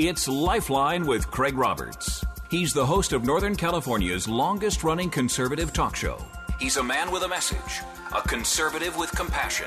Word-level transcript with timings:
It's 0.00 0.28
Lifeline 0.28 1.08
with 1.08 1.28
Craig 1.28 1.58
Roberts. 1.58 2.24
He's 2.48 2.72
the 2.72 2.86
host 2.86 3.12
of 3.12 3.24
Northern 3.24 3.56
California's 3.56 4.28
longest 4.28 4.84
running 4.84 5.10
conservative 5.10 5.72
talk 5.72 5.96
show. 5.96 6.24
He's 6.60 6.76
a 6.76 6.84
man 6.84 7.10
with 7.10 7.24
a 7.24 7.28
message, 7.28 7.80
a 8.14 8.22
conservative 8.22 8.96
with 8.96 9.10
compassion. 9.10 9.66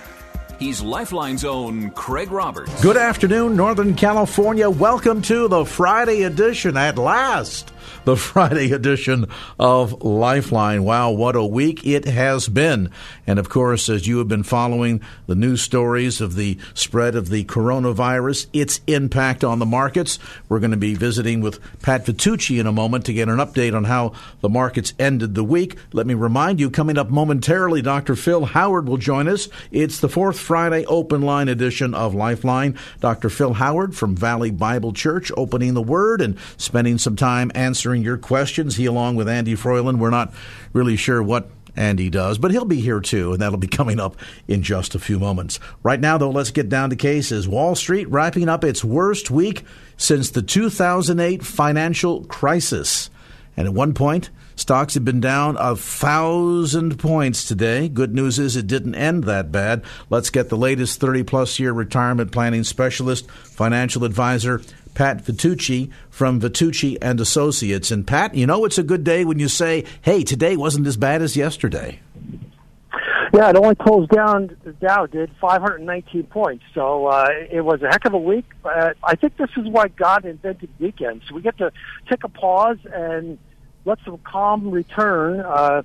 He's 0.58 0.82
Lifeline's 0.82 1.44
own 1.44 1.90
Craig 1.90 2.32
Roberts. 2.32 2.82
Good 2.82 2.96
afternoon, 2.96 3.58
Northern 3.58 3.94
California. 3.94 4.70
Welcome 4.70 5.22
to 5.24 5.50
the 5.50 5.66
Friday 5.66 6.24
edition 6.24 6.78
at 6.78 6.98
last 6.98 7.74
the 8.06 8.16
Friday 8.16 8.72
edition 8.72 9.28
of 9.60 10.02
Lifeline. 10.04 10.84
Wow, 10.84 11.12
what 11.12 11.36
a 11.36 11.44
week 11.44 11.86
it 11.86 12.06
has 12.06 12.48
been. 12.48 12.90
And 13.28 13.40
of 13.40 13.50
course, 13.50 13.90
as 13.90 14.08
you 14.08 14.18
have 14.20 14.28
been 14.28 14.44
following 14.44 15.02
the 15.28 15.36
news 15.36 15.62
stories 15.62 16.22
of 16.22 16.36
the 16.36 16.58
spread 16.74 17.16
of 17.16 17.30
the 17.30 17.44
coronavirus, 17.46 18.48
its 18.54 18.82
impact 18.88 19.44
on 19.44 19.60
the 19.60 19.66
markets, 19.66 20.20
we're 20.50 20.60
going 20.60 20.72
to 20.72 20.78
be 20.78 20.96
visiting 20.96 21.42
with 21.42 21.60
Pat 21.82 22.06
Vitucci 22.06 22.60
in 22.60 22.68
a 22.68 22.72
moment 22.72 23.06
to 23.06 23.14
get 23.14 23.30
an 23.30 23.38
update 23.38 23.76
on 23.76 23.86
how 23.86 24.14
the 24.42 24.50
markets 24.50 24.94
ended 25.00 25.36
the 25.36 25.44
week. 25.44 25.78
Let 25.94 26.08
me 26.08 26.14
remind 26.14 26.60
you, 26.60 26.70
coming 26.70 26.98
up 26.98 27.10
momentarily, 27.10 27.82
Dr. 27.82 28.16
Phil 28.16 28.46
Howard 28.46 28.88
will 28.88 28.98
join 28.98 29.28
us. 29.28 29.48
It's 29.72 30.00
the 30.00 30.10
fourth 30.10 30.40
Friday 30.40 30.86
open 30.86 31.22
line 31.22 31.48
edition 31.48 31.94
of 31.94 32.14
Lifeline. 32.14 32.78
Dr. 33.00 33.30
Phil 33.30 33.54
Howard 33.54 33.96
from 33.96 34.16
Valley 34.16 34.52
Bible 34.52 34.94
Church 34.94 35.32
opening 35.38 35.74
the 35.74 35.82
Word 35.82 36.22
and 36.22 36.38
spending 36.58 36.98
some 36.98 37.16
time 37.16 37.52
answering 37.56 37.71
answering 37.72 38.04
your 38.04 38.18
questions. 38.18 38.76
He, 38.76 38.86
along 38.86 39.16
with 39.16 39.30
Andy 39.30 39.56
Froyland, 39.56 40.00
we're 40.02 40.10
not 40.10 40.34
really 40.74 40.98
sure 40.98 41.24
what 41.24 41.50
Andy 41.74 42.10
does, 42.10 42.38
but 42.38 42.52
he'll 42.52 42.66
be 42.66 42.82
here 42.82 43.00
too, 43.00 43.32
and 43.32 43.42
that'll 43.42 43.58
be 43.58 43.68
coming 43.80 43.98
up 43.98 44.18
in 44.46 44.62
just 44.62 44.94
a 44.94 45.00
few 45.00 45.18
moments. 45.20 45.58
Right 45.84 46.02
now, 46.02 46.18
though, 46.18 46.32
let's 46.32 46.52
get 46.52 46.68
down 46.68 46.90
to 46.90 46.98
cases. 46.98 47.48
Wall 47.48 47.76
Street 47.76 48.10
wrapping 48.10 48.50
up 48.50 48.66
its 48.66 48.84
worst 48.84 49.32
week 49.32 49.64
since 49.96 50.32
the 50.32 50.42
2008 50.42 51.46
financial 51.46 52.26
crisis. 52.26 53.10
And 53.56 53.68
at 53.68 53.74
one 53.74 53.94
point, 53.94 54.32
stocks 54.58 54.96
had 54.96 55.06
been 55.06 55.22
down 55.22 55.56
a 55.58 55.78
thousand 55.78 57.00
points 57.00 57.46
today. 57.46 57.88
Good 57.88 58.14
news 58.14 58.38
is 58.38 58.58
it 58.58 58.68
didn't 58.68 58.96
end 58.96 59.24
that 59.24 59.50
bad. 59.50 59.82
Let's 60.10 60.30
get 60.30 60.50
the 60.50 60.58
latest 60.58 61.00
30 61.00 61.24
plus 61.24 61.58
year 61.58 61.72
retirement 61.72 62.34
planning 62.34 62.66
specialist, 62.66 63.32
financial 63.32 64.04
advisor, 64.04 64.62
Pat 64.94 65.24
Vitucci 65.24 65.92
from 66.10 66.40
Vitucci 66.40 66.98
and 67.02 67.20
Associates. 67.20 67.92
And 67.92 68.06
Pat, 68.06 68.36
you 68.36 68.46
know 68.46 68.66
it's 68.66 68.78
a 68.78 68.84
good 68.84 69.04
day 69.04 69.26
when 69.26 69.40
you 69.40 69.48
say, 69.48 69.86
"Hey, 70.02 70.24
today 70.24 70.58
wasn't 70.58 70.88
as 70.88 70.98
bad 70.98 71.22
as 71.22 71.36
yesterday." 71.36 72.00
Yeah, 73.34 73.50
it 73.50 73.56
only 73.56 73.76
closed 73.76 74.12
down. 74.12 74.58
The 74.64 74.74
Dow 74.74 75.06
did 75.06 75.32
519 75.40 76.24
points, 76.24 76.66
so 76.74 77.08
uh, 77.08 77.30
it 77.50 77.62
was 77.62 77.82
a 77.82 77.88
heck 77.88 78.04
of 78.04 78.14
a 78.14 78.18
week. 78.18 78.46
I 78.66 79.16
think 79.16 79.38
this 79.38 79.50
is 79.56 79.68
why 79.68 79.88
God 79.88 80.26
invented 80.26 80.70
weekends. 80.80 81.32
We 81.32 81.42
get 81.42 81.58
to 81.60 81.72
take 82.10 82.26
a 82.26 82.30
pause 82.30 82.78
and 82.92 83.38
let 83.86 84.00
some 84.04 84.18
calm 84.20 84.70
return 84.70 85.40
uh, 85.40 85.84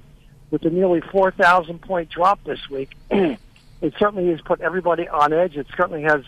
with 0.51 0.63
the 0.63 0.71
nearly 0.71 1.01
4,000 1.01 1.81
point 1.81 2.11
drop 2.11 2.43
this 2.45 2.69
week. 2.69 2.97
it 3.11 3.95
certainly 3.97 4.31
has 4.31 4.41
put 4.41 4.61
everybody 4.61 5.09
on 5.09 5.33
edge. 5.33 5.57
It 5.57 5.69
certainly 5.77 6.03
has 6.03 6.25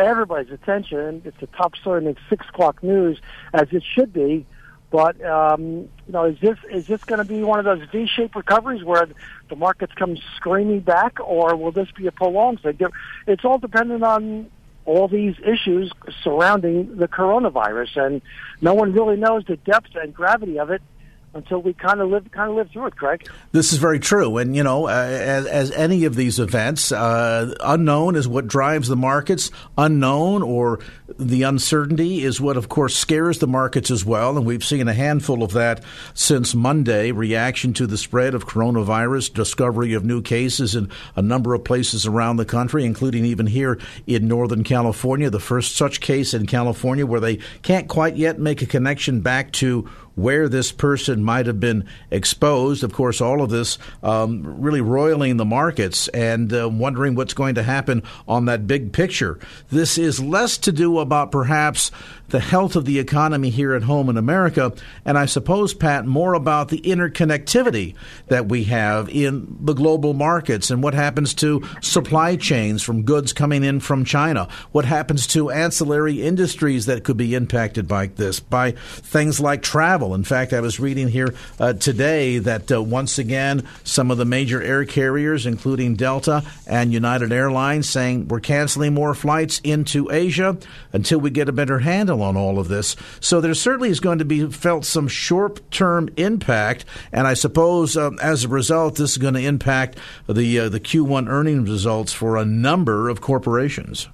everybody's 0.00 0.52
attention. 0.52 1.22
It's 1.24 1.40
a 1.42 1.46
top 1.46 1.76
story 1.76 1.98
in 1.98 2.04
the 2.04 2.16
six 2.28 2.46
o'clock 2.48 2.82
news, 2.82 3.20
as 3.52 3.68
it 3.72 3.82
should 3.94 4.12
be. 4.12 4.46
But 4.90 5.24
um, 5.24 5.62
you 5.62 6.12
know, 6.12 6.24
is 6.24 6.38
this 6.40 6.58
is 6.70 6.86
this 6.88 7.04
going 7.04 7.18
to 7.18 7.24
be 7.24 7.42
one 7.42 7.60
of 7.60 7.64
those 7.64 7.86
V-shaped 7.92 8.34
recoveries 8.34 8.82
where 8.82 9.06
the 9.48 9.56
markets 9.56 9.92
come 9.94 10.16
screaming 10.36 10.80
back, 10.80 11.18
or 11.20 11.54
will 11.54 11.70
this 11.70 11.88
be 11.96 12.08
a 12.08 12.12
prolonged 12.12 12.60
thing? 12.60 12.78
It's 13.26 13.44
all 13.44 13.58
dependent 13.58 14.02
on 14.02 14.50
all 14.86 15.06
these 15.06 15.36
issues 15.46 15.92
surrounding 16.24 16.96
the 16.96 17.06
coronavirus, 17.06 18.04
and 18.04 18.22
no 18.60 18.74
one 18.74 18.92
really 18.92 19.16
knows 19.16 19.44
the 19.46 19.56
depth 19.56 19.94
and 19.94 20.12
gravity 20.12 20.58
of 20.58 20.70
it 20.70 20.82
until 21.32 21.62
we 21.62 21.72
kind 21.72 22.00
of 22.00 22.08
live 22.08 22.30
kind 22.32 22.50
of 22.50 22.56
live 22.56 22.70
through 22.70 22.86
it, 22.86 22.96
Craig. 22.96 23.28
This 23.52 23.72
is 23.72 23.78
very 23.78 24.00
true, 24.00 24.38
and 24.38 24.56
you 24.56 24.62
know, 24.62 24.86
uh, 24.86 24.90
as, 24.90 25.46
as, 25.46 25.70
any 25.70 26.04
of 26.04 26.16
these 26.16 26.38
events, 26.38 26.90
uh, 26.90 27.54
unknown 27.60 28.16
is 28.16 28.26
what 28.26 28.48
drives 28.48 28.88
the 28.88 28.96
markets. 28.96 29.50
Unknown 29.78 30.42
or 30.42 30.80
the 31.18 31.42
uncertainty 31.42 32.22
is 32.22 32.40
what, 32.40 32.56
of 32.56 32.68
course, 32.68 32.96
scares 32.96 33.38
the 33.38 33.46
markets 33.46 33.90
as 33.90 34.04
well, 34.04 34.36
and 34.36 34.44
we've 34.44 34.64
seen 34.64 34.88
a 34.88 34.94
handful 34.94 35.42
of 35.42 35.52
that 35.52 35.84
since 36.14 36.54
Monday. 36.54 37.12
Reaction 37.12 37.72
to 37.74 37.86
the 37.86 37.98
spread 37.98 38.34
of 38.34 38.46
coronavirus, 38.46 39.32
discovery 39.32 39.94
of 39.94 40.04
new 40.04 40.22
cases 40.22 40.74
in 40.74 40.90
a 41.14 41.22
number 41.22 41.54
of 41.54 41.64
places 41.64 42.06
around 42.06 42.36
the 42.36 42.44
country, 42.44 42.84
including 42.84 43.24
even 43.24 43.46
here 43.46 43.78
in 44.06 44.26
Northern 44.26 44.64
California. 44.64 45.30
The 45.30 45.38
first 45.38 45.76
such 45.76 46.00
case 46.00 46.34
in 46.34 46.46
California 46.46 47.06
where 47.06 47.20
they 47.20 47.36
can't 47.62 47.88
quite 47.88 48.16
yet 48.16 48.38
make 48.38 48.62
a 48.62 48.66
connection 48.66 49.20
back 49.20 49.52
to 49.52 49.88
where 50.20 50.48
this 50.48 50.72
person 50.72 51.24
might 51.24 51.46
have 51.46 51.60
been 51.60 51.86
exposed. 52.10 52.84
Of 52.84 52.92
course, 52.92 53.20
all 53.20 53.42
of 53.42 53.50
this 53.50 53.78
um, 54.02 54.60
really 54.60 54.80
roiling 54.80 55.36
the 55.36 55.44
markets 55.44 56.08
and 56.08 56.52
uh, 56.52 56.68
wondering 56.68 57.14
what's 57.14 57.34
going 57.34 57.54
to 57.56 57.62
happen 57.62 58.02
on 58.28 58.44
that 58.46 58.66
big 58.66 58.92
picture. 58.92 59.38
This 59.68 59.98
is 59.98 60.20
less 60.20 60.58
to 60.58 60.72
do 60.72 60.98
about 60.98 61.32
perhaps 61.32 61.90
the 62.30 62.40
health 62.40 62.76
of 62.76 62.84
the 62.84 62.98
economy 62.98 63.50
here 63.50 63.74
at 63.74 63.82
home 63.82 64.08
in 64.08 64.16
America, 64.16 64.72
and 65.04 65.18
I 65.18 65.26
suppose, 65.26 65.74
Pat, 65.74 66.06
more 66.06 66.34
about 66.34 66.68
the 66.68 66.80
interconnectivity 66.80 67.94
that 68.28 68.48
we 68.48 68.64
have 68.64 69.08
in 69.08 69.56
the 69.60 69.74
global 69.74 70.14
markets 70.14 70.70
and 70.70 70.82
what 70.82 70.94
happens 70.94 71.34
to 71.34 71.62
supply 71.80 72.36
chains 72.36 72.82
from 72.82 73.02
goods 73.02 73.32
coming 73.32 73.64
in 73.64 73.80
from 73.80 74.04
China, 74.04 74.48
what 74.72 74.84
happens 74.84 75.26
to 75.28 75.50
ancillary 75.50 76.22
industries 76.22 76.86
that 76.86 77.04
could 77.04 77.16
be 77.16 77.34
impacted 77.34 77.88
by 77.88 78.06
this, 78.06 78.40
by 78.40 78.72
things 78.72 79.40
like 79.40 79.62
travel. 79.62 80.09
In 80.14 80.24
fact, 80.24 80.52
I 80.52 80.60
was 80.60 80.80
reading 80.80 81.08
here 81.08 81.34
uh, 81.58 81.72
today 81.74 82.38
that 82.38 82.70
uh, 82.70 82.82
once 82.82 83.18
again, 83.18 83.66
some 83.84 84.10
of 84.10 84.18
the 84.18 84.24
major 84.24 84.62
air 84.62 84.84
carriers, 84.84 85.46
including 85.46 85.96
Delta 85.96 86.42
and 86.66 86.92
United 86.92 87.32
Airlines, 87.32 87.88
saying 87.88 88.28
we're 88.28 88.40
canceling 88.40 88.94
more 88.94 89.14
flights 89.14 89.60
into 89.64 90.10
Asia 90.10 90.56
until 90.92 91.18
we 91.18 91.30
get 91.30 91.48
a 91.48 91.52
better 91.52 91.80
handle 91.80 92.22
on 92.22 92.36
all 92.36 92.58
of 92.58 92.68
this. 92.68 92.96
So 93.20 93.40
there 93.40 93.54
certainly 93.54 93.90
is 93.90 94.00
going 94.00 94.18
to 94.18 94.24
be 94.24 94.50
felt 94.50 94.84
some 94.84 95.08
short 95.08 95.70
term 95.70 96.08
impact, 96.16 96.84
and 97.12 97.26
I 97.26 97.34
suppose 97.34 97.96
um, 97.96 98.18
as 98.20 98.44
a 98.44 98.48
result, 98.48 98.96
this 98.96 99.12
is 99.12 99.18
going 99.18 99.34
to 99.34 99.40
impact 99.40 99.98
the 100.28 100.60
uh, 100.60 100.68
the 100.68 100.80
Q1 100.80 101.28
earnings 101.28 101.70
results 101.70 102.12
for 102.12 102.36
a 102.36 102.44
number 102.44 103.08
of 103.08 103.20
corporations. 103.20 104.08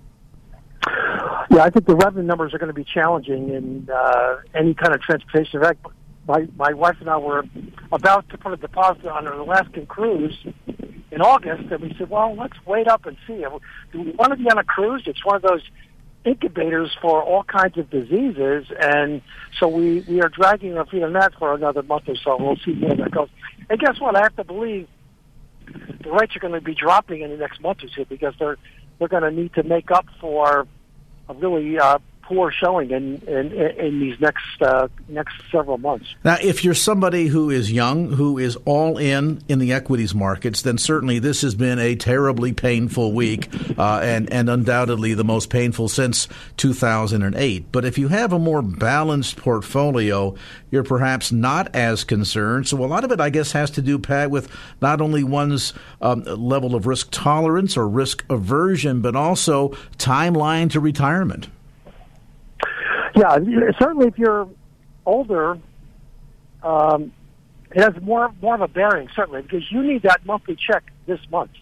Yeah, 1.56 1.64
I 1.64 1.70
think 1.70 1.86
the 1.86 1.96
revenue 1.96 2.26
numbers 2.26 2.52
are 2.52 2.58
going 2.58 2.68
to 2.68 2.74
be 2.74 2.84
challenging 2.84 3.48
in 3.48 3.88
uh, 3.90 4.40
any 4.54 4.74
kind 4.74 4.94
of 4.94 5.00
transportation. 5.00 5.58
Fact, 5.62 5.86
my 6.28 6.46
my 6.54 6.74
wife 6.74 6.96
and 7.00 7.08
I 7.08 7.16
were 7.16 7.44
about 7.90 8.28
to 8.28 8.36
put 8.36 8.52
a 8.52 8.58
deposit 8.58 9.06
on 9.06 9.26
an 9.26 9.32
Alaskan 9.32 9.86
cruise 9.86 10.36
in 11.10 11.22
August, 11.22 11.72
and 11.72 11.80
we 11.80 11.94
said, 11.96 12.10
"Well, 12.10 12.36
let's 12.36 12.58
wait 12.66 12.88
up 12.88 13.06
and 13.06 13.16
see. 13.26 13.42
Do 13.90 14.02
we 14.02 14.10
want 14.10 14.32
to 14.32 14.36
be 14.36 14.50
on 14.50 14.58
a 14.58 14.64
cruise? 14.64 15.04
It's 15.06 15.24
one 15.24 15.36
of 15.36 15.41
those 15.41 15.62
incubators 16.26 16.94
for 17.00 17.22
all 17.22 17.42
kinds 17.42 17.78
of 17.78 17.88
diseases, 17.88 18.66
and 18.78 19.22
so 19.59 19.66
we 19.66 20.00
we 20.00 20.20
are 20.20 20.28
dragging 20.28 20.76
our 20.76 20.84
feet 20.84 21.04
on 21.04 21.14
that 21.14 21.32
for 21.38 21.54
another 21.54 21.82
month 21.82 22.06
or 22.06 22.16
so. 22.16 22.36
We'll 22.38 22.56
see 22.66 22.74
where 22.74 22.97
that 22.97 23.12
goes. 23.12 23.30
And 23.70 23.80
guess 23.80 23.98
what? 23.98 24.14
I 24.14 24.24
have 24.24 24.36
to 24.36 24.44
believe 24.44 24.88
the 26.02 26.10
rates 26.10 26.36
are 26.36 26.41
going 26.41 26.52
to 26.52 26.60
be 26.60 26.74
dropping 26.74 27.22
in 27.22 27.30
the 27.30 27.38
next 27.38 27.62
month 27.62 27.82
or 27.82 27.88
two 27.88 28.04
because 28.04 28.34
they're 28.38 28.59
they're 28.98 29.09
going 29.09 29.22
to 29.22 29.30
need 29.30 29.54
to 29.54 29.62
make 29.62 29.91
up 29.91 30.04
for 30.20 30.66
really 31.34 31.78
uh, 31.78 31.98
poor 32.26 32.50
showing 32.50 32.90
in 32.90 33.16
in, 33.26 33.52
in 33.52 34.00
these 34.00 34.20
next 34.20 34.60
uh, 34.60 34.88
next 35.08 35.34
several 35.50 35.78
months. 35.78 36.14
Now, 36.24 36.36
if 36.42 36.64
you're 36.64 36.74
somebody 36.74 37.28
who 37.28 37.50
is 37.50 37.70
young, 37.70 38.12
who 38.12 38.38
is 38.38 38.56
all 38.64 38.98
in 38.98 39.42
in 39.48 39.60
the 39.60 39.72
equities 39.72 40.14
markets, 40.14 40.62
then 40.62 40.76
certainly 40.76 41.18
this 41.18 41.42
has 41.42 41.54
been 41.54 41.78
a 41.78 41.94
terribly 41.94 42.52
painful 42.52 43.12
week, 43.12 43.48
uh, 43.78 44.00
and 44.02 44.32
and 44.32 44.50
undoubtedly 44.50 45.14
the 45.14 45.24
most 45.24 45.50
painful 45.50 45.88
since 45.88 46.28
2008. 46.56 47.70
But 47.70 47.84
if 47.84 47.96
you 47.96 48.08
have 48.08 48.32
a 48.32 48.38
more 48.38 48.62
balanced 48.62 49.36
portfolio, 49.36 50.34
you're 50.70 50.82
perhaps 50.82 51.30
not 51.30 51.74
as 51.74 52.04
concerned. 52.04 52.66
So 52.66 52.84
a 52.84 52.86
lot 52.86 53.04
of 53.04 53.12
it, 53.12 53.20
I 53.20 53.30
guess, 53.30 53.52
has 53.52 53.70
to 53.72 53.82
do, 53.82 53.98
Pat, 53.98 54.30
with 54.30 54.50
not 54.80 55.00
only 55.00 55.22
one's 55.22 55.72
um, 56.00 56.22
level 56.24 56.74
of 56.74 56.86
risk 56.86 57.08
tolerance 57.12 57.76
or 57.76 57.88
risk 57.88 58.24
aversion, 58.28 59.00
but 59.00 59.14
also 59.14 59.68
timeline 59.98 60.70
to 60.70 60.80
retirement. 60.80 61.48
Yeah, 63.16 63.39
certainly 63.78 64.09
if 64.09 64.18
you're 64.18 64.48
older, 65.07 65.59
um, 66.63 67.13
it 67.71 67.83
has 67.83 68.01
more 68.03 68.33
more 68.42 68.54
of 68.54 68.60
a 68.60 68.68
bearing 68.68 69.09
certainly 69.16 69.42
because 69.42 69.63
you 69.71 69.83
need 69.83 70.03
that 70.03 70.24
monthly 70.27 70.57
check 70.57 70.84
this 71.07 71.21
month. 71.30 71.53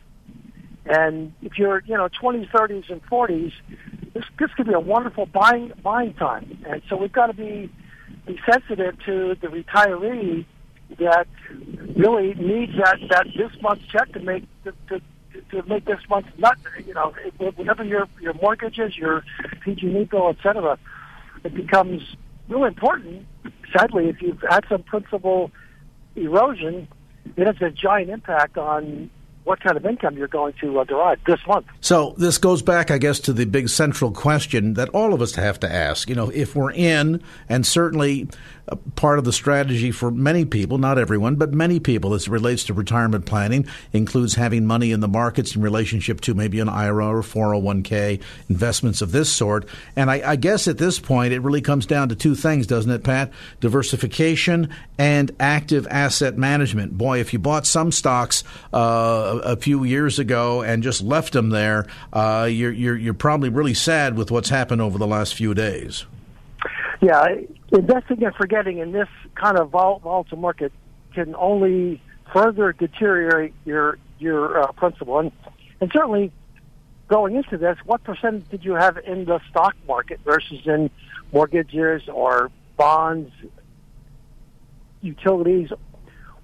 And 0.84 1.32
if 1.42 1.56
you're 1.56 1.82
you 1.86 1.96
know 1.96 2.08
20s, 2.08 2.50
30s, 2.50 2.90
and 2.90 3.04
40s, 3.06 3.52
this 4.12 4.24
this 4.38 4.50
could 4.56 4.66
be 4.66 4.74
a 4.74 4.80
wonderful 4.80 5.26
buying 5.26 5.72
buying 5.82 6.14
time. 6.14 6.58
And 6.68 6.82
so 6.88 6.96
we've 6.96 7.12
got 7.12 7.28
to 7.28 7.34
be 7.34 7.70
be 8.26 8.38
sensitive 8.50 8.98
to 9.06 9.36
the 9.40 9.48
retiree 9.48 10.44
that 10.98 11.26
really 11.96 12.34
needs 12.34 12.72
that 12.76 12.98
that 13.10 13.26
this 13.36 13.50
month's 13.62 13.86
check 13.86 14.12
to 14.12 14.20
make 14.20 14.44
to, 14.64 14.72
to, 14.88 15.00
to 15.50 15.68
make 15.68 15.84
this 15.84 16.00
month 16.08 16.26
not 16.36 16.58
you 16.86 16.94
know 16.94 17.14
whatever 17.38 17.84
your 17.84 18.08
your 18.20 18.34
mortgages, 18.34 18.96
your 18.96 19.24
PG 19.62 19.86
NICO, 19.86 20.30
et 20.30 20.36
cetera, 20.42 20.78
it 21.44 21.54
becomes 21.54 22.16
really 22.48 22.68
important. 22.68 23.26
Sadly, 23.76 24.08
if 24.08 24.20
you've 24.20 24.42
had 24.48 24.64
some 24.68 24.82
principal 24.82 25.50
erosion, 26.16 26.88
it 27.36 27.46
has 27.46 27.56
a 27.60 27.70
giant 27.70 28.10
impact 28.10 28.58
on 28.58 29.10
what 29.44 29.60
kind 29.60 29.76
of 29.76 29.84
income 29.84 30.16
you're 30.16 30.26
going 30.26 30.54
to 30.60 30.80
uh, 30.80 30.84
derive 30.84 31.18
this 31.26 31.40
month. 31.46 31.66
So 31.80 32.14
this 32.16 32.38
goes 32.38 32.62
back, 32.62 32.90
I 32.90 32.96
guess, 32.96 33.20
to 33.20 33.32
the 33.32 33.44
big 33.44 33.68
central 33.68 34.10
question 34.10 34.74
that 34.74 34.88
all 34.90 35.12
of 35.12 35.20
us 35.20 35.34
have 35.34 35.60
to 35.60 35.70
ask. 35.70 36.08
You 36.08 36.14
know, 36.14 36.30
if 36.30 36.56
we're 36.56 36.72
in, 36.72 37.22
and 37.48 37.66
certainly 37.66 38.28
part 38.96 39.18
of 39.18 39.24
the 39.24 39.32
strategy 39.32 39.90
for 39.90 40.10
many 40.10 40.44
people, 40.44 40.78
not 40.78 40.98
everyone, 40.98 41.36
but 41.36 41.52
many 41.52 41.80
people 41.80 42.14
as 42.14 42.26
it 42.26 42.30
relates 42.30 42.64
to 42.64 42.74
retirement 42.74 43.26
planning, 43.26 43.66
includes 43.92 44.34
having 44.34 44.66
money 44.66 44.90
in 44.90 45.00
the 45.00 45.08
markets 45.08 45.54
in 45.54 45.62
relationship 45.62 46.20
to 46.22 46.34
maybe 46.34 46.60
an 46.60 46.68
IRA 46.68 47.06
or 47.06 47.22
401k, 47.22 48.20
investments 48.48 49.02
of 49.02 49.12
this 49.12 49.30
sort. 49.30 49.66
And 49.96 50.10
I, 50.10 50.30
I 50.32 50.36
guess 50.36 50.66
at 50.66 50.78
this 50.78 50.98
point, 50.98 51.32
it 51.32 51.40
really 51.40 51.60
comes 51.60 51.86
down 51.86 52.08
to 52.08 52.16
two 52.16 52.34
things, 52.34 52.66
doesn't 52.66 52.90
it, 52.90 53.04
Pat? 53.04 53.32
Diversification 53.60 54.70
and 54.98 55.30
active 55.38 55.86
asset 55.90 56.38
management. 56.38 56.96
Boy, 56.96 57.20
if 57.20 57.32
you 57.32 57.38
bought 57.38 57.66
some 57.66 57.92
stocks 57.92 58.44
uh, 58.72 59.40
a 59.44 59.56
few 59.56 59.84
years 59.84 60.18
ago 60.18 60.62
and 60.62 60.82
just 60.82 61.02
left 61.02 61.32
them 61.34 61.50
there, 61.50 61.86
uh, 62.12 62.48
you're, 62.50 62.72
you're, 62.72 62.96
you're 62.96 63.14
probably 63.14 63.50
really 63.50 63.74
sad 63.74 64.16
with 64.16 64.30
what's 64.30 64.48
happened 64.48 64.80
over 64.80 64.98
the 64.98 65.06
last 65.06 65.34
few 65.34 65.52
days. 65.54 66.06
Yeah, 67.02 67.36
investing 67.74 68.22
and 68.24 68.34
forgetting 68.34 68.78
in 68.78 68.92
this 68.92 69.08
kind 69.34 69.58
of 69.58 69.70
volatile 69.70 70.36
market 70.36 70.72
can 71.14 71.34
only 71.36 72.02
further 72.32 72.72
deteriorate 72.72 73.54
your 73.64 73.98
your 74.18 74.62
uh, 74.62 74.72
principal. 74.72 75.18
And, 75.18 75.32
and 75.80 75.90
certainly, 75.92 76.32
going 77.08 77.36
into 77.36 77.58
this, 77.58 77.76
what 77.84 78.02
percentage 78.04 78.48
did 78.48 78.64
you 78.64 78.72
have 78.72 78.98
in 78.98 79.24
the 79.24 79.40
stock 79.50 79.74
market 79.86 80.20
versus 80.24 80.60
in 80.66 80.90
mortgages 81.32 82.02
or 82.08 82.50
bonds, 82.76 83.30
utilities? 85.02 85.70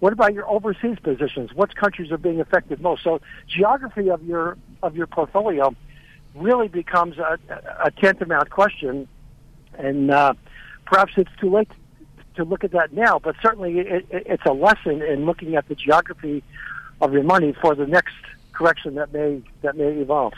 What 0.00 0.12
about 0.12 0.34
your 0.34 0.48
overseas 0.48 0.98
positions? 1.02 1.52
What 1.54 1.74
countries 1.76 2.10
are 2.10 2.18
being 2.18 2.40
affected 2.40 2.80
most? 2.80 3.04
So, 3.04 3.20
geography 3.46 4.10
of 4.10 4.22
your 4.22 4.56
of 4.82 4.96
your 4.96 5.06
portfolio 5.06 5.74
really 6.34 6.68
becomes 6.68 7.18
a, 7.18 7.38
a 7.84 7.90
tantamount 7.90 8.50
question, 8.50 9.08
and 9.78 10.10
uh, 10.10 10.34
perhaps 10.90 11.12
it's 11.16 11.30
too 11.40 11.48
late 11.48 11.70
to 12.34 12.44
look 12.44 12.64
at 12.64 12.72
that 12.72 12.92
now, 12.92 13.20
but 13.20 13.36
certainly 13.40 13.78
it, 13.78 13.86
it, 13.86 14.06
it's 14.10 14.44
a 14.44 14.52
lesson 14.52 15.00
in 15.02 15.24
looking 15.24 15.54
at 15.54 15.68
the 15.68 15.74
geography 15.74 16.42
of 17.00 17.12
your 17.12 17.22
money 17.22 17.54
for 17.60 17.74
the 17.74 17.86
next 17.86 18.14
correction 18.52 18.96
that 18.96 19.12
may 19.12 19.40
that 19.62 19.76
may 19.76 19.92
evolve. 20.00 20.34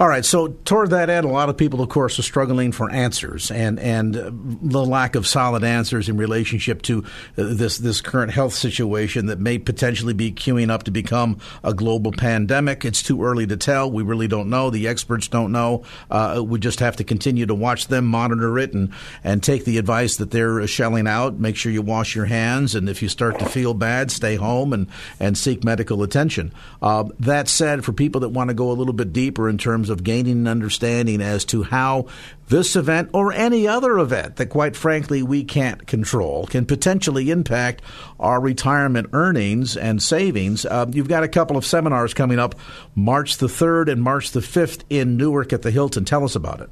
All 0.00 0.08
right. 0.08 0.24
So 0.24 0.48
toward 0.48 0.90
that 0.90 1.10
end, 1.10 1.26
a 1.26 1.28
lot 1.28 1.48
of 1.48 1.56
people, 1.56 1.82
of 1.82 1.88
course, 1.88 2.18
are 2.18 2.22
struggling 2.22 2.72
for 2.72 2.90
answers, 2.90 3.50
and 3.50 3.78
and 3.78 4.14
the 4.14 4.84
lack 4.84 5.14
of 5.14 5.26
solid 5.26 5.64
answers 5.64 6.08
in 6.08 6.16
relationship 6.16 6.82
to 6.82 7.04
uh, 7.04 7.04
this 7.36 7.78
this 7.78 8.00
current 8.00 8.32
health 8.32 8.54
situation 8.54 9.26
that 9.26 9.38
may 9.38 9.58
potentially 9.58 10.14
be 10.14 10.32
queuing 10.32 10.70
up 10.70 10.84
to 10.84 10.90
become 10.90 11.38
a 11.62 11.74
global 11.74 12.10
pandemic. 12.10 12.84
It's 12.84 13.02
too 13.02 13.22
early 13.22 13.46
to 13.46 13.56
tell. 13.56 13.90
We 13.90 14.02
really 14.02 14.28
don't 14.28 14.48
know. 14.48 14.70
The 14.70 14.88
experts 14.88 15.28
don't 15.28 15.52
know. 15.52 15.84
Uh, 16.10 16.42
we 16.44 16.58
just 16.58 16.80
have 16.80 16.96
to 16.96 17.04
continue 17.04 17.44
to 17.46 17.54
watch 17.54 17.88
them, 17.88 18.06
monitor 18.06 18.58
it, 18.58 18.72
and 18.72 18.92
and 19.22 19.42
take 19.42 19.66
the 19.66 19.76
advice 19.76 20.16
that 20.16 20.30
they're 20.30 20.66
shelling 20.66 21.06
out. 21.06 21.38
Make 21.38 21.56
sure 21.56 21.70
you 21.70 21.82
wash 21.82 22.16
your 22.16 22.26
hands, 22.26 22.74
and 22.74 22.88
if 22.88 23.02
you 23.02 23.08
start 23.08 23.38
to 23.40 23.44
feel 23.44 23.74
bad, 23.74 24.10
stay 24.10 24.36
home 24.36 24.72
and 24.72 24.86
and 25.20 25.36
seek 25.36 25.64
medical 25.64 26.02
attention. 26.02 26.52
Uh, 26.80 27.04
that 27.20 27.48
said, 27.48 27.84
for 27.84 27.92
people 27.92 28.22
that 28.22 28.30
want 28.30 28.48
to 28.48 28.54
go 28.54 28.70
a 28.70 28.72
little 28.72 28.94
bit 28.94 29.12
deeper 29.12 29.48
in 29.48 29.58
terms 29.58 29.81
terms 29.82 29.90
of 29.90 30.04
gaining 30.04 30.38
an 30.38 30.46
understanding 30.46 31.20
as 31.20 31.44
to 31.44 31.64
how 31.64 32.06
this 32.48 32.76
event 32.76 33.10
or 33.12 33.32
any 33.32 33.66
other 33.66 33.98
event 33.98 34.36
that, 34.36 34.46
quite 34.46 34.76
frankly, 34.76 35.24
we 35.24 35.42
can't 35.42 35.88
control 35.88 36.46
can 36.46 36.64
potentially 36.64 37.30
impact 37.30 37.82
our 38.20 38.40
retirement 38.40 39.08
earnings 39.12 39.76
and 39.76 40.00
savings. 40.00 40.64
Uh, 40.64 40.86
you've 40.92 41.08
got 41.08 41.24
a 41.24 41.28
couple 41.28 41.56
of 41.56 41.66
seminars 41.66 42.14
coming 42.14 42.38
up 42.38 42.54
March 42.94 43.38
the 43.38 43.48
3rd 43.48 43.90
and 43.90 44.00
March 44.00 44.30
the 44.30 44.40
5th 44.40 44.84
in 44.88 45.16
Newark 45.16 45.52
at 45.52 45.62
the 45.62 45.72
Hilton. 45.72 46.04
Tell 46.04 46.22
us 46.22 46.36
about 46.36 46.60
it. 46.60 46.70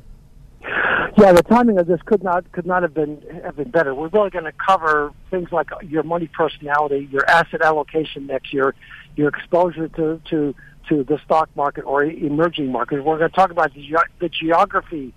Yeah, 1.19 1.33
the 1.33 1.43
timing 1.43 1.79
of 1.79 1.89
this 1.89 2.01
could 2.07 2.23
not 2.23 2.51
could 2.53 2.65
not 2.65 2.83
have 2.83 2.95
been 2.95 3.21
have 3.45 3.57
been 3.57 3.71
better. 3.71 3.93
We're 3.95 4.09
really 4.09 4.31
going 4.31 4.45
to 4.45 4.53
cover 4.53 5.13
things 5.31 5.51
like 5.51 5.67
your 5.83 6.05
money 6.05 6.29
personality, 6.29 7.09
your 7.11 7.29
asset 7.29 7.63
allocation 7.63 8.27
next 8.27 8.55
year, 8.55 8.75
your 9.17 9.29
exposure 9.29 9.89
to 9.89 10.21
to 10.31 10.55
to 10.89 11.05
the 11.05 11.19
stock 11.25 11.51
market 11.55 11.83
or 11.83 12.05
emerging 12.05 12.73
markets. 12.73 13.03
We're 13.03 13.19
going 13.19 13.31
to 13.31 13.37
talk 13.37 13.51
about 13.51 13.75
the, 13.75 13.83
ge- 13.83 14.19
the 14.19 14.29
geography 14.29 15.13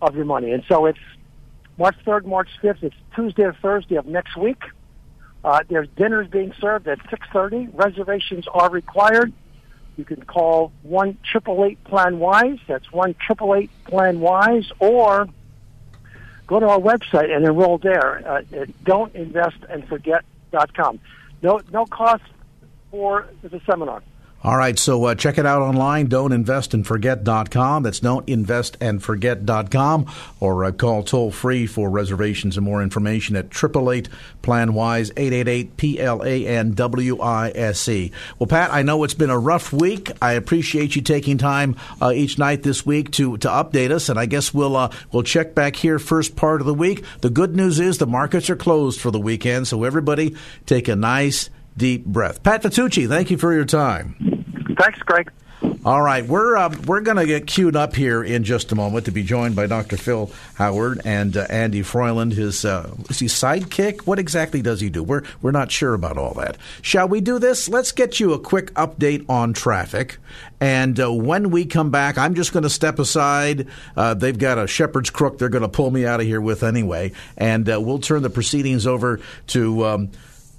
of 0.00 0.16
your 0.16 0.24
money. 0.24 0.52
And 0.52 0.64
so 0.68 0.86
it's 0.86 0.98
March 1.78 1.96
3rd, 2.04 2.26
March 2.26 2.48
5th. 2.62 2.82
It's 2.82 2.96
Tuesday 3.14 3.44
or 3.44 3.52
Thursday 3.54 3.94
of 3.96 4.06
next 4.06 4.36
week. 4.36 4.62
Uh, 5.44 5.62
there's 5.68 5.88
dinners 5.96 6.28
being 6.28 6.52
served 6.60 6.88
at 6.88 6.98
6.30. 6.98 7.70
Reservations 7.72 8.46
are 8.52 8.68
required. 8.70 9.32
You 9.96 10.04
can 10.04 10.22
call 10.24 10.72
1 10.82 11.18
plan 11.84 12.18
wise. 12.18 12.58
That's 12.66 12.90
1 12.92 13.14
plan 13.86 14.20
wise. 14.20 14.70
Or 14.78 15.28
go 16.46 16.60
to 16.60 16.68
our 16.68 16.78
website 16.78 17.34
and 17.34 17.42
enroll 17.44 17.78
there 17.78 18.22
uh, 18.28 18.42
at 18.52 18.68
don'tinvestandforget.com. 18.84 21.00
No, 21.42 21.60
no 21.72 21.86
cost 21.86 22.22
for 22.90 23.26
the 23.42 23.60
seminar. 23.66 24.02
All 24.44 24.56
right, 24.56 24.78
so 24.78 25.02
uh, 25.04 25.14
check 25.16 25.38
it 25.38 25.46
out 25.46 25.62
online, 25.62 26.08
don'tinvestandforget.com. 26.08 27.82
That's 27.82 28.00
don'tinvestandforget.com. 28.00 30.06
Or 30.38 30.64
uh, 30.64 30.70
call 30.72 31.02
toll 31.02 31.32
free 31.32 31.66
for 31.66 31.90
reservations 31.90 32.56
and 32.56 32.64
more 32.64 32.80
information 32.82 33.34
at 33.34 33.46
888 33.46 34.08
Plan 34.42 34.74
Wise, 34.74 35.10
888 35.16 35.76
P 35.76 36.00
L 36.00 36.22
A 36.22 36.46
N 36.46 36.74
W 36.74 37.20
I 37.20 37.50
S 37.54 37.88
E. 37.88 38.12
Well, 38.38 38.46
Pat, 38.46 38.72
I 38.72 38.82
know 38.82 39.02
it's 39.02 39.14
been 39.14 39.30
a 39.30 39.38
rough 39.38 39.72
week. 39.72 40.12
I 40.22 40.34
appreciate 40.34 40.94
you 40.94 41.02
taking 41.02 41.38
time 41.38 41.74
uh, 42.00 42.12
each 42.14 42.38
night 42.38 42.62
this 42.62 42.86
week 42.86 43.10
to, 43.12 43.36
to 43.38 43.48
update 43.48 43.90
us, 43.90 44.08
and 44.08 44.16
I 44.18 44.26
guess 44.26 44.54
we'll, 44.54 44.76
uh, 44.76 44.90
we'll 45.10 45.24
check 45.24 45.54
back 45.54 45.74
here 45.74 45.98
first 45.98 46.36
part 46.36 46.60
of 46.60 46.66
the 46.66 46.74
week. 46.74 47.04
The 47.22 47.30
good 47.30 47.56
news 47.56 47.80
is 47.80 47.98
the 47.98 48.06
markets 48.06 48.48
are 48.50 48.56
closed 48.56 49.00
for 49.00 49.10
the 49.10 49.18
weekend, 49.18 49.66
so 49.66 49.82
everybody 49.82 50.36
take 50.66 50.86
a 50.86 50.94
nice, 50.94 51.50
deep 51.76 52.04
breath. 52.04 52.42
Pat 52.42 52.62
Vitucci, 52.62 53.08
thank 53.08 53.30
you 53.30 53.38
for 53.38 53.52
your 53.52 53.64
time. 53.64 54.16
Thanks, 54.78 55.00
Craig. 55.00 55.30
All 55.86 56.02
right, 56.02 56.26
we're 56.26 56.56
uh, 56.56 56.74
we're 56.86 57.00
going 57.00 57.16
to 57.16 57.26
get 57.26 57.46
queued 57.46 57.76
up 57.76 57.94
here 57.94 58.22
in 58.22 58.42
just 58.42 58.72
a 58.72 58.74
moment 58.74 59.04
to 59.06 59.12
be 59.12 59.22
joined 59.22 59.54
by 59.54 59.66
Dr. 59.66 59.96
Phil 59.96 60.30
Howard 60.56 61.00
and 61.04 61.36
uh, 61.36 61.46
Andy 61.48 61.82
Froyland. 61.82 62.32
His 62.32 62.64
uh, 62.64 62.92
is 63.08 63.20
he 63.20 63.26
sidekick? 63.26 64.00
What 64.00 64.18
exactly 64.18 64.60
does 64.62 64.80
he 64.80 64.90
do? 64.90 65.02
We're 65.02 65.22
we're 65.42 65.52
not 65.52 65.70
sure 65.70 65.94
about 65.94 66.18
all 66.18 66.34
that. 66.34 66.56
Shall 66.82 67.08
we 67.08 67.20
do 67.20 67.38
this? 67.38 67.68
Let's 67.68 67.92
get 67.92 68.18
you 68.18 68.32
a 68.32 68.38
quick 68.38 68.74
update 68.74 69.24
on 69.30 69.52
traffic, 69.52 70.18
and 70.60 70.98
uh, 71.00 71.12
when 71.12 71.50
we 71.50 71.64
come 71.64 71.90
back, 71.90 72.18
I'm 72.18 72.34
just 72.34 72.52
going 72.52 72.64
to 72.64 72.70
step 72.70 72.98
aside. 72.98 73.68
Uh, 73.96 74.12
they've 74.14 74.38
got 74.38 74.58
a 74.58 74.66
shepherd's 74.66 75.10
crook 75.10 75.38
they're 75.38 75.48
going 75.48 75.62
to 75.62 75.68
pull 75.68 75.90
me 75.90 76.04
out 76.04 76.20
of 76.20 76.26
here 76.26 76.40
with 76.40 76.64
anyway, 76.64 77.12
and 77.38 77.70
uh, 77.70 77.80
we'll 77.80 78.00
turn 78.00 78.22
the 78.22 78.30
proceedings 78.30 78.86
over 78.86 79.20
to. 79.48 79.86
Um, 79.86 80.10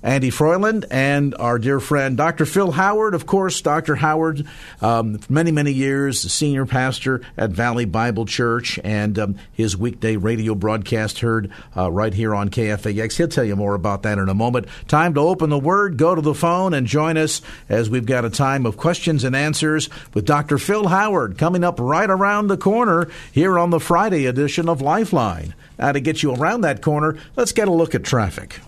Andy 0.03 0.29
Froyland 0.29 0.85
and 0.91 1.33
our 1.39 1.57
dear 1.57 1.79
friend 1.79 2.15
Dr. 2.15 2.45
Phil 2.45 2.71
Howard. 2.71 3.15
Of 3.15 3.25
course, 3.25 3.59
Dr. 3.61 3.95
Howard, 3.95 4.45
um, 4.79 5.19
many, 5.27 5.51
many 5.51 5.71
years, 5.71 6.19
senior 6.31 6.67
pastor 6.67 7.21
at 7.35 7.49
Valley 7.49 7.85
Bible 7.85 8.27
Church, 8.27 8.79
and 8.83 9.17
um, 9.17 9.35
his 9.51 9.75
weekday 9.75 10.15
radio 10.15 10.53
broadcast 10.53 11.19
heard 11.19 11.51
uh, 11.75 11.91
right 11.91 12.13
here 12.13 12.35
on 12.35 12.49
KFAX. 12.49 13.17
He'll 13.17 13.27
tell 13.27 13.43
you 13.43 13.55
more 13.55 13.73
about 13.73 14.03
that 14.03 14.19
in 14.19 14.29
a 14.29 14.35
moment. 14.35 14.67
Time 14.87 15.15
to 15.15 15.21
open 15.21 15.49
the 15.49 15.57
Word, 15.57 15.97
go 15.97 16.13
to 16.13 16.21
the 16.21 16.35
phone, 16.35 16.75
and 16.75 16.85
join 16.85 17.17
us 17.17 17.41
as 17.67 17.89
we've 17.89 18.05
got 18.05 18.23
a 18.23 18.29
time 18.29 18.67
of 18.67 18.77
questions 18.77 19.23
and 19.23 19.35
answers 19.35 19.89
with 20.13 20.25
Dr. 20.25 20.59
Phil 20.59 20.89
Howard 20.89 21.39
coming 21.39 21.63
up 21.63 21.79
right 21.79 22.09
around 22.09 22.47
the 22.47 22.57
corner 22.57 23.09
here 23.31 23.57
on 23.57 23.71
the 23.71 23.79
Friday 23.79 24.27
edition 24.27 24.69
of 24.69 24.79
Lifeline. 24.79 25.55
Now, 25.79 25.91
to 25.91 25.99
get 25.99 26.21
you 26.21 26.35
around 26.35 26.61
that 26.61 26.83
corner, 26.83 27.17
let's 27.35 27.51
get 27.51 27.67
a 27.67 27.73
look 27.73 27.95
at 27.95 28.03
traffic. 28.03 28.59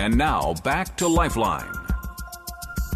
And 0.00 0.16
now 0.16 0.54
back 0.64 0.96
to 0.96 1.06
Lifeline. 1.06 1.70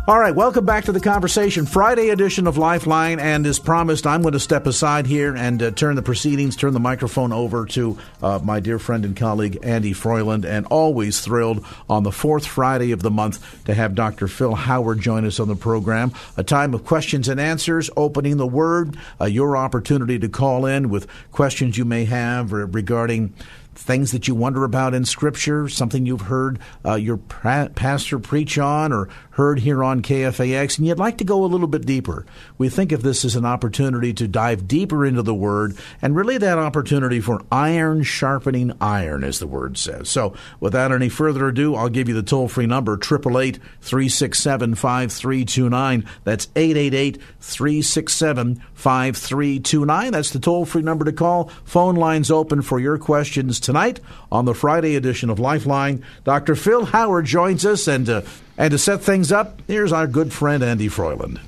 All 0.09 0.19
right, 0.19 0.35
welcome 0.35 0.65
back 0.65 0.85
to 0.85 0.93
the 0.93 1.01
conversation. 1.01 1.67
Friday 1.67 2.09
edition 2.09 2.47
of 2.47 2.57
Lifeline, 2.57 3.21
and 3.21 3.45
as 3.45 3.59
promised, 3.59 4.07
I'm 4.07 4.23
going 4.23 4.33
to 4.33 4.41
step 4.41 4.67
aside 4.67 5.07
here 5.07 5.37
and 5.37 5.63
uh, 5.63 5.71
turn 5.73 5.97
the 5.97 6.03
proceedings, 6.03 6.57
turn 6.57 6.73
the 6.73 6.81
microphone 6.81 7.31
over 7.31 7.67
to 7.67 7.99
uh, 8.23 8.39
my 8.43 8.59
dear 8.61 8.79
friend 8.79 9.05
and 9.05 9.15
colleague 9.15 9.59
Andy 9.63 9.93
Froyland, 9.93 10.47
and 10.47 10.65
always 10.67 11.21
thrilled 11.21 11.63
on 11.91 12.05
the 12.05 12.13
fourth 12.13 12.47
Friday 12.47 12.93
of 12.93 13.03
the 13.03 13.11
month 13.11 13.65
to 13.67 13.75
have 13.75 13.95
Dr. 13.95 14.27
Phil 14.27 14.55
Howard 14.55 15.01
join 15.01 15.27
us 15.27 15.41
on 15.41 15.49
the 15.49 15.57
program. 15.57 16.11
A 16.39 16.43
time 16.43 16.73
of 16.73 16.87
questions 16.87 17.29
and 17.29 17.39
answers, 17.39 17.91
opening 17.99 18.39
the 18.39 18.47
Word, 18.47 18.97
uh, 19.21 19.27
your 19.27 19.59
opportunity 19.59 20.19
to 20.19 20.29
call 20.31 20.65
in 20.65 20.89
with 20.89 21.07
questions 21.33 21.77
you 21.77 21.85
may 21.85 22.07
have 22.07 22.51
regarding 22.53 23.35
things 23.75 24.13
that 24.13 24.29
you 24.29 24.35
wonder 24.35 24.65
about 24.65 24.95
in 24.95 25.05
Scripture, 25.05 25.69
something 25.69 26.07
you've 26.07 26.23
heard 26.23 26.59
uh, 26.85 26.95
your 26.95 27.17
pra- 27.17 27.71
pastor 27.75 28.19
preach 28.19 28.59
on 28.59 28.93
or 28.93 29.09
heard 29.31 29.61
here 29.61 29.83
on 29.83 30.03
KFAX, 30.03 30.79
and 30.79 30.87
you'd 30.87 30.99
like 30.99 31.19
to 31.19 31.25
go 31.25 31.45
a 31.45 31.47
little 31.47 31.67
bit 31.67 31.85
deeper. 31.85 32.25
We 32.57 32.69
think 32.69 32.93
of 32.93 33.03
this 33.03 33.25
as 33.25 33.37
an 33.37 33.45
opportunity 33.45 34.13
to 34.15 34.29
dive 34.29 34.69
deeper 34.69 35.05
into 35.05 35.23
the 35.23 35.35
Word 35.35 35.77
and 36.01 36.15
really 36.15 36.39
that 36.39 36.59
opportunity 36.59 37.21
for 37.21 37.43
iron 37.51 38.03
sharpening 38.03 38.73
iron, 38.81 39.25
as 39.25 39.39
the 39.39 39.47
Word 39.47 39.77
says. 39.77 40.09
So, 40.09 40.35
without 40.61 40.93
any 40.93 41.09
further 41.09 41.49
ado, 41.49 41.75
I'll 41.75 41.89
give 41.89 42.09
you 42.09 42.15
the 42.15 42.23
toll 42.23 42.49
free 42.49 42.67
number 42.67 42.95
888 42.95 43.61
367 43.81 44.75
5329. 44.75 46.05
That's 46.25 46.49
888 46.55 47.21
367 47.41 48.63
5329. 48.75 50.13
That's 50.13 50.31
the 50.31 50.39
toll 50.39 50.65
free 50.65 50.83
number 50.83 51.05
to 51.05 51.13
call. 51.13 51.51
Phone 51.65 51.97
lines 51.97 52.31
open 52.31 52.63
for 52.63 52.79
your 52.79 52.99
questions 52.99 53.61
tonight 53.65 54.01
on 54.31 54.45
the 54.45 54.55
Friday 54.55 54.95
edition 54.95 55.31
of 55.31 55.39
Lifeline. 55.39 56.05
Dr. 56.23 56.55
Phil 56.55 56.87
Howard 56.87 57.25
joins 57.25 57.67
us, 57.67 57.89
and, 57.89 58.09
uh, 58.09 58.23
and 58.57 58.71
to 58.71 58.79
set 58.79 59.03
things 59.03 59.33
up, 59.33 59.61
here's 59.67 59.93
our 59.93 60.07
good 60.07 60.33
friend 60.33 60.63
Andy 60.63 60.89
Froyland. 60.89 61.41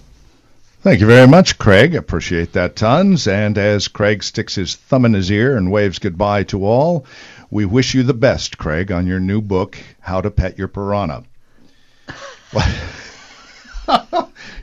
Thank 0.80 1.00
you 1.00 1.06
very 1.06 1.26
much, 1.26 1.58
Craig. 1.58 1.94
Appreciate 1.94 2.52
that 2.52 2.76
tons. 2.76 3.26
And 3.26 3.58
as 3.58 3.88
Craig 3.88 4.22
sticks 4.22 4.54
his 4.54 4.76
thumb 4.76 5.04
in 5.04 5.14
his 5.14 5.30
ear 5.30 5.56
and 5.56 5.72
waves 5.72 5.98
goodbye 5.98 6.44
to 6.44 6.64
all, 6.64 7.06
we 7.50 7.64
wish 7.64 7.94
you 7.94 8.02
the 8.02 8.14
best, 8.14 8.56
Craig, 8.56 8.92
on 8.92 9.06
your 9.06 9.20
new 9.20 9.40
book, 9.40 9.76
How 10.00 10.20
to 10.20 10.30
Pet 10.30 10.58
Your 10.58 10.68
Piranha. 10.68 11.24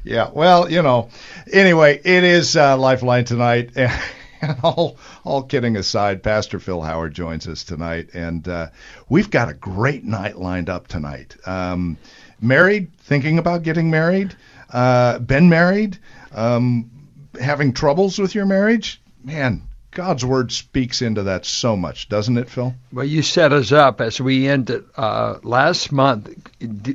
yeah, 0.04 0.30
well, 0.34 0.72
you 0.72 0.82
know, 0.82 1.10
anyway, 1.52 2.00
it 2.04 2.24
is 2.24 2.56
uh, 2.56 2.78
Lifeline 2.78 3.26
tonight. 3.26 3.72
All, 4.64 4.98
all 5.24 5.44
kidding 5.44 5.78
aside, 5.78 6.24
Pastor 6.24 6.60
Phil 6.60 6.82
Howard 6.82 7.14
joins 7.14 7.48
us 7.48 7.64
tonight, 7.64 8.10
and 8.14 8.48
uh, 8.48 8.68
we've 9.10 9.30
got 9.30 9.50
a 9.50 9.54
great 9.54 10.04
night 10.04 10.38
lined 10.38 10.70
up 10.70 10.88
tonight. 10.88 11.36
Um, 11.46 11.98
married, 12.42 12.92
thinking 13.00 13.38
about 13.38 13.64
getting 13.64 13.90
married, 13.90 14.36
uh, 14.70 15.20
been 15.20 15.50
married, 15.50 15.98
um, 16.34 16.90
having 17.40 17.74
troubles 17.74 18.20
with 18.20 18.36
your 18.36 18.46
marriage, 18.46 19.02
man. 19.24 19.64
God's 19.92 20.26
word 20.26 20.52
speaks 20.52 21.04
into 21.04 21.24
that 21.24 21.46
so 21.46 21.78
much, 21.78 22.10
doesn't 22.10 22.38
it, 22.38 22.50
Phil? 22.50 22.74
Well, 22.92 23.06
you 23.06 23.22
set 23.22 23.54
us 23.54 23.72
up 23.72 24.02
as 24.02 24.20
we 24.20 24.48
ended 24.48 24.86
uh, 24.98 25.38
last 25.44 25.92
month, 25.92 26.30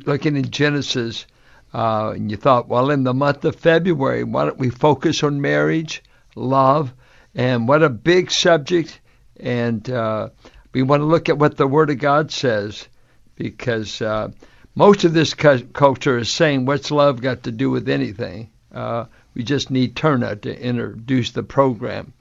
looking 0.05 0.37
in 0.37 0.51
Genesis, 0.51 1.25
uh, 1.73 2.11
and 2.17 2.29
you 2.29 2.37
thought, 2.37 2.69
well, 2.69 2.91
in 2.91 3.05
the 3.05 3.15
month 3.15 3.45
of 3.45 3.55
February, 3.55 4.25
why 4.25 4.47
don't 4.47 4.59
we 4.59 4.71
focus 4.71 5.23
on 5.23 5.41
marriage, 5.41 6.03
love, 6.35 6.93
and 7.39 7.69
what 7.69 7.85
a 7.85 7.89
big 7.89 8.33
subject. 8.33 9.01
And 9.39 9.89
uh, 9.89 10.31
we 10.73 10.83
want 10.83 11.01
to 11.01 11.07
look 11.07 11.29
at 11.29 11.39
what 11.39 11.57
the 11.57 11.69
Word 11.69 11.89
of 11.89 11.99
God 11.99 12.33
says 12.33 12.89
because 13.37 14.03
uh, 14.03 14.31
most 14.75 15.05
of 15.05 15.15
this 15.15 15.35
cu- 15.35 15.65
culture 15.67 16.19
is 16.19 16.29
saying, 16.29 16.67
what's 16.67 16.91
love 16.91 17.23
got 17.23 17.45
to 17.45 17.53
do 17.53 17.71
with 17.71 17.89
anything? 17.89 18.51
Uh, 18.75 19.05
we 19.35 19.45
just 19.45 19.71
need 19.71 19.95
Turner 19.95 20.35
to 20.35 20.61
introduce 20.61 21.31
the 21.31 21.45
program. 21.45 22.13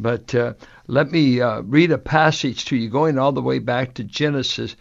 But 0.00 0.34
uh, 0.34 0.54
let 0.88 1.12
me 1.12 1.40
uh, 1.40 1.60
read 1.60 1.92
a 1.92 1.98
passage 1.98 2.64
to 2.66 2.76
you 2.76 2.90
going 2.90 3.20
all 3.20 3.32
the 3.32 3.40
way 3.40 3.60
back 3.60 3.94
to 3.94 4.04
Genesis. 4.04 4.74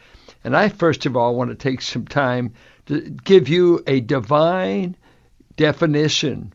And 0.44 0.58
I, 0.58 0.70
first 0.70 1.06
of 1.06 1.16
all, 1.16 1.36
want 1.36 1.52
to 1.52 1.56
take 1.56 1.84
some 1.84 2.08
time 2.08 2.54
to 2.88 3.02
give 3.02 3.50
you 3.50 3.84
a 3.86 4.00
divine 4.00 4.96
definition 5.58 6.54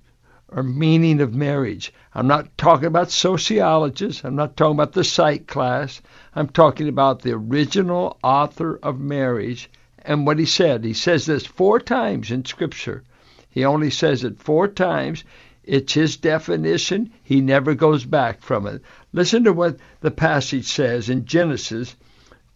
or 0.53 0.63
meaning 0.63 1.21
of 1.21 1.35
marriage. 1.35 1.93
I'm 2.15 2.27
not 2.27 2.59
talking 2.59 2.87
about 2.87 3.11
sociologists. 3.11 4.25
I'm 4.25 4.35
not 4.35 4.57
talking 4.57 4.75
about 4.75 4.93
the 4.93 5.05
psych 5.05 5.47
class. 5.47 6.03
I'm 6.35 6.49
talking 6.49 6.89
about 6.89 7.23
the 7.23 7.33
original 7.33 8.19
author 8.23 8.79
of 8.83 8.99
marriage 8.99 9.71
and 9.99 10.27
what 10.27 10.39
he 10.39 10.47
said. 10.47 10.85
He 10.85 10.93
says 10.93 11.27
this 11.27 11.47
four 11.47 11.79
times 11.79 12.31
in 12.31 12.45
Scripture. 12.45 13.05
He 13.49 13.65
only 13.65 13.91
says 13.91 14.25
it 14.25 14.41
four 14.41 14.67
times. 14.67 15.25
It's 15.63 15.93
his 15.93 16.17
definition. 16.17 17.13
He 17.23 17.41
never 17.41 17.75
goes 17.75 18.05
back 18.05 18.43
from 18.43 18.67
it. 18.67 18.83
Listen 19.13 19.45
to 19.45 19.53
what 19.53 19.79
the 20.01 20.11
passage 20.11 20.67
says 20.67 21.09
in 21.09 21.27
Genesis 21.27 21.97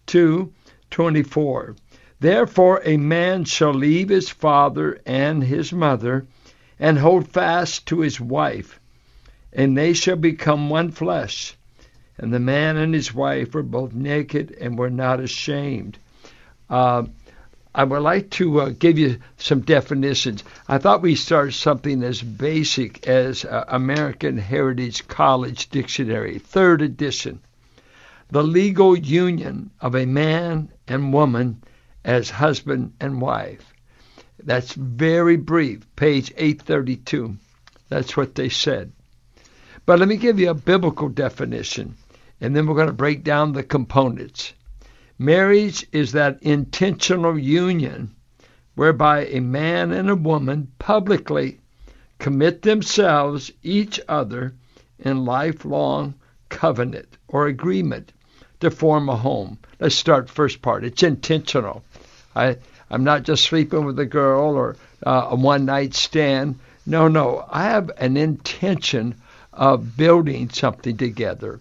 2:24. 0.07 1.77
Therefore 2.19 2.81
a 2.85 2.97
man 2.97 3.45
shall 3.45 3.75
leave 3.75 4.09
his 4.09 4.31
father 4.31 4.99
and 5.07 5.45
his 5.45 5.73
mother 5.73 6.27
and 6.78 6.99
hold 6.99 7.28
fast 7.28 7.87
to 7.87 8.00
his 8.00 8.21
wife, 8.21 8.81
and 9.52 9.76
they 9.76 9.93
shall 9.93 10.16
become 10.16 10.69
one 10.71 10.90
flesh. 10.90 11.57
And 12.19 12.33
the 12.33 12.40
man 12.40 12.76
and 12.76 12.95
his 12.95 13.12
wife 13.12 13.54
were 13.54 13.62
both 13.62 13.93
naked 13.93 14.57
and 14.61 14.78
were 14.78 14.90
not 14.90 15.21
ashamed. 15.21 15.99
Uh, 16.71 17.04
I 17.75 17.83
would 17.83 18.02
like 18.02 18.31
to 18.31 18.61
uh, 18.61 18.69
give 18.78 18.99
you 18.99 19.19
some 19.37 19.61
definitions. 19.61 20.45
I 20.69 20.78
thought 20.78 21.02
we 21.02 21.16
start 21.16 21.54
something 21.54 22.04
as 22.04 22.23
basic 22.23 23.09
as 23.09 23.45
uh, 23.45 23.64
American 23.66 24.38
Heritage 24.38 25.09
College 25.09 25.69
Dictionary, 25.71 26.38
third 26.38 26.83
edition. 26.83 27.40
The 28.31 28.45
legal 28.45 28.97
union 28.97 29.71
of 29.81 29.97
a 29.97 30.07
man 30.07 30.71
and 30.87 31.12
woman 31.12 31.62
as 32.04 32.31
husband 32.31 32.93
and 33.00 33.21
wife. 33.21 33.74
That's 34.43 34.75
very 34.75 35.37
brief, 35.37 35.87
page 35.97 36.33
832. 36.37 37.37
That's 37.88 38.17
what 38.17 38.35
they 38.35 38.49
said. 38.49 38.93
But 39.87 39.99
let 39.99 40.09
me 40.09 40.17
give 40.17 40.38
you 40.38 40.50
a 40.50 40.55
biblical 40.55 41.09
definition, 41.09 41.97
and 42.41 42.57
then 42.57 42.67
we're 42.67 42.75
going 42.75 42.88
to 42.88 42.93
break 42.93 43.23
down 43.23 43.53
the 43.53 43.62
components. 43.62 44.53
Marriage 45.19 45.87
is 45.93 46.12
that 46.12 46.43
intentional 46.43 47.38
union 47.38 48.14
whereby 48.75 49.26
a 49.26 49.41
man 49.41 49.93
and 49.93 50.11
a 50.11 50.17
woman 50.17 50.73
publicly 50.79 51.61
commit 52.19 52.62
themselves 52.62 53.53
each 53.62 54.00
other 54.09 54.55
in 54.99 55.25
lifelong 55.25 56.14
covenant 56.49 57.17
or 57.29 57.47
agreement 57.47 58.12
to 58.61 58.71
form 58.71 59.09
a 59.09 59.17
home. 59.17 59.59
Let's 59.79 59.95
start 59.95 60.31
first 60.31 60.62
part. 60.62 60.85
It's 60.85 61.03
intentional. 61.03 61.85
I 62.35 62.57
I'm 62.95 63.03
not 63.03 63.25
just 63.25 63.43
sleeping 63.43 63.85
with 63.85 63.99
a 63.99 64.07
girl 64.07 64.55
or 64.55 64.77
uh, 65.05 65.27
a 65.31 65.35
one 65.35 65.65
night 65.65 65.95
stand. 65.95 66.61
No, 66.87 67.09
no. 67.09 67.45
I 67.51 67.65
have 67.65 67.91
an 67.97 68.17
intention 68.17 69.17
of 69.53 69.97
building 69.97 70.49
something 70.51 70.97
together. 70.97 71.59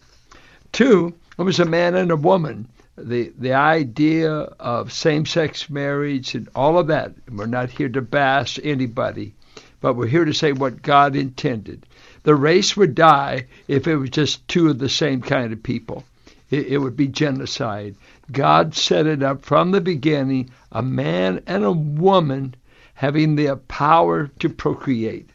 Two, 0.72 1.16
it 1.40 1.42
was 1.42 1.60
a 1.60 1.66
man 1.66 1.96
and 1.96 2.12
a 2.12 2.16
woman. 2.16 2.68
The 2.96 3.34
the 3.40 3.54
idea 3.54 4.32
of 4.32 4.94
same 4.94 5.26
sex 5.26 5.72
marriage 5.72 6.36
and 6.36 6.50
all 6.54 6.78
of 6.78 6.86
that. 6.88 7.14
We're 7.28 7.48
not 7.48 7.72
here 7.72 7.90
to 7.90 8.04
bash 8.04 8.60
anybody, 8.64 9.34
but 9.82 9.96
we're 9.96 10.06
here 10.06 10.26
to 10.26 10.36
say 10.36 10.52
what 10.52 10.84
God 10.84 11.16
intended. 11.16 11.88
The 12.22 12.36
race 12.36 12.78
would 12.78 12.94
die 12.94 13.48
if 13.68 13.88
it 13.88 13.96
was 13.96 14.12
just 14.12 14.48
two 14.48 14.70
of 14.70 14.78
the 14.78 14.88
same 14.88 15.22
kind 15.22 15.52
of 15.52 15.64
people. 15.64 16.04
It, 16.52 16.68
it 16.68 16.78
would 16.78 16.96
be 16.96 17.08
genocide. 17.08 17.96
God 18.32 18.74
set 18.74 19.06
it 19.06 19.22
up 19.22 19.44
from 19.44 19.72
the 19.72 19.82
beginning 19.82 20.50
a 20.72 20.82
man 20.82 21.42
and 21.46 21.64
a 21.64 21.72
woman 21.72 22.56
having 22.94 23.36
the 23.36 23.56
power 23.68 24.28
to 24.40 24.50
procreate. 24.50 25.30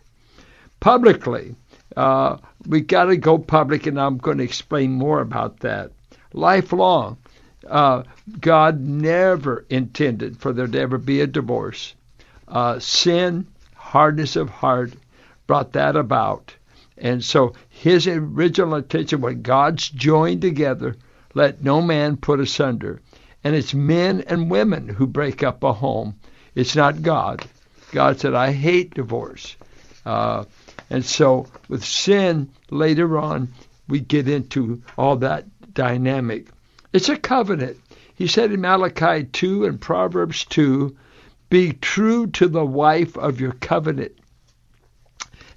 Publicly, 0.80 1.54
uh, 1.97 2.38
we 2.66 2.80
got 2.80 3.07
to 3.07 3.16
go 3.16 3.38
public, 3.38 3.87
and 3.87 4.00
I'm 4.00 4.18
going 4.18 4.38
to 4.38 4.45
explain 4.45 4.92
more 4.92 5.21
about 5.21 5.61
that. 5.61 5.92
Lifelong. 6.33 7.18
Uh, 7.66 8.04
God 8.40 8.80
never 8.80 9.66
intended 9.68 10.38
for 10.38 10.52
there 10.52 10.66
to 10.66 10.80
ever 10.80 10.97
be 10.99 11.21
a 11.21 11.26
divorce. 11.26 11.95
Uh, 12.47 12.78
sin, 12.78 13.47
hardness 13.75 14.37
of 14.37 14.49
heart, 14.49 14.92
brought 15.47 15.73
that 15.73 15.97
about. 15.97 16.54
And 16.97 17.23
so 17.23 17.54
his 17.68 18.07
original 18.07 18.76
intention, 18.76 19.21
when 19.21 19.42
God's 19.42 19.88
joined 19.88 20.40
together, 20.40 20.97
let 21.38 21.62
no 21.62 21.80
man 21.80 22.16
put 22.16 22.40
asunder. 22.40 23.00
And 23.45 23.54
it's 23.54 23.73
men 23.73 24.25
and 24.26 24.50
women 24.50 24.88
who 24.88 25.07
break 25.07 25.45
up 25.45 25.62
a 25.62 25.73
home. 25.73 26.16
It's 26.57 26.75
not 26.75 27.00
God. 27.00 27.47
God 27.92 28.18
said, 28.18 28.35
I 28.35 28.50
hate 28.50 28.95
divorce. 28.95 29.57
Uh, 30.04 30.47
and 30.90 31.04
so 31.04 31.47
with 31.68 31.85
sin, 31.85 32.50
later 32.73 33.18
on, 33.18 33.52
we 33.87 34.00
get 34.00 34.26
into 34.28 34.83
all 34.97 35.14
that 35.18 35.45
dynamic. 35.73 36.49
It's 36.92 37.09
a 37.09 37.16
covenant. 37.16 37.76
He 38.16 38.26
said 38.26 38.50
in 38.50 38.61
Malachi 38.61 39.23
2 39.23 39.64
and 39.64 39.80
Proverbs 39.80 40.45
2, 40.47 40.97
be 41.50 41.73
true 41.73 42.26
to 42.26 42.49
the 42.49 42.66
wife 42.66 43.16
of 43.16 43.40
your 43.40 43.52
covenant. 43.52 44.18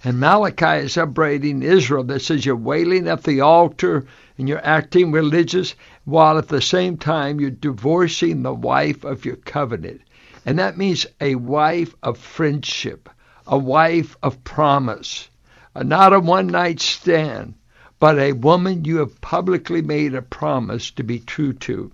And 0.03 0.19
Malachi 0.19 0.85
is 0.85 0.95
upbraiding 0.95 1.63
Israel 1.63 2.03
that 2.03 2.21
says 2.21 2.45
you're 2.45 2.55
wailing 2.55 3.07
at 3.07 3.23
the 3.23 3.41
altar 3.41 4.05
and 4.41 4.49
you're 4.49 4.65
acting 4.65 5.11
religious 5.11 5.75
while 6.03 6.39
at 6.39 6.47
the 6.47 6.61
same 6.61 6.97
time 6.97 7.39
you're 7.39 7.51
divorcing 7.51 8.41
the 8.41 8.51
wife 8.51 9.03
of 9.03 9.23
your 9.23 9.35
covenant. 9.35 10.01
And 10.47 10.57
that 10.57 10.79
means 10.79 11.05
a 11.21 11.35
wife 11.35 11.93
of 12.01 12.17
friendship, 12.17 13.07
a 13.45 13.59
wife 13.59 14.17
of 14.23 14.43
promise, 14.43 15.29
uh, 15.75 15.83
not 15.83 16.11
a 16.11 16.19
one 16.19 16.47
night 16.47 16.79
stand, 16.79 17.53
but 17.99 18.17
a 18.17 18.31
woman 18.31 18.83
you 18.83 18.97
have 18.97 19.21
publicly 19.21 19.83
made 19.83 20.15
a 20.15 20.23
promise 20.23 20.89
to 20.89 21.03
be 21.03 21.19
true 21.19 21.53
to. 21.53 21.91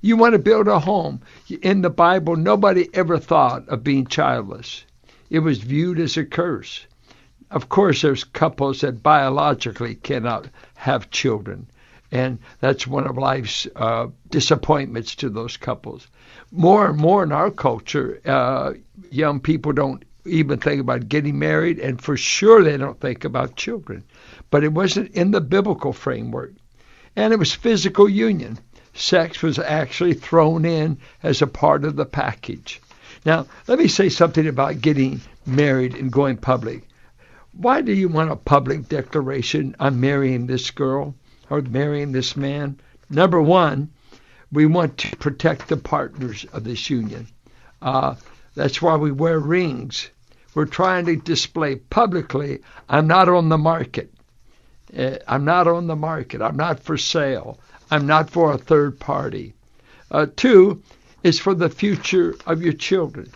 You 0.00 0.16
want 0.16 0.34
to 0.34 0.38
build 0.38 0.68
a 0.68 0.78
home. 0.78 1.20
In 1.62 1.82
the 1.82 1.90
Bible, 1.90 2.36
nobody 2.36 2.88
ever 2.94 3.18
thought 3.18 3.68
of 3.68 3.82
being 3.82 4.06
childless. 4.06 4.84
It 5.30 5.40
was 5.40 5.58
viewed 5.58 5.98
as 5.98 6.16
a 6.16 6.24
curse. 6.24 6.86
Of 7.52 7.68
course, 7.68 8.00
there's 8.00 8.24
couples 8.24 8.80
that 8.80 9.02
biologically 9.02 9.96
cannot 9.96 10.48
have 10.74 11.10
children, 11.10 11.66
and 12.12 12.38
that's 12.60 12.86
one 12.86 13.08
of 13.08 13.18
life's 13.18 13.66
uh, 13.74 14.06
disappointments 14.30 15.16
to 15.16 15.28
those 15.28 15.56
couples. 15.56 16.06
More 16.52 16.86
and 16.86 16.98
more 16.98 17.24
in 17.24 17.32
our 17.32 17.50
culture, 17.50 18.20
uh, 18.24 18.74
young 19.10 19.40
people 19.40 19.72
don't 19.72 20.04
even 20.24 20.60
think 20.60 20.80
about 20.80 21.08
getting 21.08 21.38
married, 21.38 21.80
and 21.80 22.00
for 22.00 22.16
sure 22.16 22.62
they 22.62 22.76
don't 22.76 23.00
think 23.00 23.24
about 23.24 23.56
children 23.56 24.04
but 24.52 24.62
it 24.62 24.72
wasn't 24.72 25.10
in 25.12 25.30
the 25.30 25.40
biblical 25.40 25.94
framework. 25.94 26.52
And 27.16 27.32
it 27.32 27.38
was 27.38 27.54
physical 27.54 28.06
union. 28.06 28.58
Sex 28.92 29.42
was 29.42 29.58
actually 29.58 30.12
thrown 30.12 30.66
in 30.66 30.98
as 31.22 31.40
a 31.40 31.46
part 31.46 31.84
of 31.84 31.96
the 31.96 32.04
package. 32.04 32.80
Now, 33.24 33.46
let 33.66 33.78
me 33.78 33.88
say 33.88 34.10
something 34.10 34.46
about 34.46 34.82
getting 34.82 35.22
married 35.46 35.94
and 35.94 36.12
going 36.12 36.36
public. 36.36 36.86
Why 37.52 37.80
do 37.80 37.94
you 37.94 38.08
want 38.08 38.30
a 38.30 38.36
public 38.36 38.90
declaration, 38.90 39.74
I'm 39.80 40.00
marrying 40.00 40.46
this 40.46 40.70
girl 40.70 41.14
marrying 41.60 42.12
this 42.12 42.36
man? 42.36 42.80
Number 43.10 43.42
one, 43.42 43.90
we 44.50 44.66
want 44.66 44.98
to 44.98 45.16
protect 45.16 45.68
the 45.68 45.76
partners 45.76 46.46
of 46.52 46.64
this 46.64 46.88
union. 46.88 47.28
Uh, 47.80 48.14
that's 48.54 48.80
why 48.80 48.96
we 48.96 49.10
wear 49.12 49.38
rings. 49.38 50.08
We're 50.54 50.66
trying 50.66 51.06
to 51.06 51.16
display 51.16 51.76
publicly, 51.76 52.60
I'm 52.88 53.06
not 53.06 53.28
on 53.28 53.48
the 53.48 53.58
market. 53.58 54.12
Uh, 54.96 55.16
I'm 55.26 55.44
not 55.44 55.66
on 55.66 55.86
the 55.86 55.96
market. 55.96 56.42
I'm 56.42 56.56
not 56.56 56.80
for 56.80 56.98
sale. 56.98 57.58
I'm 57.90 58.06
not 58.06 58.30
for 58.30 58.52
a 58.52 58.58
third 58.58 59.00
party. 59.00 59.54
Uh, 60.10 60.26
two 60.36 60.82
is 61.22 61.38
for 61.38 61.54
the 61.54 61.70
future 61.70 62.34
of 62.46 62.62
your 62.62 62.74
children. 62.74 63.30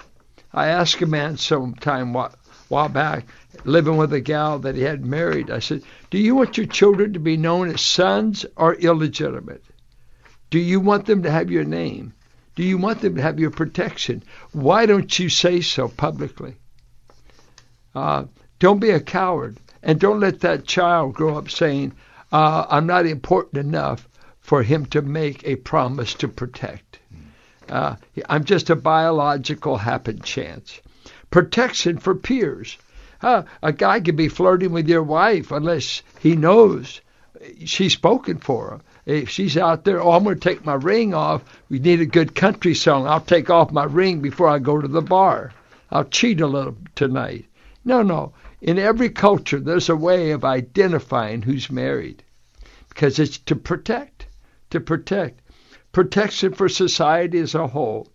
I 0.53 0.69
asked 0.69 1.01
a 1.01 1.07
man 1.07 1.39
sometime 1.39 2.15
a 2.15 2.31
while 2.69 2.89
back, 2.89 3.27
living 3.65 3.97
with 3.97 4.13
a 4.13 4.21
gal 4.21 4.59
that 4.61 4.75
he 4.75 4.83
had 4.83 5.05
married. 5.05 5.51
I 5.51 5.61
said, 5.61 5.83
"Do 6.11 6.19
you 6.19 6.35
want 6.35 6.57
your 6.57 6.67
children 6.67 7.13
to 7.13 7.19
be 7.19 7.37
known 7.37 7.69
as 7.69 7.81
sons 7.81 8.47
or 8.57 8.75
illegitimate? 8.75 9.65
Do 10.51 10.59
you 10.59 10.81
want 10.81 11.07
them 11.07 11.23
to 11.23 11.31
have 11.31 11.51
your 11.51 11.65
name? 11.65 12.13
Do 12.55 12.63
you 12.63 12.79
want 12.79 13.01
them 13.01 13.17
to 13.17 13.23
have 13.23 13.39
your 13.39 13.51
protection? 13.51 14.23
Why 14.53 14.87
don't 14.87 15.19
you 15.19 15.29
say 15.29 15.61
so 15.61 15.89
publicly? 15.89 16.57
Uh, 17.95 18.25
don't 18.59 18.79
be 18.79 18.91
a 18.91 19.01
coward. 19.01 19.59
And 19.83 20.01
don't 20.01 20.21
let 20.21 20.41
that 20.41 20.67
child 20.67 21.15
grow 21.15 21.39
up 21.39 21.51
saying, 21.51 21.93
uh, 22.33 22.67
I'm 22.69 22.87
not 22.87 23.07
important 23.07 23.65
enough 23.65 24.09
for 24.41 24.63
him 24.63 24.87
to 24.87 25.03
make 25.03 25.47
a 25.47 25.57
promise 25.57 26.15
to 26.15 26.29
protect. 26.29 26.99
Uh, 27.69 27.97
I'm 28.29 28.45
just 28.45 28.71
a 28.71 28.77
biological 28.77 29.77
happen 29.77 30.21
chance. 30.23 30.81
Protection 31.37 31.99
for 31.99 32.15
peers. 32.15 32.79
A 33.21 33.45
guy 33.77 34.01
could 34.01 34.17
be 34.17 34.27
flirting 34.27 34.73
with 34.73 34.89
your 34.89 35.03
wife 35.03 35.53
unless 35.53 36.01
he 36.19 36.35
knows 36.35 37.03
she's 37.63 37.93
spoken 37.93 38.39
for 38.39 38.71
him. 38.71 38.81
If 39.05 39.29
she's 39.29 39.55
out 39.59 39.85
there, 39.85 40.01
oh, 40.01 40.13
I'm 40.13 40.25
going 40.25 40.41
to 40.41 40.41
take 40.41 40.65
my 40.65 40.77
ring 40.77 41.13
off. 41.13 41.45
We 41.69 41.79
need 41.79 42.01
a 42.01 42.07
good 42.07 42.35
country 42.35 42.73
song. 42.75 43.07
I'll 43.07 43.21
take 43.21 43.51
off 43.51 43.71
my 43.71 43.85
ring 43.85 44.21
before 44.21 44.49
I 44.49 44.59
go 44.59 44.81
to 44.81 44.89
the 44.89 45.03
bar. 45.03 45.53
I'll 45.91 46.05
cheat 46.05 46.41
a 46.41 46.47
little 46.47 46.79
tonight. 46.95 47.45
No, 47.85 48.01
no. 48.01 48.33
In 48.63 48.79
every 48.79 49.11
culture, 49.11 49.61
there's 49.61 49.91
a 49.91 49.95
way 49.95 50.31
of 50.31 50.43
identifying 50.43 51.43
who's 51.43 51.71
married 51.71 52.23
because 52.89 53.19
it's 53.19 53.37
to 53.37 53.57
protect, 53.57 54.27
to 54.71 54.81
protect. 54.81 55.43
Protection 55.93 56.55
for 56.55 56.71
society 56.71 57.41
as 57.41 57.55
a 57.55 57.67
whole. 57.67 58.09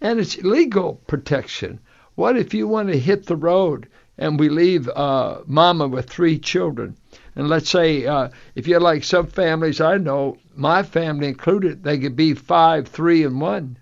And 0.00 0.18
it's 0.18 0.38
legal 0.38 0.94
protection. 1.06 1.80
What 2.14 2.36
if 2.36 2.54
you 2.54 2.68
want 2.68 2.88
to 2.88 2.98
hit 2.98 3.26
the 3.26 3.36
road 3.36 3.88
and 4.16 4.38
we 4.38 4.48
leave 4.48 4.88
uh, 4.88 5.40
mama 5.46 5.88
with 5.88 6.08
three 6.08 6.38
children? 6.38 6.96
And 7.34 7.48
let's 7.48 7.68
say 7.68 8.06
uh, 8.06 8.28
if 8.54 8.68
you're 8.68 8.80
like 8.80 9.02
some 9.02 9.26
families 9.26 9.80
I 9.80 9.98
know, 9.98 10.36
my 10.54 10.84
family 10.84 11.26
included, 11.26 11.82
they 11.82 11.98
could 11.98 12.14
be 12.14 12.34
five, 12.34 12.86
three, 12.86 13.24
and 13.24 13.40
one. 13.40 13.78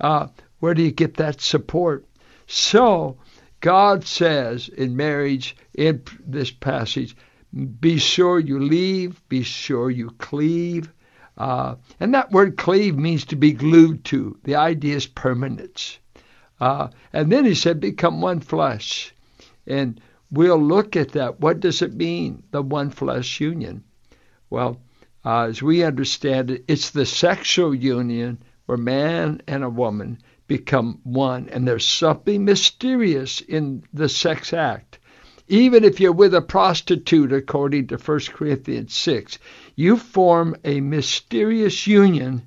Uh, 0.00 0.28
where 0.60 0.72
do 0.72 0.82
you 0.82 0.90
get 0.90 1.14
that 1.16 1.40
support? 1.40 2.06
So 2.46 3.18
God 3.60 4.04
says 4.04 4.68
in 4.68 4.96
marriage, 4.96 5.56
in 5.74 6.02
this 6.24 6.50
passage, 6.50 7.14
be 7.80 7.98
sure 7.98 8.38
you 8.38 8.58
leave, 8.60 9.20
be 9.28 9.42
sure 9.42 9.90
you 9.90 10.10
cleave. 10.18 10.90
Uh, 11.36 11.74
and 12.00 12.14
that 12.14 12.32
word 12.32 12.56
cleave 12.56 12.96
means 12.96 13.26
to 13.26 13.36
be 13.36 13.52
glued 13.52 14.04
to. 14.04 14.38
The 14.44 14.54
idea 14.54 14.96
is 14.96 15.06
permanence. 15.06 15.98
Uh, 16.60 16.88
and 17.12 17.30
then 17.30 17.44
he 17.44 17.54
said, 17.54 17.80
become 17.80 18.20
one 18.20 18.40
flesh. 18.40 19.14
And 19.66 20.00
we'll 20.30 20.62
look 20.62 20.96
at 20.96 21.12
that. 21.12 21.40
What 21.40 21.60
does 21.60 21.82
it 21.82 21.94
mean, 21.94 22.42
the 22.50 22.62
one 22.62 22.90
flesh 22.90 23.40
union? 23.40 23.84
Well, 24.48 24.80
uh, 25.24 25.48
as 25.48 25.60
we 25.60 25.82
understand 25.82 26.50
it, 26.50 26.64
it's 26.68 26.90
the 26.90 27.04
sexual 27.04 27.74
union 27.74 28.38
where 28.66 28.78
man 28.78 29.42
and 29.46 29.64
a 29.64 29.70
woman 29.70 30.18
become 30.46 31.00
one. 31.02 31.48
And 31.48 31.66
there's 31.66 31.86
something 31.86 32.44
mysterious 32.44 33.40
in 33.40 33.84
the 33.92 34.08
sex 34.08 34.52
act. 34.52 34.98
Even 35.48 35.84
if 35.84 36.00
you're 36.00 36.12
with 36.12 36.34
a 36.34 36.42
prostitute, 36.42 37.32
according 37.32 37.88
to 37.88 37.96
1 37.96 38.20
Corinthians 38.32 38.94
6, 38.94 39.38
you 39.76 39.96
form 39.96 40.56
a 40.64 40.80
mysterious 40.80 41.86
union 41.86 42.42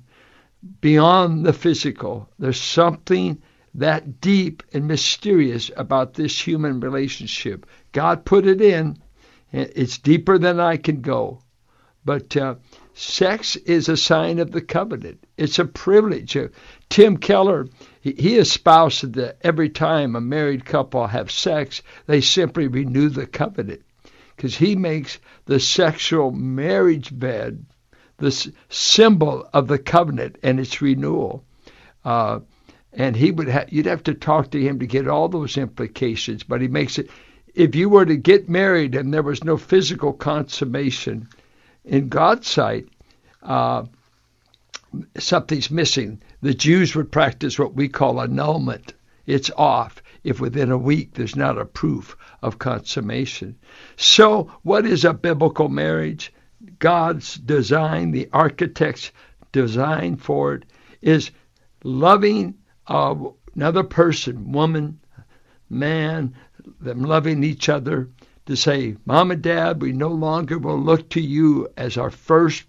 beyond 0.80 1.46
the 1.46 1.52
physical. 1.52 2.28
There's 2.38 2.60
something 2.60 3.40
that 3.74 4.20
deep 4.20 4.62
and 4.72 4.86
mysterious 4.86 5.70
about 5.76 6.14
this 6.14 6.38
human 6.46 6.80
relationship. 6.80 7.66
God 7.92 8.24
put 8.24 8.46
it 8.46 8.60
in. 8.60 8.98
It's 9.52 9.98
deeper 9.98 10.38
than 10.38 10.60
I 10.60 10.76
can 10.76 11.00
go. 11.00 11.42
But 12.04 12.36
uh, 12.36 12.56
sex 12.94 13.56
is 13.56 13.88
a 13.88 13.96
sign 13.96 14.38
of 14.38 14.52
the 14.52 14.62
covenant. 14.62 15.24
It's 15.36 15.58
a 15.58 15.64
privilege. 15.64 16.36
Uh, 16.36 16.48
Tim 16.88 17.18
Keller 17.18 17.66
he, 18.00 18.12
he 18.12 18.36
espoused 18.36 19.12
that 19.14 19.36
every 19.42 19.68
time 19.68 20.16
a 20.16 20.20
married 20.20 20.64
couple 20.64 21.06
have 21.06 21.30
sex, 21.30 21.82
they 22.06 22.20
simply 22.20 22.66
renew 22.66 23.08
the 23.08 23.26
covenant 23.26 23.82
because 24.34 24.56
he 24.56 24.74
makes 24.74 25.18
the 25.44 25.60
sexual 25.60 26.30
marriage 26.30 27.16
bed 27.16 27.66
the 28.16 28.52
symbol 28.68 29.48
of 29.52 29.66
the 29.68 29.78
covenant 29.78 30.36
and 30.42 30.60
its 30.60 30.82
renewal. 30.82 31.44
Uh, 32.04 32.40
and 32.92 33.16
he 33.16 33.30
would 33.30 33.48
ha- 33.48 33.66
you'd 33.68 33.86
have 33.86 34.02
to 34.04 34.14
talk 34.14 34.50
to 34.50 34.60
him 34.60 34.78
to 34.80 34.86
get 34.86 35.08
all 35.08 35.28
those 35.28 35.56
implications, 35.56 36.42
but 36.42 36.60
he 36.60 36.68
makes 36.68 36.98
it. 36.98 37.10
If 37.54 37.74
you 37.74 37.88
were 37.88 38.06
to 38.06 38.16
get 38.16 38.48
married 38.48 38.94
and 38.94 39.12
there 39.12 39.22
was 39.22 39.42
no 39.44 39.56
physical 39.56 40.12
consummation, 40.12 41.28
in 41.84 42.08
God's 42.08 42.46
sight, 42.46 42.88
uh, 43.42 43.84
something's 45.18 45.70
missing. 45.70 46.20
The 46.42 46.54
Jews 46.54 46.94
would 46.94 47.12
practice 47.12 47.58
what 47.58 47.74
we 47.74 47.88
call 47.88 48.20
annulment. 48.20 48.94
It's 49.26 49.50
off 49.56 50.02
if 50.24 50.40
within 50.40 50.70
a 50.70 50.78
week 50.78 51.14
there's 51.14 51.36
not 51.36 51.58
a 51.58 51.64
proof 51.64 52.16
of 52.42 52.58
consummation. 52.58 53.56
So, 53.96 54.50
what 54.62 54.86
is 54.86 55.04
a 55.04 55.14
biblical 55.14 55.68
marriage? 55.68 56.32
God's 56.78 57.36
design, 57.36 58.10
the 58.10 58.28
architect's 58.32 59.12
designed 59.52 60.20
for 60.22 60.54
it, 60.54 60.64
is 61.00 61.30
loving 61.82 62.54
uh, 62.90 63.14
another 63.54 63.84
person, 63.84 64.52
woman, 64.52 64.98
man, 65.70 66.34
them 66.80 67.04
loving 67.04 67.44
each 67.44 67.68
other, 67.68 68.10
to 68.46 68.56
say, 68.56 68.96
Mom 69.06 69.30
and 69.30 69.40
Dad, 69.40 69.80
we 69.80 69.92
no 69.92 70.08
longer 70.08 70.58
will 70.58 70.78
look 70.78 71.08
to 71.10 71.20
you 71.20 71.68
as 71.76 71.96
our 71.96 72.10
first 72.10 72.64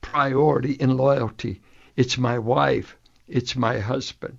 priority 0.00 0.72
in 0.72 0.96
loyalty. 0.96 1.60
It's 1.96 2.18
my 2.18 2.38
wife, 2.38 2.96
it's 3.28 3.54
my 3.54 3.78
husband. 3.78 4.38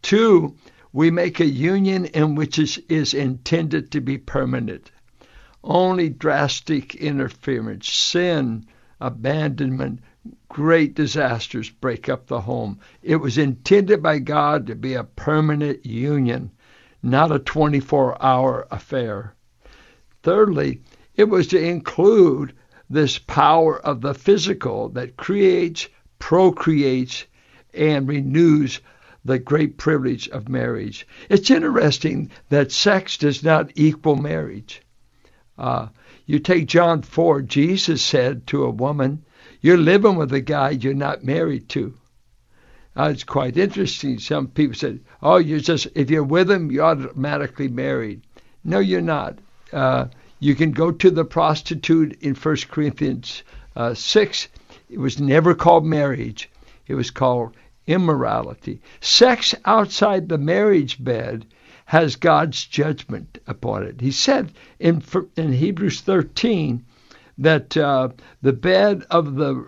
Two, 0.00 0.54
we 0.92 1.10
make 1.10 1.40
a 1.40 1.46
union 1.46 2.04
in 2.06 2.36
which 2.36 2.58
is, 2.58 2.78
is 2.88 3.14
intended 3.14 3.90
to 3.90 4.00
be 4.00 4.16
permanent. 4.16 4.92
Only 5.64 6.08
drastic 6.08 6.94
interference, 6.94 7.92
sin, 7.92 8.66
abandonment, 9.00 10.00
great 10.48 10.94
disasters 10.94 11.70
break 11.70 12.08
up 12.08 12.26
the 12.26 12.40
home. 12.40 12.78
It 13.02 13.16
was 13.16 13.38
intended 13.38 14.02
by 14.02 14.18
God 14.18 14.66
to 14.66 14.74
be 14.74 14.94
a 14.94 15.04
permanent 15.04 15.86
union, 15.86 16.50
not 17.02 17.32
a 17.32 17.38
24 17.38 18.22
hour 18.22 18.66
affair. 18.70 19.34
Thirdly, 20.22 20.82
it 21.14 21.24
was 21.24 21.46
to 21.48 21.58
include 21.58 22.52
this 22.90 23.18
power 23.18 23.78
of 23.78 24.00
the 24.00 24.14
physical 24.14 24.88
that 24.90 25.16
creates, 25.16 25.88
procreates, 26.18 27.26
and 27.74 28.08
renews 28.08 28.80
the 29.24 29.38
great 29.38 29.76
privilege 29.76 30.28
of 30.28 30.48
marriage. 30.48 31.06
It's 31.28 31.50
interesting 31.50 32.30
that 32.48 32.72
sex 32.72 33.18
does 33.18 33.42
not 33.42 33.72
equal 33.74 34.16
marriage. 34.16 34.82
Uh, 35.58 35.88
you 36.24 36.38
take 36.38 36.66
John 36.66 37.02
4, 37.02 37.42
Jesus 37.42 38.00
said 38.00 38.46
to 38.48 38.64
a 38.64 38.70
woman, 38.70 39.24
You're 39.60 39.76
living 39.76 40.16
with 40.16 40.32
a 40.32 40.40
guy 40.40 40.70
you're 40.70 40.94
not 40.94 41.24
married 41.24 41.68
to. 41.70 41.94
Uh, 42.96 43.10
it's 43.12 43.24
quite 43.24 43.56
interesting. 43.56 44.18
Some 44.18 44.48
people 44.48 44.74
said, 44.74 45.00
Oh, 45.22 45.36
you're 45.36 45.60
just, 45.60 45.88
if 45.94 46.10
you're 46.10 46.24
with 46.24 46.50
him, 46.50 46.70
you're 46.70 46.84
automatically 46.84 47.68
married. 47.68 48.22
No, 48.64 48.78
you're 48.78 49.00
not. 49.00 49.38
Uh, 49.72 50.06
you 50.40 50.54
can 50.54 50.72
go 50.72 50.90
to 50.90 51.10
the 51.10 51.24
prostitute 51.24 52.18
in 52.22 52.34
1 52.34 52.56
Corinthians 52.70 53.42
uh, 53.76 53.94
6. 53.94 54.48
It 54.90 54.98
was 54.98 55.20
never 55.20 55.54
called 55.54 55.84
marriage, 55.84 56.50
it 56.86 56.94
was 56.94 57.10
called 57.10 57.56
immorality. 57.86 58.80
Sex 59.00 59.54
outside 59.64 60.28
the 60.28 60.38
marriage 60.38 61.02
bed 61.02 61.46
has 61.86 62.16
God's 62.16 62.64
judgment 62.64 63.38
upon 63.46 63.82
it. 63.82 64.00
He 64.00 64.10
said 64.10 64.52
in, 64.78 65.02
in 65.36 65.52
Hebrews 65.52 66.02
13 66.02 66.84
that 67.38 67.76
uh, 67.76 68.08
the 68.42 68.52
bed 68.52 69.04
of 69.10 69.36
the 69.36 69.66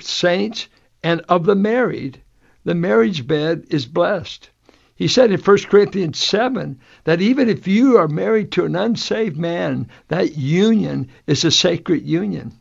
saints 0.00 0.68
and 1.02 1.20
of 1.28 1.44
the 1.44 1.54
married, 1.54 2.20
the 2.64 2.74
marriage 2.74 3.26
bed 3.26 3.64
is 3.70 3.86
blessed. 3.86 4.50
He 4.94 5.08
said 5.08 5.32
in 5.32 5.40
1 5.40 5.58
Corinthians 5.68 6.18
7 6.18 6.78
that 7.04 7.20
even 7.20 7.48
if 7.48 7.66
you 7.66 7.96
are 7.96 8.08
married 8.08 8.52
to 8.52 8.64
an 8.64 8.76
unsaved 8.76 9.36
man, 9.36 9.88
that 10.08 10.36
union 10.36 11.08
is 11.26 11.44
a 11.44 11.50
sacred 11.50 12.06
union 12.06 12.52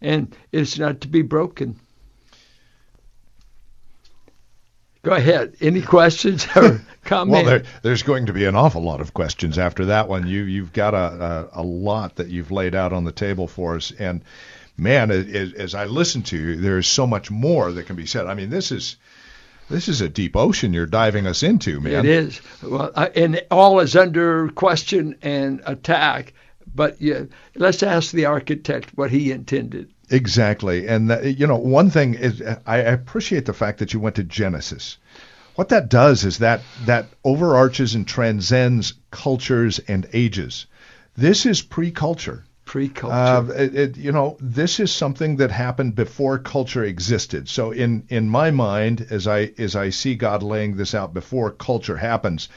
and 0.00 0.34
it's 0.52 0.78
not 0.78 1.00
to 1.00 1.08
be 1.08 1.22
broken. 1.22 1.76
Go 5.04 5.12
ahead. 5.12 5.56
Any 5.60 5.82
questions 5.82 6.46
or 6.56 6.80
comments? 7.04 7.32
well, 7.32 7.44
there, 7.44 7.62
there's 7.82 8.02
going 8.02 8.26
to 8.26 8.32
be 8.32 8.46
an 8.46 8.56
awful 8.56 8.82
lot 8.82 9.00
of 9.00 9.12
questions 9.12 9.58
after 9.58 9.84
that 9.86 10.08
one. 10.08 10.26
You 10.26 10.42
you've 10.42 10.72
got 10.72 10.94
a, 10.94 11.50
a, 11.54 11.60
a 11.60 11.62
lot 11.62 12.16
that 12.16 12.28
you've 12.28 12.50
laid 12.50 12.74
out 12.74 12.92
on 12.92 13.04
the 13.04 13.12
table 13.12 13.46
for 13.46 13.76
us, 13.76 13.92
and 13.92 14.22
man, 14.78 15.10
as, 15.10 15.52
as 15.52 15.74
I 15.74 15.84
listen 15.84 16.22
to 16.24 16.38
you, 16.38 16.56
there's 16.56 16.88
so 16.88 17.06
much 17.06 17.30
more 17.30 17.70
that 17.70 17.86
can 17.86 17.96
be 17.96 18.06
said. 18.06 18.26
I 18.26 18.34
mean, 18.34 18.48
this 18.48 18.72
is 18.72 18.96
this 19.68 19.88
is 19.88 20.00
a 20.00 20.08
deep 20.08 20.36
ocean 20.36 20.72
you're 20.72 20.86
diving 20.86 21.26
us 21.26 21.42
into, 21.42 21.80
man. 21.80 21.92
It 21.92 22.06
is. 22.06 22.40
Well, 22.62 22.90
and 23.14 23.42
all 23.50 23.80
is 23.80 23.94
under 23.96 24.48
question 24.48 25.16
and 25.22 25.62
attack. 25.66 26.32
But 26.74 27.00
yeah, 27.00 27.24
let's 27.54 27.82
ask 27.82 28.10
the 28.10 28.24
architect 28.24 28.90
what 28.96 29.10
he 29.10 29.30
intended. 29.30 29.93
Exactly. 30.10 30.86
And, 30.86 31.10
uh, 31.10 31.20
you 31.20 31.46
know, 31.46 31.56
one 31.56 31.90
thing 31.90 32.14
is 32.14 32.42
I 32.66 32.78
appreciate 32.78 33.46
the 33.46 33.52
fact 33.52 33.78
that 33.78 33.92
you 33.92 34.00
went 34.00 34.16
to 34.16 34.24
Genesis. 34.24 34.98
What 35.54 35.68
that 35.68 35.88
does 35.88 36.24
is 36.24 36.38
that 36.38 36.62
that 36.84 37.06
overarches 37.24 37.94
and 37.94 38.06
transcends 38.06 38.94
cultures 39.10 39.78
and 39.86 40.06
ages. 40.12 40.66
This 41.16 41.46
is 41.46 41.62
pre-culture. 41.62 42.44
Pre-culture. 42.64 43.14
Uh, 43.14 43.44
it, 43.54 43.74
it, 43.74 43.96
you 43.96 44.10
know, 44.10 44.36
this 44.40 44.80
is 44.80 44.90
something 44.90 45.36
that 45.36 45.50
happened 45.50 45.94
before 45.94 46.38
culture 46.38 46.82
existed. 46.82 47.48
So 47.48 47.70
in 47.70 48.04
in 48.08 48.28
my 48.28 48.50
mind, 48.50 49.06
as 49.10 49.28
I 49.28 49.52
as 49.58 49.76
I 49.76 49.90
see 49.90 50.16
God 50.16 50.42
laying 50.42 50.76
this 50.76 50.94
out 50.94 51.14
before 51.14 51.50
culture 51.52 51.96
happens, 51.98 52.48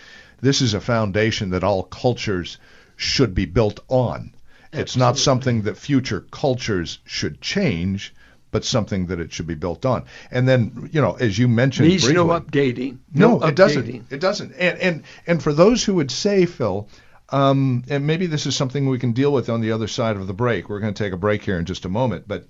this 0.41 0.61
is 0.61 0.73
a 0.73 0.81
foundation 0.81 1.51
that 1.51 1.63
all 1.63 1.83
cultures 1.83 2.57
should 2.95 3.35
be 3.35 3.45
built 3.45 3.79
on. 3.89 4.33
It's 4.73 4.97
not 4.97 5.17
something 5.17 5.63
that 5.63 5.77
future 5.77 6.25
cultures 6.31 6.99
should 7.05 7.41
change, 7.41 8.13
but 8.51 8.65
something 8.65 9.07
that 9.07 9.19
it 9.19 9.31
should 9.31 9.47
be 9.47 9.55
built 9.55 9.85
on. 9.85 10.05
And 10.31 10.47
then, 10.47 10.89
you 10.91 11.01
know, 11.01 11.13
as 11.13 11.37
you 11.37 11.47
mentioned, 11.47 11.87
needs 11.87 12.03
briefly, 12.03 12.15
no 12.15 12.39
updating. 12.39 12.97
No, 13.13 13.37
no 13.37 13.47
it 13.47 13.55
doesn't. 13.55 14.11
It 14.11 14.19
doesn't. 14.19 14.53
And 14.53 14.79
and 14.79 15.03
and 15.25 15.43
for 15.43 15.53
those 15.53 15.83
who 15.83 15.95
would 15.95 16.11
say, 16.11 16.45
Phil, 16.45 16.87
um, 17.29 17.83
and 17.89 18.07
maybe 18.07 18.27
this 18.27 18.45
is 18.45 18.55
something 18.55 18.87
we 18.87 18.99
can 18.99 19.11
deal 19.11 19.33
with 19.33 19.49
on 19.49 19.61
the 19.61 19.71
other 19.71 19.87
side 19.87 20.15
of 20.15 20.27
the 20.27 20.33
break. 20.33 20.69
We're 20.69 20.79
going 20.79 20.93
to 20.93 21.03
take 21.03 21.13
a 21.13 21.17
break 21.17 21.43
here 21.43 21.59
in 21.59 21.65
just 21.65 21.85
a 21.85 21.89
moment, 21.89 22.25
but 22.27 22.47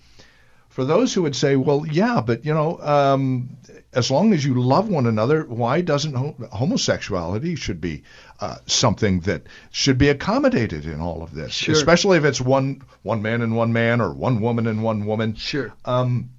for 0.77 0.85
those 0.85 1.11
who 1.11 1.23
would 1.23 1.35
say, 1.35 1.55
well, 1.55 1.87
yeah, 1.87 2.21
but 2.23 2.45
you 2.45 2.53
know, 2.53 2.79
um, 2.81 3.49
as 3.93 4.11
long 4.11 4.31
as 4.31 4.45
you 4.45 4.61
love 4.61 4.87
one 4.89 5.07
another, 5.07 5.43
why 5.45 5.81
doesn't 5.81 6.13
homosexuality 6.51 7.55
should 7.55 7.81
be 7.81 8.03
uh, 8.39 8.57
something 8.67 9.21
that 9.21 9.41
should 9.71 9.97
be 9.97 10.09
accommodated 10.09 10.85
in 10.85 11.01
all 11.01 11.23
of 11.23 11.33
this, 11.33 11.51
sure. 11.51 11.73
especially 11.73 12.19
if 12.19 12.25
it's 12.25 12.39
one 12.39 12.83
one 13.01 13.23
man 13.23 13.41
and 13.41 13.55
one 13.55 13.73
man 13.73 14.01
or 14.01 14.13
one 14.13 14.39
woman 14.39 14.67
and 14.67 14.83
one 14.83 15.07
woman. 15.07 15.33
Sure. 15.33 15.73
Um, 15.83 16.29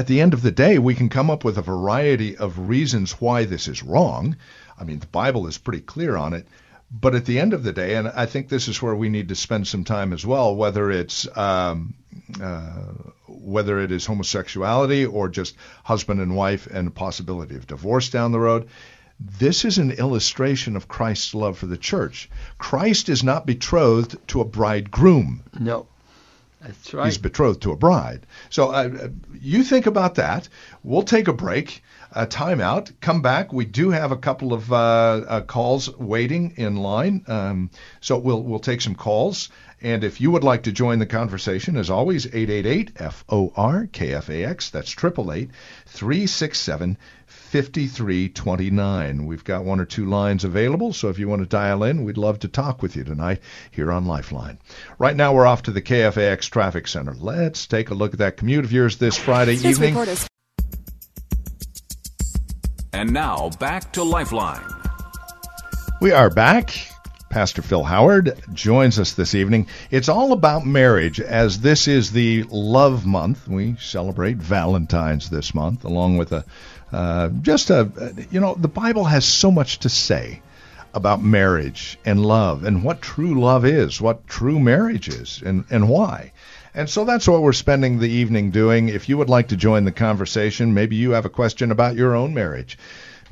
at 0.00 0.08
the 0.08 0.20
end 0.20 0.34
of 0.34 0.42
the 0.42 0.50
day, 0.50 0.80
we 0.80 0.96
can 0.96 1.08
come 1.08 1.30
up 1.30 1.44
with 1.44 1.58
a 1.58 1.62
variety 1.62 2.36
of 2.36 2.68
reasons 2.68 3.20
why 3.20 3.44
this 3.44 3.68
is 3.68 3.84
wrong. 3.84 4.36
I 4.76 4.82
mean, 4.82 4.98
the 4.98 5.06
Bible 5.06 5.46
is 5.46 5.58
pretty 5.58 5.82
clear 5.82 6.16
on 6.16 6.32
it. 6.32 6.48
But 6.90 7.14
at 7.14 7.26
the 7.26 7.38
end 7.38 7.52
of 7.52 7.64
the 7.64 7.72
day, 7.72 7.96
and 7.96 8.08
I 8.08 8.24
think 8.24 8.48
this 8.48 8.66
is 8.66 8.80
where 8.80 8.94
we 8.94 9.10
need 9.10 9.28
to 9.28 9.34
spend 9.34 9.66
some 9.66 9.84
time 9.84 10.12
as 10.12 10.24
well, 10.24 10.56
whether 10.56 10.90
it's 10.90 11.28
um, 11.36 11.94
uh, 12.42 12.92
whether 13.26 13.78
it 13.80 13.92
is 13.92 14.06
homosexuality 14.06 15.04
or 15.04 15.28
just 15.28 15.54
husband 15.84 16.20
and 16.20 16.34
wife 16.34 16.66
and 16.66 16.88
a 16.88 16.90
possibility 16.90 17.56
of 17.56 17.66
divorce 17.66 18.08
down 18.08 18.32
the 18.32 18.40
road. 18.40 18.68
This 19.20 19.64
is 19.64 19.78
an 19.78 19.90
illustration 19.90 20.76
of 20.76 20.88
Christ's 20.88 21.34
love 21.34 21.58
for 21.58 21.66
the 21.66 21.76
church. 21.76 22.30
Christ 22.56 23.08
is 23.08 23.24
not 23.24 23.46
betrothed 23.46 24.16
to 24.28 24.40
a 24.40 24.44
bridegroom. 24.44 25.42
No. 25.58 25.86
That's 26.60 26.94
right. 26.94 27.06
He's 27.06 27.18
betrothed 27.18 27.62
to 27.62 27.72
a 27.72 27.76
bride. 27.76 28.26
So 28.50 28.70
uh, 28.70 29.08
you 29.40 29.62
think 29.62 29.86
about 29.86 30.16
that. 30.16 30.48
We'll 30.82 31.02
take 31.02 31.28
a 31.28 31.32
break 31.32 31.82
a 32.12 32.26
timeout. 32.26 32.92
Come 33.00 33.22
back. 33.22 33.52
We 33.52 33.64
do 33.64 33.90
have 33.90 34.12
a 34.12 34.16
couple 34.16 34.52
of 34.52 34.72
uh, 34.72 34.76
uh, 34.76 35.40
calls 35.42 35.94
waiting 35.96 36.54
in 36.56 36.76
line, 36.76 37.24
um, 37.26 37.70
so 38.00 38.18
we'll 38.18 38.42
we'll 38.42 38.58
take 38.58 38.80
some 38.80 38.94
calls. 38.94 39.48
And 39.80 40.02
if 40.02 40.20
you 40.20 40.32
would 40.32 40.42
like 40.42 40.64
to 40.64 40.72
join 40.72 40.98
the 40.98 41.06
conversation, 41.06 41.76
as 41.76 41.88
always, 41.88 42.26
888 42.26 42.98
FOR 42.98 43.88
KFAX. 43.92 44.72
That's 44.72 44.92
888 44.92 45.50
367 45.86 46.98
5329. 47.26 49.26
We've 49.26 49.44
got 49.44 49.64
one 49.64 49.78
or 49.78 49.84
two 49.84 50.06
lines 50.06 50.44
available, 50.44 50.92
so 50.92 51.08
if 51.08 51.18
you 51.18 51.28
want 51.28 51.42
to 51.42 51.48
dial 51.48 51.84
in, 51.84 52.04
we'd 52.04 52.18
love 52.18 52.40
to 52.40 52.48
talk 52.48 52.82
with 52.82 52.96
you 52.96 53.04
tonight 53.04 53.40
here 53.70 53.92
on 53.92 54.06
Lifeline. 54.06 54.58
Right 54.98 55.16
now, 55.16 55.32
we're 55.32 55.46
off 55.46 55.62
to 55.64 55.70
the 55.70 55.82
KFAX 55.82 56.50
Traffic 56.50 56.88
Center. 56.88 57.14
Let's 57.14 57.66
take 57.66 57.90
a 57.90 57.94
look 57.94 58.14
at 58.14 58.18
that 58.18 58.36
commute 58.36 58.64
of 58.64 58.72
yours 58.72 58.98
this 58.98 59.16
Friday 59.16 59.54
This 59.54 59.80
evening. 59.80 60.27
And 62.98 63.12
now 63.12 63.50
back 63.60 63.92
to 63.92 64.02
Lifeline. 64.02 64.66
We 66.00 66.10
are 66.10 66.30
back. 66.30 66.74
Pastor 67.30 67.62
Phil 67.62 67.84
Howard 67.84 68.42
joins 68.52 68.98
us 68.98 69.12
this 69.12 69.36
evening. 69.36 69.68
It's 69.92 70.08
all 70.08 70.32
about 70.32 70.66
marriage, 70.66 71.20
as 71.20 71.60
this 71.60 71.86
is 71.86 72.10
the 72.10 72.42
love 72.50 73.06
month. 73.06 73.46
We 73.46 73.76
celebrate 73.76 74.38
Valentine's 74.38 75.30
this 75.30 75.54
month, 75.54 75.84
along 75.84 76.16
with 76.16 76.32
a 76.32 76.44
uh, 76.90 77.28
just 77.40 77.70
a 77.70 77.88
you 78.32 78.40
know 78.40 78.56
the 78.56 78.66
Bible 78.66 79.04
has 79.04 79.24
so 79.24 79.52
much 79.52 79.78
to 79.78 79.88
say 79.88 80.42
about 80.92 81.22
marriage 81.22 82.00
and 82.04 82.26
love 82.26 82.64
and 82.64 82.82
what 82.82 83.00
true 83.00 83.40
love 83.40 83.64
is, 83.64 84.00
what 84.00 84.26
true 84.26 84.58
marriage 84.58 85.08
is, 85.08 85.40
and 85.46 85.64
and 85.70 85.88
why. 85.88 86.32
And 86.78 86.88
so 86.88 87.04
that's 87.04 87.26
what 87.26 87.42
we're 87.42 87.54
spending 87.54 87.98
the 87.98 88.08
evening 88.08 88.52
doing. 88.52 88.88
If 88.88 89.08
you 89.08 89.18
would 89.18 89.28
like 89.28 89.48
to 89.48 89.56
join 89.56 89.84
the 89.84 89.90
conversation, 89.90 90.74
maybe 90.74 90.94
you 90.94 91.10
have 91.10 91.24
a 91.24 91.28
question 91.28 91.72
about 91.72 91.96
your 91.96 92.14
own 92.14 92.34
marriage. 92.34 92.78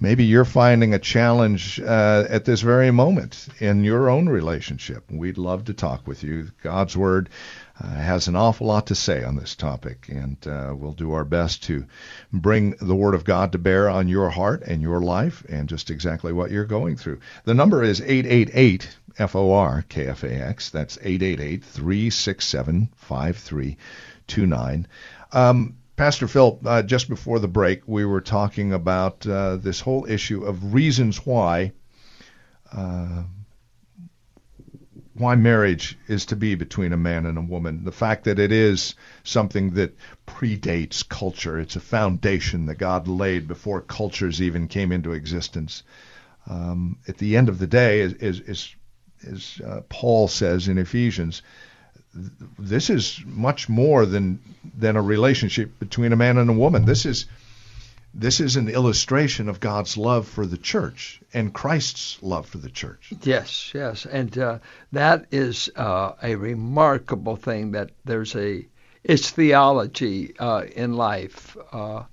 maybe 0.00 0.24
you're 0.24 0.44
finding 0.44 0.94
a 0.94 0.98
challenge 0.98 1.80
uh, 1.80 2.24
at 2.28 2.44
this 2.44 2.60
very 2.60 2.90
moment 2.90 3.46
in 3.60 3.84
your 3.84 4.10
own 4.10 4.28
relationship. 4.28 5.04
We'd 5.08 5.38
love 5.38 5.66
to 5.66 5.74
talk 5.74 6.08
with 6.08 6.24
you. 6.24 6.50
God's 6.60 6.96
Word 6.96 7.28
uh, 7.80 7.86
has 7.86 8.26
an 8.26 8.34
awful 8.34 8.66
lot 8.66 8.88
to 8.88 8.96
say 8.96 9.22
on 9.22 9.36
this 9.36 9.54
topic, 9.54 10.08
and 10.08 10.36
uh, 10.44 10.74
we'll 10.76 10.92
do 10.92 11.12
our 11.12 11.24
best 11.24 11.62
to 11.64 11.86
bring 12.32 12.74
the 12.80 12.96
Word 12.96 13.14
of 13.14 13.24
God 13.24 13.52
to 13.52 13.58
bear 13.58 13.88
on 13.88 14.08
your 14.08 14.28
heart 14.28 14.62
and 14.62 14.82
your 14.82 15.00
life 15.00 15.44
and 15.48 15.68
just 15.68 15.90
exactly 15.90 16.32
what 16.32 16.50
you're 16.50 16.64
going 16.64 16.96
through. 16.96 17.20
The 17.44 17.54
number 17.54 17.84
is 17.84 18.00
888 18.00 18.88
FOR 19.18 19.84
KFAX. 19.88 20.70
That's 20.70 20.98
888 20.98 21.64
367 21.64 22.90
5329. 22.96 24.86
Um, 25.32 25.76
Pastor 25.96 26.28
Phil, 26.28 26.60
uh, 26.64 26.82
just 26.82 27.08
before 27.08 27.38
the 27.38 27.48
break, 27.48 27.88
we 27.88 28.04
were 28.04 28.20
talking 28.20 28.72
about 28.72 29.26
uh, 29.26 29.56
this 29.56 29.80
whole 29.80 30.04
issue 30.06 30.44
of 30.44 30.74
reasons 30.74 31.24
why 31.24 31.72
uh, 32.72 33.22
why 35.14 35.34
marriage 35.34 35.98
is 36.08 36.26
to 36.26 36.36
be 36.36 36.54
between 36.54 36.92
a 36.92 36.96
man 36.96 37.24
and 37.24 37.38
a 37.38 37.42
woman. 37.42 37.84
The 37.84 37.92
fact 37.92 38.24
that 38.24 38.38
it 38.38 38.52
is 38.52 38.94
something 39.24 39.70
that 39.72 39.96
predates 40.26 41.08
culture. 41.08 41.58
It's 41.58 41.76
a 41.76 41.80
foundation 41.80 42.66
that 42.66 42.76
God 42.76 43.08
laid 43.08 43.48
before 43.48 43.80
cultures 43.80 44.42
even 44.42 44.68
came 44.68 44.92
into 44.92 45.12
existence. 45.12 45.82
Um, 46.46 46.98
at 47.08 47.16
the 47.16 47.36
end 47.36 47.48
of 47.48 47.58
the 47.58 47.66
day, 47.66 48.02
as, 48.02 48.40
as, 48.46 48.75
as 49.26 49.60
uh, 49.64 49.80
Paul 49.88 50.28
says 50.28 50.68
in 50.68 50.78
Ephesians, 50.78 51.42
this 52.58 52.90
is 52.90 53.20
much 53.26 53.68
more 53.68 54.06
than 54.06 54.40
than 54.76 54.96
a 54.96 55.02
relationship 55.02 55.78
between 55.78 56.12
a 56.12 56.16
man 56.16 56.38
and 56.38 56.48
a 56.48 56.54
woman. 56.54 56.84
This 56.84 57.04
is 57.04 57.26
this 58.14 58.40
is 58.40 58.56
an 58.56 58.68
illustration 58.68 59.48
of 59.48 59.60
God's 59.60 59.98
love 59.98 60.26
for 60.26 60.46
the 60.46 60.56
church 60.56 61.20
and 61.34 61.52
Christ's 61.52 62.22
love 62.22 62.46
for 62.46 62.56
the 62.56 62.70
church. 62.70 63.12
Yes, 63.22 63.72
yes, 63.74 64.06
and 64.06 64.36
uh, 64.38 64.58
that 64.92 65.26
is 65.30 65.68
uh, 65.76 66.12
a 66.22 66.34
remarkable 66.36 67.36
thing. 67.36 67.72
That 67.72 67.90
there's 68.06 68.34
a 68.34 68.66
it's 69.04 69.30
theology 69.30 70.34
uh, 70.38 70.64
in 70.74 70.94
life 70.94 71.56
uh, 71.72 72.04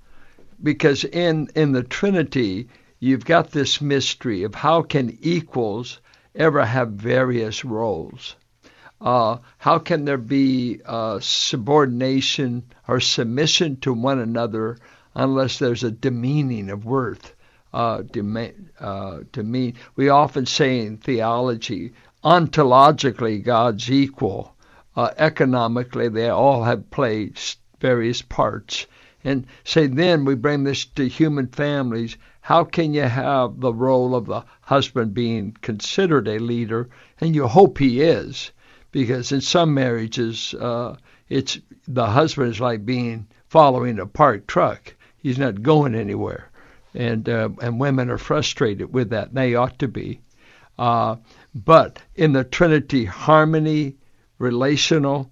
because 0.62 1.04
in 1.04 1.48
in 1.54 1.72
the 1.72 1.82
Trinity 1.82 2.68
you've 3.00 3.24
got 3.24 3.50
this 3.50 3.80
mystery 3.80 4.42
of 4.42 4.54
how 4.54 4.82
can 4.82 5.18
equals 5.22 6.00
ever 6.34 6.64
have 6.64 6.90
various 6.90 7.64
roles. 7.64 8.36
Uh, 9.00 9.38
how 9.58 9.78
can 9.78 10.04
there 10.04 10.16
be 10.16 10.80
uh, 10.86 11.18
subordination 11.20 12.64
or 12.88 13.00
submission 13.00 13.76
to 13.76 13.92
one 13.92 14.18
another 14.18 14.78
unless 15.14 15.58
there's 15.58 15.84
a 15.84 15.90
demeaning 15.90 16.70
of 16.70 16.84
worth? 16.84 17.34
Uh, 17.72 18.02
demean, 18.02 18.70
uh, 18.78 19.18
demean. 19.32 19.74
We 19.96 20.08
often 20.08 20.46
say 20.46 20.80
in 20.86 20.96
theology, 20.96 21.92
ontologically, 22.24 23.42
God's 23.42 23.90
equal. 23.90 24.54
Uh, 24.96 25.10
economically, 25.18 26.08
they 26.08 26.28
all 26.28 26.62
have 26.62 26.90
played 26.90 27.38
various 27.80 28.22
parts. 28.22 28.86
And 29.24 29.46
say 29.64 29.86
then 29.88 30.24
we 30.24 30.34
bring 30.34 30.64
this 30.64 30.84
to 30.84 31.08
human 31.08 31.48
families. 31.48 32.16
How 32.44 32.64
can 32.64 32.92
you 32.92 33.04
have 33.04 33.58
the 33.58 33.72
role 33.72 34.14
of 34.14 34.26
the 34.26 34.44
husband 34.60 35.14
being 35.14 35.56
considered 35.62 36.28
a 36.28 36.38
leader, 36.38 36.90
and 37.18 37.34
you 37.34 37.46
hope 37.46 37.78
he 37.78 38.02
is, 38.02 38.50
because 38.92 39.32
in 39.32 39.40
some 39.40 39.72
marriages, 39.72 40.52
uh, 40.52 40.96
it's 41.30 41.58
the 41.88 42.04
husband 42.04 42.50
is 42.50 42.60
like 42.60 42.84
being 42.84 43.28
following 43.48 43.98
a 43.98 44.04
parked 44.04 44.46
truck. 44.46 44.94
He's 45.16 45.38
not 45.38 45.62
going 45.62 45.94
anywhere, 45.94 46.50
and 46.92 47.26
uh, 47.30 47.48
and 47.62 47.80
women 47.80 48.10
are 48.10 48.18
frustrated 48.18 48.92
with 48.92 49.08
that. 49.08 49.32
They 49.32 49.54
ought 49.54 49.78
to 49.78 49.88
be, 49.88 50.20
uh, 50.78 51.16
but 51.54 52.02
in 52.14 52.34
the 52.34 52.44
Trinity, 52.44 53.06
harmony, 53.06 53.96
relational, 54.38 55.30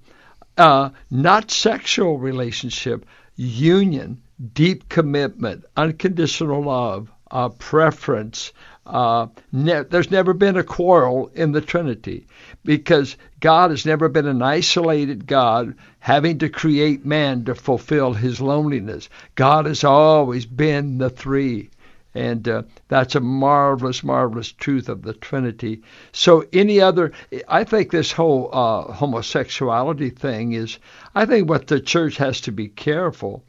uh, 0.57 0.89
not 1.11 1.51
sexual 1.51 2.17
relationship, 2.17 3.05
union, 3.37 4.23
deep 4.55 4.89
commitment, 4.89 5.65
unconditional 5.77 6.63
love, 6.63 7.11
uh, 7.31 7.49
preference, 7.49 8.53
uh, 8.87 9.27
ne- 9.53 9.85
there's 9.85 10.11
never 10.11 10.35
been 10.35 10.57
a 10.57 10.65
quarrel 10.65 11.31
in 11.35 11.53
the 11.53 11.61
Trinity 11.61 12.27
because 12.65 13.17
God 13.41 13.71
has 13.71 13.87
never 13.87 14.09
been 14.09 14.27
an 14.27 14.43
isolated 14.43 15.27
God 15.27 15.75
having 16.01 16.39
to 16.39 16.49
create 16.49 17.07
man 17.07 17.45
to 17.45 17.55
fulfill 17.55 18.13
his 18.13 18.41
loneliness. 18.41 19.09
God 19.35 19.67
has 19.67 19.85
always 19.85 20.45
been 20.47 20.99
the 20.99 21.11
three. 21.11 21.71
And 22.15 22.47
uh, 22.47 22.63
that's 22.89 23.15
a 23.15 23.21
marvelous, 23.21 24.05
marvelous 24.05 24.53
truth 24.53 24.89
of 24.89 25.03
the 25.03 25.15
Trinity. 25.15 25.81
So, 26.13 26.45
any 26.53 26.79
other, 26.79 27.13
I 27.49 27.65
think 27.65 27.91
this 27.91 28.13
whole 28.13 28.51
uh, 28.53 28.93
homosexuality 28.93 30.11
thing 30.11 30.53
is, 30.53 30.79
I 31.15 31.25
think 31.25 31.49
what 31.49 31.69
the 31.69 31.81
church 31.81 32.19
has 32.19 32.43
to 32.43 32.53
be 32.53 32.69
careful 32.69 33.45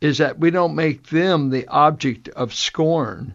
is 0.00 0.18
that 0.18 0.38
we 0.38 0.50
don't 0.50 0.74
make 0.74 1.08
them 1.08 1.50
the 1.50 1.66
object 1.68 2.28
of 2.30 2.54
scorn 2.54 3.34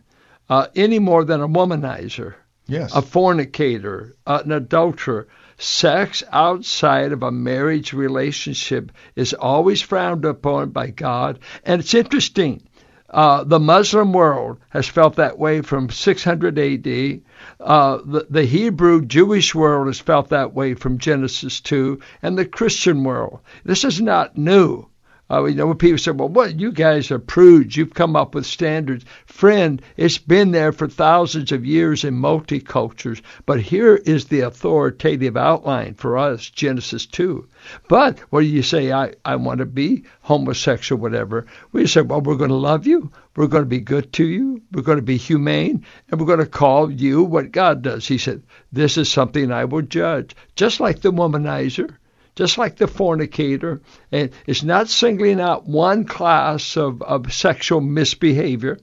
uh, 0.49 0.67
any 0.75 0.99
more 0.99 1.23
than 1.23 1.41
a 1.41 1.47
womanizer, 1.47 2.35
yes. 2.67 2.95
a 2.95 3.01
fornicator, 3.01 4.15
uh, 4.25 4.41
an 4.43 4.51
adulterer. 4.51 5.27
Sex 5.57 6.23
outside 6.31 7.11
of 7.11 7.23
a 7.23 7.31
marriage 7.31 7.93
relationship 7.93 8.91
is 9.15 9.33
always 9.33 9.81
frowned 9.81 10.25
upon 10.25 10.71
by 10.71 10.89
God. 10.89 11.39
And 11.63 11.79
it's 11.79 11.93
interesting. 11.93 12.63
Uh, 13.13 13.43
the 13.43 13.59
Muslim 13.59 14.11
world 14.11 14.57
has 14.69 14.87
felt 14.87 15.17
that 15.17 15.37
way 15.37 15.61
from 15.61 15.91
600 15.91 16.57
AD. 16.57 17.21
Uh, 17.59 17.99
the, 18.03 18.25
the, 18.27 18.43
Hebrew 18.43 19.05
Jewish 19.05 19.53
world 19.53 19.85
has 19.85 19.99
felt 19.99 20.29
that 20.29 20.53
way 20.55 20.73
from 20.73 20.97
Genesis 20.97 21.61
2, 21.61 21.99
and 22.23 22.35
the 22.35 22.45
Christian 22.45 23.03
world. 23.03 23.39
This 23.63 23.83
is 23.83 24.01
not 24.01 24.35
new. 24.35 24.87
Uh, 25.31 25.45
you 25.45 25.55
know, 25.55 25.67
when 25.67 25.77
people 25.77 25.97
say, 25.97 26.11
well, 26.11 26.27
what, 26.27 26.59
you 26.59 26.69
guys 26.69 27.09
are 27.09 27.17
prudes, 27.17 27.77
you've 27.77 27.93
come 27.93 28.13
up 28.13 28.35
with 28.35 28.45
standards. 28.45 29.05
Friend, 29.25 29.81
it's 29.95 30.17
been 30.17 30.51
there 30.51 30.73
for 30.73 30.87
thousands 30.89 31.53
of 31.53 31.65
years 31.65 32.03
in 32.03 32.13
multicultures, 32.13 33.21
but 33.45 33.61
here 33.61 33.95
is 33.95 34.25
the 34.25 34.41
authoritative 34.41 35.37
outline 35.37 35.93
for 35.93 36.17
us, 36.17 36.49
Genesis 36.49 37.05
2. 37.05 37.47
But 37.87 38.19
do 38.31 38.41
you 38.41 38.61
say, 38.61 38.91
I, 38.91 39.13
I 39.23 39.37
want 39.37 39.59
to 39.59 39.65
be 39.65 40.03
homosexual, 40.21 41.01
whatever? 41.01 41.45
We 41.71 41.87
say, 41.87 42.01
well, 42.01 42.19
we're 42.19 42.35
going 42.35 42.49
to 42.49 42.55
love 42.55 42.85
you, 42.85 43.09
we're 43.37 43.47
going 43.47 43.63
to 43.63 43.69
be 43.69 43.79
good 43.79 44.11
to 44.13 44.25
you, 44.25 44.61
we're 44.73 44.81
going 44.81 44.97
to 44.97 45.01
be 45.01 45.17
humane, 45.17 45.85
and 46.11 46.19
we're 46.19 46.27
going 46.27 46.39
to 46.39 46.45
call 46.45 46.91
you 46.91 47.23
what 47.23 47.53
God 47.53 47.81
does. 47.81 48.05
He 48.05 48.17
said, 48.17 48.43
this 48.73 48.97
is 48.97 49.09
something 49.09 49.53
I 49.53 49.63
will 49.63 49.83
judge, 49.83 50.35
just 50.57 50.81
like 50.81 50.99
the 50.99 51.13
womanizer 51.13 51.95
just 52.35 52.57
like 52.57 52.77
the 52.77 52.87
fornicator. 52.87 53.81
And 54.11 54.31
it's 54.47 54.63
not 54.63 54.89
singling 54.89 55.39
out 55.39 55.67
one 55.67 56.05
class 56.05 56.75
of, 56.77 57.01
of 57.01 57.33
sexual 57.33 57.81
misbehavior. 57.81 58.79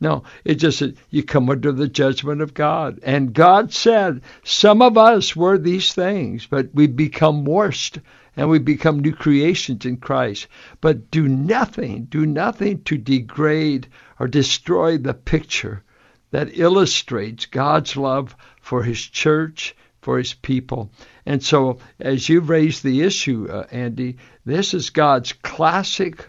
No, 0.00 0.24
it 0.44 0.54
just 0.54 0.82
you 1.10 1.22
come 1.22 1.50
under 1.50 1.72
the 1.72 1.88
judgment 1.88 2.40
of 2.40 2.54
God. 2.54 3.00
And 3.02 3.34
God 3.34 3.72
said, 3.72 4.22
some 4.42 4.80
of 4.80 4.96
us 4.96 5.36
were 5.36 5.58
these 5.58 5.92
things, 5.92 6.46
but 6.46 6.70
we 6.74 6.86
become 6.86 7.44
worse 7.44 7.90
and 8.36 8.48
we 8.48 8.58
become 8.58 9.00
new 9.00 9.12
creations 9.12 9.84
in 9.84 9.98
Christ. 9.98 10.46
But 10.80 11.10
do 11.10 11.28
nothing, 11.28 12.04
do 12.04 12.24
nothing 12.24 12.82
to 12.84 12.96
degrade 12.96 13.88
or 14.18 14.28
destroy 14.28 14.96
the 14.96 15.14
picture 15.14 15.82
that 16.30 16.58
illustrates 16.58 17.46
God's 17.46 17.96
love 17.96 18.36
for 18.60 18.82
his 18.82 19.00
church 19.00 19.74
for 20.00 20.18
his 20.18 20.34
people. 20.34 20.90
And 21.26 21.42
so, 21.42 21.78
as 21.98 22.28
you 22.28 22.40
raised 22.40 22.82
the 22.82 23.02
issue, 23.02 23.48
uh, 23.50 23.66
Andy, 23.70 24.16
this 24.44 24.74
is 24.74 24.90
God's 24.90 25.32
classic 25.32 26.26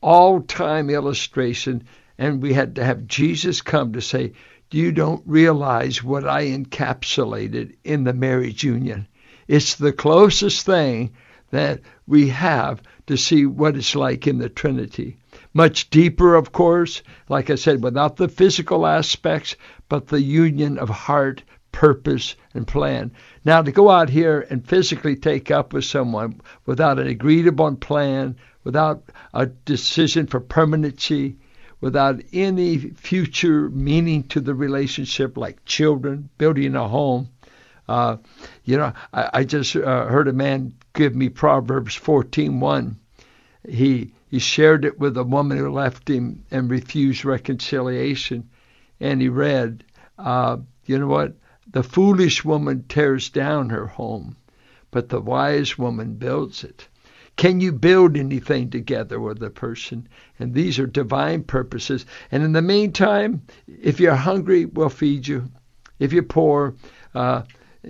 all 0.00 0.40
time 0.42 0.90
illustration. 0.90 1.84
And 2.18 2.42
we 2.42 2.52
had 2.52 2.76
to 2.76 2.84
have 2.84 3.06
Jesus 3.06 3.62
come 3.62 3.94
to 3.94 4.00
say, 4.00 4.32
Do 4.70 4.78
You 4.78 4.92
don't 4.92 5.22
realize 5.26 6.04
what 6.04 6.28
I 6.28 6.46
encapsulated 6.46 7.76
in 7.82 8.04
the 8.04 8.12
marriage 8.12 8.62
union. 8.62 9.08
It's 9.48 9.74
the 9.74 9.92
closest 9.92 10.64
thing 10.64 11.12
that 11.50 11.80
we 12.06 12.28
have 12.28 12.82
to 13.06 13.16
see 13.16 13.46
what 13.46 13.76
it's 13.76 13.94
like 13.94 14.26
in 14.26 14.38
the 14.38 14.48
Trinity. 14.48 15.16
Much 15.52 15.88
deeper, 15.90 16.34
of 16.34 16.52
course, 16.52 17.02
like 17.28 17.48
I 17.48 17.54
said, 17.54 17.82
without 17.82 18.16
the 18.16 18.28
physical 18.28 18.86
aspects, 18.86 19.56
but 19.88 20.08
the 20.08 20.20
union 20.20 20.78
of 20.78 20.88
heart 20.88 21.42
purpose, 21.74 22.36
and 22.54 22.68
plan. 22.68 23.10
Now, 23.44 23.60
to 23.60 23.72
go 23.72 23.90
out 23.90 24.08
here 24.08 24.46
and 24.48 24.64
physically 24.64 25.16
take 25.16 25.50
up 25.50 25.72
with 25.72 25.84
someone 25.84 26.40
without 26.66 27.00
an 27.00 27.08
agreed 27.08 27.48
upon 27.48 27.78
plan, 27.78 28.36
without 28.62 29.02
a 29.34 29.46
decision 29.46 30.28
for 30.28 30.38
permanency, 30.38 31.36
without 31.80 32.20
any 32.32 32.78
future 32.78 33.68
meaning 33.70 34.22
to 34.28 34.40
the 34.40 34.54
relationship, 34.54 35.36
like 35.36 35.64
children, 35.64 36.28
building 36.38 36.76
a 36.76 36.86
home. 36.86 37.28
Uh, 37.88 38.18
you 38.64 38.78
know, 38.78 38.92
I, 39.12 39.30
I 39.34 39.44
just 39.44 39.74
uh, 39.74 40.06
heard 40.06 40.28
a 40.28 40.32
man 40.32 40.74
give 40.92 41.16
me 41.16 41.28
Proverbs 41.28 41.98
14:1. 41.98 42.94
He 43.68 44.12
he 44.30 44.38
shared 44.38 44.84
it 44.84 45.00
with 45.00 45.16
a 45.16 45.24
woman 45.24 45.58
who 45.58 45.70
left 45.70 46.08
him 46.08 46.44
and 46.52 46.70
refused 46.70 47.24
reconciliation 47.24 48.48
and 49.00 49.20
he 49.20 49.28
read, 49.28 49.84
uh, 50.18 50.56
you 50.86 50.98
know 50.98 51.06
what? 51.06 51.34
The 51.70 51.82
foolish 51.82 52.44
woman 52.44 52.84
tears 52.88 53.30
down 53.30 53.70
her 53.70 53.86
home, 53.86 54.36
but 54.90 55.08
the 55.08 55.20
wise 55.20 55.78
woman 55.78 56.14
builds 56.14 56.62
it. 56.62 56.88
Can 57.36 57.60
you 57.60 57.72
build 57.72 58.16
anything 58.16 58.70
together 58.70 59.18
with 59.18 59.42
a 59.42 59.50
person? 59.50 60.08
And 60.38 60.54
these 60.54 60.78
are 60.78 60.86
divine 60.86 61.42
purposes. 61.42 62.06
And 62.30 62.42
in 62.42 62.52
the 62.52 62.62
meantime, 62.62 63.42
if 63.66 63.98
you're 63.98 64.14
hungry, 64.14 64.66
we'll 64.66 64.88
feed 64.88 65.26
you. 65.26 65.50
If 65.98 66.12
you're 66.12 66.22
poor, 66.22 66.74
uh, 67.14 67.42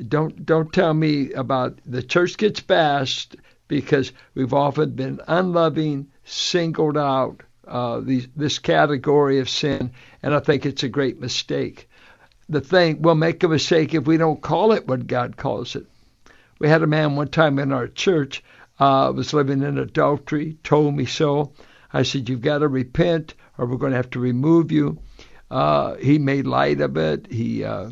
don't 0.08 0.44
don't 0.46 0.72
tell 0.72 0.94
me 0.94 1.32
about 1.32 1.78
the 1.84 2.02
church 2.02 2.36
gets 2.36 2.60
bashed 2.60 3.36
because 3.68 4.12
we've 4.34 4.54
often 4.54 4.90
been 4.90 5.20
unloving, 5.26 6.08
singled 6.24 6.96
out 6.96 7.42
uh, 7.66 8.00
these, 8.00 8.28
this 8.36 8.58
category 8.58 9.38
of 9.38 9.48
sin, 9.48 9.92
and 10.22 10.34
I 10.34 10.40
think 10.40 10.66
it's 10.66 10.82
a 10.82 10.88
great 10.88 11.20
mistake. 11.20 11.88
The 12.48 12.60
thing 12.60 13.02
we'll 13.02 13.14
make 13.14 13.42
a 13.42 13.48
mistake 13.48 13.94
if 13.94 14.06
we 14.06 14.16
don't 14.16 14.42
call 14.42 14.72
it 14.72 14.86
what 14.86 15.06
God 15.06 15.36
calls 15.36 15.76
it. 15.76 15.86
We 16.58 16.68
had 16.68 16.82
a 16.82 16.86
man 16.86 17.16
one 17.16 17.28
time 17.28 17.58
in 17.58 17.72
our 17.72 17.88
church 17.88 18.42
uh, 18.78 19.12
was 19.14 19.32
living 19.32 19.62
in 19.62 19.78
adultery, 19.78 20.58
told 20.62 20.94
me 20.94 21.06
so. 21.06 21.52
I 21.92 22.02
said, 22.02 22.28
You've 22.28 22.42
got 22.42 22.58
to 22.58 22.68
repent 22.68 23.34
or 23.56 23.66
we're 23.66 23.76
going 23.76 23.92
to 23.92 23.96
have 23.96 24.10
to 24.10 24.20
remove 24.20 24.72
you. 24.72 24.98
Uh, 25.50 25.94
he 25.96 26.18
made 26.18 26.46
light 26.46 26.80
of 26.80 26.96
it. 26.96 27.30
He 27.30 27.64
uh, 27.64 27.90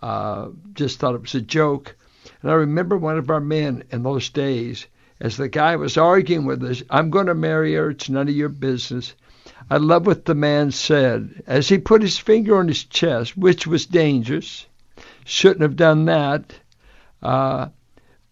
uh, 0.00 0.48
just 0.72 0.98
thought 0.98 1.14
it 1.14 1.22
was 1.22 1.34
a 1.34 1.40
joke. 1.40 1.96
And 2.42 2.50
I 2.50 2.54
remember 2.54 2.96
one 2.96 3.18
of 3.18 3.30
our 3.30 3.40
men 3.40 3.84
in 3.90 4.02
those 4.02 4.28
days, 4.30 4.86
as 5.20 5.36
the 5.36 5.48
guy 5.48 5.76
was 5.76 5.96
arguing 5.96 6.46
with 6.46 6.62
us, 6.62 6.82
I'm 6.88 7.10
going 7.10 7.26
to 7.26 7.34
marry 7.34 7.74
her, 7.74 7.90
it's 7.90 8.08
none 8.08 8.28
of 8.28 8.34
your 8.34 8.48
business. 8.48 9.14
I 9.70 9.76
love 9.76 10.06
what 10.06 10.24
the 10.24 10.34
man 10.34 10.72
said 10.72 11.44
as 11.46 11.68
he 11.68 11.78
put 11.78 12.02
his 12.02 12.18
finger 12.18 12.58
on 12.58 12.66
his 12.66 12.82
chest, 12.82 13.36
which 13.36 13.68
was 13.68 13.86
dangerous. 13.86 14.66
Shouldn't 15.24 15.62
have 15.62 15.76
done 15.76 16.06
that. 16.06 16.52
Uh, 17.22 17.68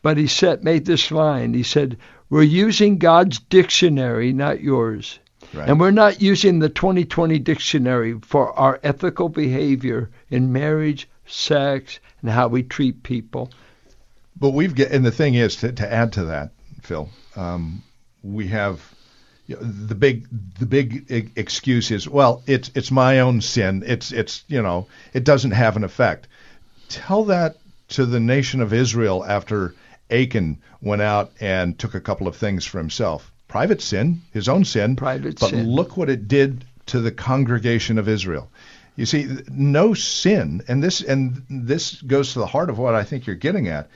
but 0.03 0.17
he 0.17 0.27
said, 0.27 0.65
made 0.65 0.85
this 0.85 1.13
line. 1.13 1.55
He 1.55 1.63
said, 1.63 1.97
"We're 2.29 2.43
using 2.43 2.99
God's 2.99 3.39
dictionary, 3.39 4.33
not 4.33 4.61
yours." 4.61 5.21
Right. 5.55 5.69
And 5.69 5.79
we're 5.81 5.93
not 5.93 6.21
using 6.21 6.59
the 6.59 6.69
2020 6.69 7.39
dictionary 7.39 8.19
for 8.21 8.53
our 8.59 8.81
ethical 8.83 9.29
behavior 9.29 10.11
in 10.31 10.53
marriage, 10.53 11.09
sex, 11.27 12.01
and 12.21 12.31
how 12.31 12.49
we 12.49 12.63
treat 12.63 13.03
people. 13.03 13.51
But 14.37 14.51
we've 14.51 14.75
get, 14.75 14.91
and 14.91 15.07
the 15.07 15.11
thing 15.11 15.35
is 15.35 15.57
to, 15.57 15.73
to 15.73 15.93
add 15.93 16.13
to 16.15 16.25
that, 16.25 16.51
Phil, 16.83 17.09
um, 17.35 17.83
we 18.23 18.49
have 18.49 18.95
the 19.49 19.95
big 19.95 20.27
the 20.59 20.67
big 20.67 21.33
excuse 21.37 21.91
is 21.91 22.07
well, 22.07 22.43
it's 22.47 22.71
it's 22.75 22.91
my 22.91 23.21
own 23.21 23.41
sin. 23.41 23.83
It's 23.87 24.13
it's 24.13 24.45
you 24.47 24.63
know 24.63 24.87
it 25.15 25.25
doesn't 25.25 25.53
have 25.53 25.77
an 25.77 25.85
effect. 25.85 26.29
Tell 26.89 27.25
that 27.27 27.57
to 27.89 28.05
the 28.05 28.21
nation 28.21 28.61
of 28.61 28.73
Israel 28.75 29.25
after 29.25 29.75
Achan 30.11 30.59
went 30.83 31.03
out 31.03 31.33
and 31.41 31.79
took 31.79 31.95
a 31.95 32.01
couple 32.01 32.29
of 32.29 32.37
things 32.37 32.67
for 32.67 32.79
himself. 32.79 33.33
Private 33.49 33.81
sin, 33.81 34.21
his 34.33 34.49
own 34.49 34.65
sin. 34.65 34.97
Private 34.97 35.39
sin. 35.39 35.51
but 35.51 35.51
sin. 35.51 35.67
look 35.67 35.97
what 35.97 36.11
it 36.11 36.29
did 36.29 36.65
to 36.87 37.01
the 37.01 37.13
congregation 37.13 37.99
of 37.99 38.09
Israel. 38.09 38.51
You 38.97 39.07
see, 39.07 39.29
no 39.49 39.95
sin, 39.95 40.63
and 40.69 40.83
this 40.83 41.01
and 41.01 41.43
this 41.49 42.03
goes 42.03 42.35
to 42.35 42.41
the 42.41 42.47
heart 42.47 42.69
of 42.69 42.79
what 42.79 42.95
I 42.95 43.05
think 43.05 43.27
you're 43.27 43.37
getting 43.37 43.69
at. 43.69 43.89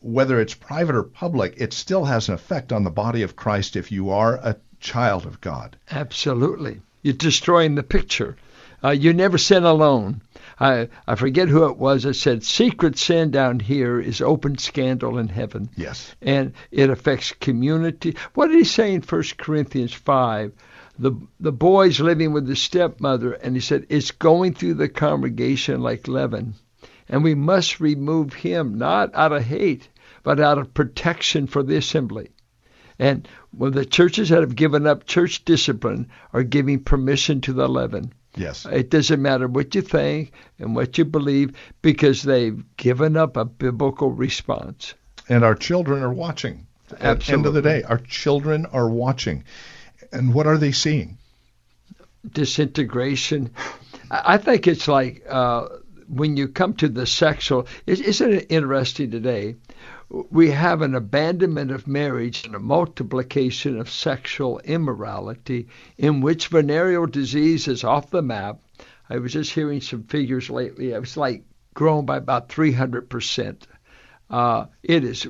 Whether 0.00 0.40
it's 0.40 0.54
private 0.54 0.96
or 0.96 1.02
public, 1.02 1.54
it 1.56 1.72
still 1.72 2.04
has 2.04 2.28
an 2.28 2.34
effect 2.34 2.72
on 2.72 2.84
the 2.84 2.90
body 2.90 3.22
of 3.22 3.36
Christ 3.36 3.76
if 3.76 3.92
you 3.92 4.10
are 4.10 4.36
a 4.36 4.56
child 4.80 5.26
of 5.26 5.40
God. 5.40 5.76
Absolutely. 5.90 6.80
You're 7.02 7.14
destroying 7.14 7.74
the 7.74 7.82
picture. 7.82 8.36
Uh, 8.82 8.90
you 8.90 9.12
never 9.12 9.38
sin 9.38 9.64
alone. 9.64 10.22
I, 10.58 10.88
I 11.06 11.14
forget 11.14 11.48
who 11.48 11.66
it 11.66 11.76
was 11.76 12.02
that 12.02 12.14
said 12.14 12.42
secret 12.42 12.98
sin 12.98 13.30
down 13.30 13.60
here 13.60 14.00
is 14.00 14.20
open 14.20 14.58
scandal 14.58 15.18
in 15.18 15.28
heaven. 15.28 15.68
Yes. 15.76 16.14
And 16.20 16.52
it 16.70 16.90
affects 16.90 17.32
community. 17.32 18.16
What 18.34 18.48
did 18.48 18.56
he 18.56 18.64
say 18.64 18.94
in 18.94 19.02
1 19.02 19.22
Corinthians 19.38 19.92
5? 19.92 20.52
The, 20.98 21.12
the 21.38 21.52
boy's 21.52 22.00
living 22.00 22.32
with 22.32 22.46
the 22.46 22.56
stepmother, 22.56 23.32
and 23.32 23.54
he 23.54 23.60
said, 23.60 23.86
it's 23.88 24.10
going 24.10 24.54
through 24.54 24.74
the 24.74 24.88
congregation 24.88 25.80
like 25.80 26.08
leaven. 26.08 26.54
And 27.08 27.24
we 27.24 27.34
must 27.34 27.80
remove 27.80 28.34
him, 28.34 28.76
not 28.76 29.14
out 29.14 29.32
of 29.32 29.44
hate, 29.44 29.88
but 30.22 30.40
out 30.40 30.58
of 30.58 30.74
protection 30.74 31.46
for 31.46 31.62
the 31.62 31.76
assembly. 31.76 32.30
And 33.00 33.26
well, 33.56 33.70
the 33.70 33.86
churches 33.86 34.28
that 34.28 34.42
have 34.42 34.54
given 34.54 34.86
up 34.86 35.06
church 35.06 35.46
discipline 35.46 36.10
are 36.34 36.42
giving 36.42 36.84
permission 36.84 37.40
to 37.40 37.54
the 37.54 37.66
leaven. 37.66 38.12
Yes. 38.36 38.66
It 38.70 38.90
doesn't 38.90 39.22
matter 39.22 39.48
what 39.48 39.74
you 39.74 39.80
think 39.80 40.32
and 40.58 40.76
what 40.76 40.98
you 40.98 41.06
believe 41.06 41.56
because 41.80 42.22
they've 42.22 42.62
given 42.76 43.16
up 43.16 43.38
a 43.38 43.46
biblical 43.46 44.12
response. 44.12 44.92
And 45.30 45.42
our 45.44 45.54
children 45.54 46.02
are 46.02 46.12
watching. 46.12 46.66
Absolutely. 46.90 47.08
At 47.08 47.20
the 47.20 47.32
end 47.32 47.46
of 47.46 47.54
the 47.54 47.62
day, 47.62 47.82
our 47.84 47.98
children 47.98 48.66
are 48.66 48.88
watching. 48.88 49.44
And 50.12 50.34
what 50.34 50.46
are 50.46 50.58
they 50.58 50.72
seeing? 50.72 51.16
Disintegration. 52.30 53.50
I 54.10 54.36
think 54.36 54.66
it's 54.66 54.88
like 54.88 55.24
uh, 55.26 55.68
when 56.06 56.36
you 56.36 56.48
come 56.48 56.74
to 56.74 56.88
the 56.88 57.06
sexual. 57.06 57.66
Isn't 57.86 58.32
it 58.34 58.46
interesting 58.50 59.10
today? 59.10 59.56
We 60.10 60.50
have 60.50 60.82
an 60.82 60.94
abandonment 60.94 61.70
of 61.70 61.86
marriage 61.86 62.44
and 62.44 62.56
a 62.56 62.58
multiplication 62.58 63.78
of 63.78 63.88
sexual 63.88 64.58
immorality 64.60 65.68
in 65.96 66.20
which 66.20 66.48
venereal 66.48 67.06
disease 67.06 67.68
is 67.68 67.84
off 67.84 68.10
the 68.10 68.20
map. 68.20 68.58
I 69.08 69.18
was 69.18 69.32
just 69.32 69.52
hearing 69.52 69.80
some 69.80 70.02
figures 70.04 70.50
lately. 70.50 70.90
It 70.90 71.00
was 71.00 71.16
like 71.16 71.44
grown 71.74 72.06
by 72.06 72.16
about 72.16 72.48
300%. 72.48 73.62
Uh, 74.28 74.66
it 74.82 75.04
is 75.04 75.26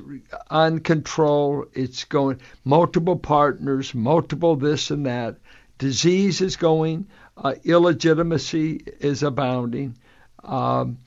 uncontrolled. 0.49 1.69
It's 1.73 2.03
going 2.05 2.39
multiple 2.63 3.17
partners, 3.17 3.93
multiple 3.93 4.55
this 4.55 4.89
and 4.89 5.05
that. 5.05 5.37
Disease 5.77 6.41
is 6.41 6.55
going. 6.55 7.07
Uh, 7.37 7.53
illegitimacy 7.63 8.83
is 8.99 9.23
abounding. 9.23 9.97
Um, 10.43 10.97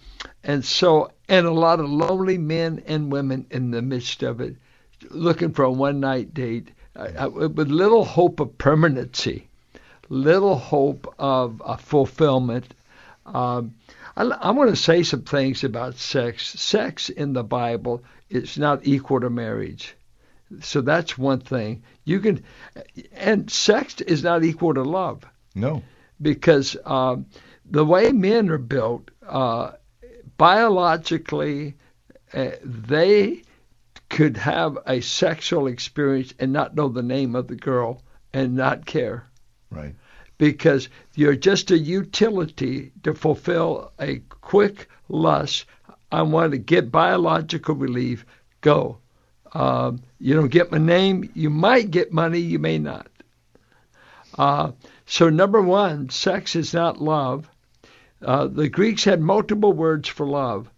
and 0.42 0.64
so, 0.64 1.10
and 1.28 1.46
a 1.46 1.50
lot 1.50 1.80
of 1.80 1.90
lonely 1.90 2.38
men 2.38 2.82
and 2.86 3.12
women 3.12 3.46
in 3.50 3.70
the 3.70 3.82
midst 3.82 4.22
of 4.22 4.40
it, 4.40 4.56
looking 5.10 5.52
for 5.52 5.64
a 5.64 5.72
one 5.72 6.00
night 6.00 6.34
date 6.34 6.70
uh, 6.96 7.08
uh, 7.24 7.30
with 7.30 7.68
little 7.68 8.04
hope 8.04 8.40
of 8.40 8.56
permanency, 8.58 9.48
little 10.08 10.56
hope 10.56 11.12
of 11.18 11.60
uh, 11.64 11.76
fulfillment. 11.76 12.74
Um, 13.26 13.74
I, 14.16 14.22
I 14.22 14.50
want 14.50 14.70
to 14.70 14.76
say 14.76 15.02
some 15.02 15.22
things 15.22 15.64
about 15.64 15.96
sex. 15.96 16.46
Sex 16.48 17.08
in 17.08 17.32
the 17.32 17.42
Bible 17.42 18.02
is 18.30 18.58
not 18.58 18.86
equal 18.86 19.20
to 19.20 19.30
marriage. 19.30 19.96
So 20.60 20.82
that's 20.82 21.18
one 21.18 21.40
thing. 21.40 21.82
You 22.04 22.20
can, 22.20 22.44
and 23.14 23.50
sex 23.50 24.00
is 24.02 24.22
not 24.22 24.44
equal 24.44 24.74
to 24.74 24.82
love. 24.82 25.24
No. 25.54 25.82
Because 26.20 26.76
um, 26.84 27.26
the 27.68 27.84
way 27.84 28.12
men 28.12 28.50
are 28.50 28.58
built, 28.58 29.10
uh, 29.26 29.72
biologically, 30.36 31.76
uh, 32.32 32.50
they 32.62 33.42
could 34.08 34.36
have 34.36 34.78
a 34.86 35.00
sexual 35.00 35.66
experience 35.66 36.34
and 36.38 36.52
not 36.52 36.74
know 36.74 36.88
the 36.88 37.02
name 37.02 37.34
of 37.34 37.48
the 37.48 37.56
girl 37.56 38.02
and 38.32 38.54
not 38.54 38.86
care. 38.86 39.26
Right. 39.70 39.94
Because 40.38 40.88
you're 41.14 41.36
just 41.36 41.70
a 41.70 41.78
utility 41.78 42.92
to 43.02 43.14
fulfill 43.14 43.92
a 44.00 44.18
quick 44.40 44.88
lust. 45.08 45.66
I 46.10 46.22
want 46.22 46.52
to 46.52 46.58
get 46.58 46.92
biological 46.92 47.74
relief. 47.74 48.26
Go. 48.60 48.98
Um, 49.52 50.02
you 50.18 50.34
don't 50.34 50.50
get 50.50 50.72
my 50.72 50.78
name. 50.78 51.30
You 51.34 51.50
might 51.50 51.90
get 51.90 52.12
money. 52.12 52.40
You 52.40 52.58
may 52.58 52.78
not. 52.78 53.08
Uh, 54.36 54.72
so 55.06 55.28
number 55.28 55.62
one, 55.62 56.08
sex 56.10 56.56
is 56.56 56.74
not 56.74 57.00
love. 57.00 57.48
Uh, 58.24 58.46
the 58.46 58.68
Greeks 58.68 59.04
had 59.04 59.20
multiple 59.20 59.72
words 59.72 60.08
for 60.08 60.26
love. 60.26 60.70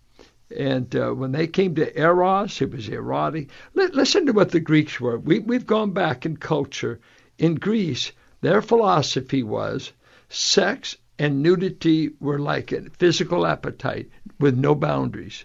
And 0.57 0.95
uh, 0.95 1.11
when 1.13 1.33
they 1.33 1.47
came 1.47 1.75
to 1.77 1.99
eros, 1.99 2.61
it 2.61 2.71
was 2.71 2.89
erotic. 2.89 3.51
L- 3.77 3.89
listen 3.93 4.27
to 4.27 4.33
what 4.33 4.51
the 4.51 4.61
Greeks 4.61 5.01
were. 5.01 5.19
We, 5.19 5.39
we've 5.41 5.67
gone 5.67 5.93
back 5.93 6.27
in 6.27 6.37
culture. 6.37 7.01
In 7.39 7.57
Greece, 7.57 8.13
their 8.41 8.63
philosophy 8.63 9.43
was 9.43 9.93
sex 10.29 10.97
and 11.19 11.43
nudity 11.43 12.11
were 12.21 12.39
like 12.39 12.73
a 12.73 12.91
physical 12.91 13.47
appetite 13.47 14.11
with 14.39 14.57
no 14.57 14.75
boundaries. 14.75 15.45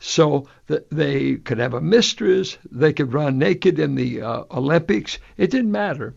So 0.00 0.48
they 0.66 1.36
could 1.36 1.58
have 1.58 1.74
a 1.74 1.80
mistress, 1.80 2.58
they 2.70 2.92
could 2.92 3.12
run 3.12 3.38
naked 3.38 3.78
in 3.78 3.94
the 3.94 4.20
uh, 4.20 4.44
Olympics. 4.50 5.18
It 5.36 5.50
didn't 5.50 5.70
matter. 5.70 6.14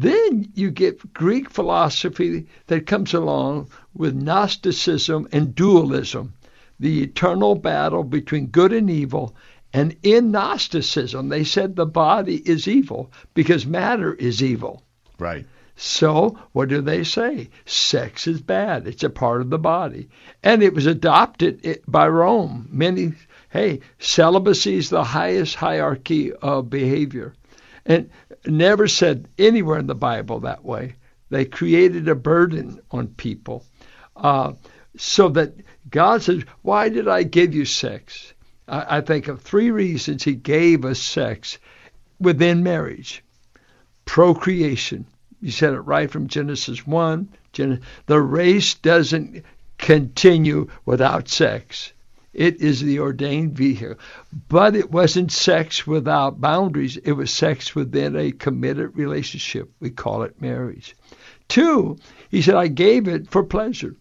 Then 0.00 0.52
you 0.54 0.70
get 0.70 1.12
Greek 1.12 1.50
philosophy 1.50 2.46
that 2.68 2.86
comes 2.86 3.14
along 3.14 3.68
with 3.94 4.14
Gnosticism 4.14 5.26
and 5.32 5.56
dualism, 5.56 6.34
the 6.78 7.02
eternal 7.02 7.56
battle 7.56 8.04
between 8.04 8.46
good 8.46 8.72
and 8.72 8.88
evil. 8.88 9.34
And 9.72 9.96
in 10.04 10.30
Gnosticism, 10.30 11.30
they 11.30 11.42
said 11.42 11.74
the 11.74 11.84
body 11.84 12.36
is 12.48 12.68
evil 12.68 13.10
because 13.34 13.66
matter 13.66 14.14
is 14.14 14.40
evil. 14.40 14.84
Right. 15.18 15.46
So, 15.74 16.38
what 16.52 16.68
do 16.68 16.80
they 16.80 17.02
say? 17.02 17.50
Sex 17.66 18.28
is 18.28 18.40
bad. 18.40 18.86
It's 18.86 19.02
a 19.02 19.10
part 19.10 19.40
of 19.40 19.50
the 19.50 19.58
body. 19.58 20.10
And 20.44 20.62
it 20.62 20.74
was 20.74 20.86
adopted 20.86 21.80
by 21.88 22.06
Rome. 22.06 22.68
Many, 22.70 23.14
hey, 23.50 23.80
celibacy 23.98 24.76
is 24.76 24.90
the 24.90 25.02
highest 25.02 25.56
hierarchy 25.56 26.32
of 26.34 26.70
behavior. 26.70 27.34
And 27.84 28.10
never 28.46 28.88
said 28.88 29.28
anywhere 29.38 29.78
in 29.78 29.86
the 29.86 29.94
Bible 29.94 30.40
that 30.40 30.64
way. 30.64 30.94
They 31.30 31.44
created 31.44 32.08
a 32.08 32.14
burden 32.14 32.80
on 32.90 33.08
people. 33.08 33.64
Uh, 34.16 34.52
so 34.96 35.28
that 35.30 35.54
God 35.90 36.22
says, 36.22 36.44
Why 36.62 36.88
did 36.88 37.08
I 37.08 37.22
give 37.22 37.54
you 37.54 37.64
sex? 37.64 38.32
I, 38.66 38.98
I 38.98 39.00
think 39.00 39.28
of 39.28 39.42
three 39.42 39.70
reasons 39.70 40.24
He 40.24 40.34
gave 40.34 40.84
us 40.84 41.00
sex 41.00 41.58
within 42.18 42.62
marriage 42.62 43.22
procreation. 44.04 45.06
You 45.40 45.50
said 45.50 45.74
it 45.74 45.80
right 45.80 46.10
from 46.10 46.28
Genesis 46.28 46.86
1. 46.86 47.28
Gen- 47.52 47.82
the 48.06 48.20
race 48.20 48.74
doesn't 48.74 49.44
continue 49.76 50.68
without 50.84 51.28
sex. 51.28 51.92
It 52.38 52.60
is 52.60 52.80
the 52.80 53.00
ordained 53.00 53.56
vehicle. 53.56 53.96
But 54.48 54.76
it 54.76 54.92
wasn't 54.92 55.32
sex 55.32 55.88
without 55.88 56.40
boundaries. 56.40 56.96
It 56.96 57.14
was 57.14 57.32
sex 57.32 57.74
within 57.74 58.14
a 58.14 58.30
committed 58.30 58.96
relationship. 58.96 59.72
We 59.80 59.90
call 59.90 60.22
it 60.22 60.40
marriage. 60.40 60.94
Two, 61.48 61.96
he 62.28 62.40
said, 62.40 62.54
I 62.54 62.68
gave 62.68 63.08
it 63.08 63.28
for 63.28 63.42
pleasure. 63.42 63.96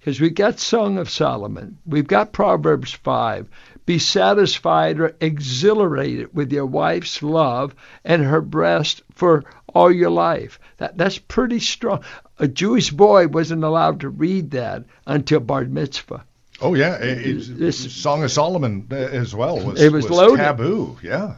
Because 0.00 0.20
we've 0.20 0.34
got 0.34 0.58
Song 0.58 0.98
of 0.98 1.08
Solomon. 1.08 1.78
We've 1.86 2.08
got 2.08 2.32
Proverbs 2.32 2.90
5. 2.90 3.46
Be 3.86 4.00
satisfied 4.00 4.98
or 4.98 5.14
exhilarated 5.20 6.34
with 6.34 6.50
your 6.50 6.66
wife's 6.66 7.22
love 7.22 7.76
and 8.04 8.24
her 8.24 8.40
breast 8.40 9.02
for 9.14 9.44
all 9.72 9.92
your 9.92 10.10
life. 10.10 10.58
That, 10.78 10.98
that's 10.98 11.18
pretty 11.18 11.60
strong. 11.60 12.02
A 12.40 12.48
Jewish 12.48 12.90
boy 12.90 13.28
wasn't 13.28 13.62
allowed 13.62 14.00
to 14.00 14.08
read 14.08 14.50
that 14.50 14.86
until 15.06 15.38
Bar 15.38 15.66
Mitzvah. 15.66 16.24
Oh 16.60 16.74
yeah, 16.74 16.98
this, 16.98 17.92
Song 17.92 18.22
of 18.22 18.30
Solomon 18.30 18.86
uh, 18.90 18.94
as 18.96 19.34
well 19.34 19.58
was, 19.58 19.80
it 19.80 19.92
was, 19.92 20.04
was 20.04 20.18
loaded. 20.18 20.42
taboo. 20.42 20.98
Yeah. 21.02 21.36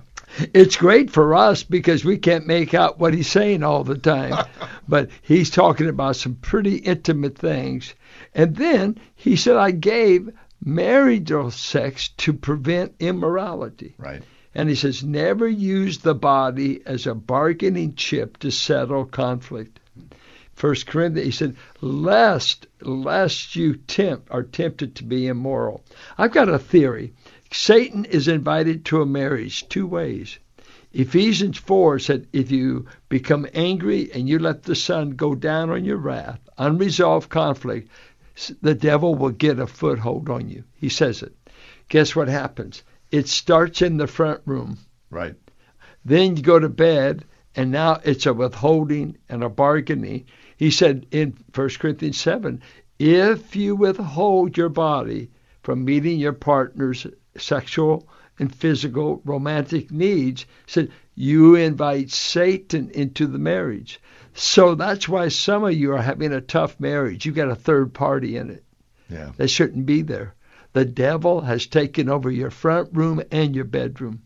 It's 0.55 0.77
great 0.77 1.11
for 1.11 1.35
us 1.35 1.63
because 1.63 2.05
we 2.05 2.17
can't 2.17 2.47
make 2.47 2.73
out 2.73 2.99
what 2.99 3.13
he's 3.13 3.29
saying 3.29 3.63
all 3.63 3.85
the 3.85 3.99
time. 3.99 4.47
but 4.89 5.11
he's 5.21 5.51
talking 5.51 5.89
about 5.89 6.17
some 6.17 6.37
pretty 6.37 6.77
intimate 6.77 7.37
things. 7.37 7.95
And 8.35 8.57
then 8.57 8.99
he 9.15 9.37
said, 9.37 9.57
I 9.57 9.73
gave 9.73 10.31
marital 10.65 11.51
sex 11.51 12.09
to 12.19 12.33
prevent 12.33 12.95
immorality. 12.99 13.95
Right. 13.99 14.23
And 14.55 14.69
he 14.69 14.75
says, 14.75 15.03
never 15.03 15.49
use 15.49 15.99
the 15.99 16.15
body 16.15 16.83
as 16.87 17.07
a 17.07 17.15
bargaining 17.15 17.95
chip 17.95 18.39
to 18.39 18.51
settle 18.51 19.05
conflict. 19.05 19.81
First 20.55 20.87
Corinthians, 20.87 21.27
he 21.27 21.33
said, 21.33 21.57
lest 21.81 22.67
lest 22.81 23.57
you 23.57 23.75
tempt 23.75 24.29
are 24.31 24.43
tempted 24.43 24.95
to 24.97 25.05
be 25.05 25.27
immoral. 25.27 25.85
I've 26.17 26.33
got 26.33 26.49
a 26.49 26.59
theory. 26.59 27.15
Satan 27.53 28.05
is 28.05 28.29
invited 28.29 28.85
to 28.87 29.03
a 29.03 29.07
marriage 29.07 29.69
two 29.69 29.87
ways. 29.87 30.39
Ephesians 30.93 31.59
4 31.59 31.99
said, 31.99 32.27
if 32.33 32.51
you 32.51 32.87
become 33.09 33.47
angry 33.55 34.13
and 34.13 34.29
you 34.29 34.39
let 34.39 34.63
the 34.63 34.77
sun 34.77 35.11
go 35.11 35.35
down 35.35 35.71
on 35.71 35.85
your 35.85 35.97
wrath, 35.97 36.41
unresolved 36.59 37.31
conflict, 37.31 37.89
the 38.61 38.75
devil 38.75 39.15
will 39.15 39.31
get 39.31 39.59
a 39.59 39.67
foothold 39.67 40.29
on 40.29 40.49
you. 40.49 40.65
He 40.75 40.89
says 40.89 41.23
it. 41.23 41.35
Guess 41.89 42.15
what 42.15 42.29
happens? 42.29 42.83
It 43.11 43.29
starts 43.29 43.83
in 43.83 43.97
the 43.97 44.07
front 44.07 44.43
room. 44.47 44.79
Right. 45.11 45.35
Then 46.05 46.37
you 46.37 46.43
go 46.43 46.59
to 46.59 46.69
bed, 46.69 47.25
and 47.55 47.71
now 47.71 48.01
it's 48.05 48.27
a 48.27 48.33
withholding 48.33 49.19
and 49.29 49.45
a 49.45 49.49
bargaining. 49.49 50.25
He 50.63 50.71
said 50.71 51.07
in 51.11 51.35
1 51.57 51.69
Corinthians 51.81 52.21
7 52.21 52.63
if 53.01 53.57
you 53.57 53.75
withhold 53.75 54.57
your 54.57 54.69
body 54.69 55.29
from 55.65 55.85
meeting 55.85 56.21
your 56.21 56.35
partner's 56.35 57.05
sexual 57.37 58.09
and 58.39 58.55
physical 58.55 59.21
romantic 59.25 59.91
needs, 59.91 60.47
said 60.69 60.93
you 61.17 61.57
invite 61.57 62.13
Satan 62.13 62.91
into 62.91 63.27
the 63.27 63.41
marriage. 63.41 64.01
So 64.35 64.77
that's 64.77 65.09
why 65.09 65.31
some 65.31 65.65
of 65.65 65.73
you 65.73 65.95
are 65.95 66.01
having 66.01 66.33
a 66.33 66.41
tough 66.41 66.79
marriage. 66.79 67.27
You've 67.27 67.35
got 67.35 67.51
a 67.51 67.57
third 67.57 67.93
party 67.93 68.37
in 68.37 68.49
it. 68.49 68.63
Yeah. 69.11 69.33
That 69.39 69.49
shouldn't 69.49 69.85
be 69.85 70.03
there. 70.03 70.33
The 70.75 70.85
devil 70.85 71.41
has 71.41 71.67
taken 71.67 72.09
over 72.09 72.31
your 72.31 72.53
front 72.53 72.91
room 72.93 73.21
and 73.33 73.57
your 73.57 73.65
bedroom. 73.65 74.23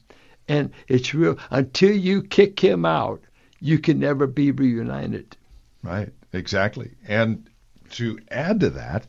And 0.47 0.73
it's 0.87 1.15
real. 1.15 1.39
Until 1.51 1.97
you 1.97 2.21
kick 2.21 2.61
him 2.61 2.85
out, 2.85 3.23
you 3.59 3.79
can 3.79 3.99
never 3.99 4.27
be 4.27 4.51
reunited. 4.51 5.35
Right, 5.87 6.13
exactly. 6.33 6.93
And 7.07 7.49
to 7.93 8.19
add 8.31 8.61
to 8.61 8.71
that, 8.71 9.07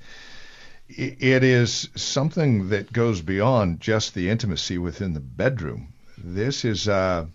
it 0.89 1.43
is 1.43 1.89
something 1.95 2.69
that 2.69 2.93
goes 2.93 3.21
beyond 3.21 3.81
just 3.81 4.13
the 4.13 4.29
intimacy 4.29 4.77
within 4.77 5.13
the 5.13 5.19
bedroom. 5.19 5.93
This 6.17 6.63
is 6.63 6.87
uh, 6.87 7.25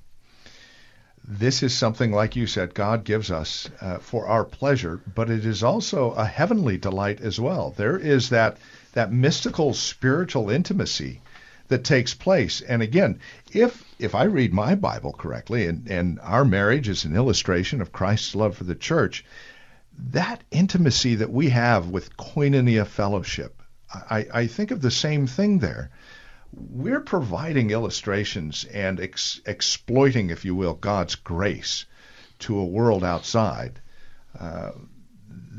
this 1.24 1.62
is 1.62 1.72
something, 1.76 2.10
like 2.10 2.34
you 2.34 2.46
said, 2.46 2.74
God 2.74 3.04
gives 3.04 3.30
us 3.30 3.70
uh, 3.80 3.98
for 3.98 4.26
our 4.26 4.44
pleasure, 4.44 5.00
but 5.14 5.30
it 5.30 5.46
is 5.46 5.62
also 5.62 6.12
a 6.12 6.24
heavenly 6.24 6.78
delight 6.78 7.20
as 7.20 7.38
well. 7.38 7.74
There 7.76 7.96
is 7.96 8.30
that 8.30 8.56
that 8.94 9.12
mystical 9.12 9.72
spiritual 9.72 10.50
intimacy 10.50 11.20
that 11.68 11.84
takes 11.84 12.12
place. 12.12 12.60
And 12.60 12.82
again, 12.82 13.20
if 13.52 13.84
if 13.98 14.14
I 14.14 14.24
read 14.24 14.52
my 14.52 14.74
Bible 14.74 15.12
correctly, 15.12 15.66
and, 15.66 15.88
and 15.88 16.18
our 16.20 16.44
marriage 16.44 16.88
is 16.88 17.04
an 17.04 17.14
illustration 17.14 17.80
of 17.80 17.92
Christ's 17.92 18.34
love 18.34 18.56
for 18.56 18.64
the 18.64 18.74
church, 18.74 19.24
that 19.98 20.42
intimacy 20.50 21.16
that 21.16 21.30
we 21.30 21.50
have 21.50 21.88
with 21.88 22.16
koinonia 22.16 22.86
fellowship, 22.86 23.62
I, 23.92 24.26
I 24.32 24.46
think 24.46 24.70
of 24.70 24.80
the 24.80 24.90
same 24.90 25.26
thing 25.26 25.58
there 25.58 25.90
we're 26.54 27.00
providing 27.00 27.70
illustrations 27.70 28.64
and 28.64 29.00
ex- 29.00 29.40
exploiting, 29.46 30.30
if 30.30 30.44
you 30.44 30.54
will, 30.54 30.74
God's 30.74 31.14
grace 31.14 31.86
to 32.40 32.58
a 32.58 32.64
world 32.64 33.04
outside. 33.04 33.80
Uh, 34.38 34.72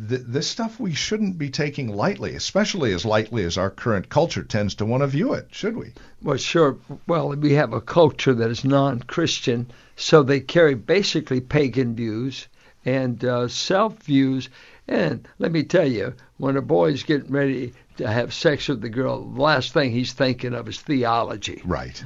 th- 0.07 0.21
this 0.27 0.47
stuff 0.47 0.79
we 0.79 0.93
shouldn't 0.93 1.37
be 1.37 1.49
taking 1.49 1.87
lightly, 1.87 2.35
especially 2.35 2.93
as 2.93 3.05
lightly 3.05 3.43
as 3.43 3.57
our 3.57 3.71
current 3.71 4.09
culture 4.09 4.43
tends 4.43 4.75
to 4.75 4.85
want 4.85 5.01
to 5.01 5.07
view 5.07 5.33
it, 5.33 5.47
should 5.51 5.75
we? 5.75 5.93
Well, 6.21 6.37
sure. 6.37 6.77
Well, 7.07 7.29
we 7.29 7.53
have 7.53 7.73
a 7.73 7.81
culture 7.81 8.33
that 8.35 8.51
is 8.51 8.63
non 8.63 8.99
Christian, 9.01 9.71
so 9.95 10.21
they 10.21 10.41
carry 10.41 10.75
basically 10.75 11.41
pagan 11.41 11.95
views 11.95 12.47
and 12.85 13.23
uh, 13.23 13.47
self 13.47 14.01
views. 14.03 14.49
And 14.87 15.27
let 15.39 15.51
me 15.51 15.63
tell 15.63 15.87
you, 15.87 16.13
when 16.37 16.57
a 16.57 16.61
boy's 16.61 17.03
getting 17.03 17.31
ready 17.31 17.73
to 17.97 18.07
have 18.07 18.33
sex 18.33 18.67
with 18.67 18.81
the 18.81 18.89
girl, 18.89 19.23
the 19.23 19.41
last 19.41 19.73
thing 19.73 19.91
he's 19.91 20.13
thinking 20.13 20.53
of 20.53 20.67
is 20.67 20.81
theology. 20.81 21.61
Right. 21.63 22.03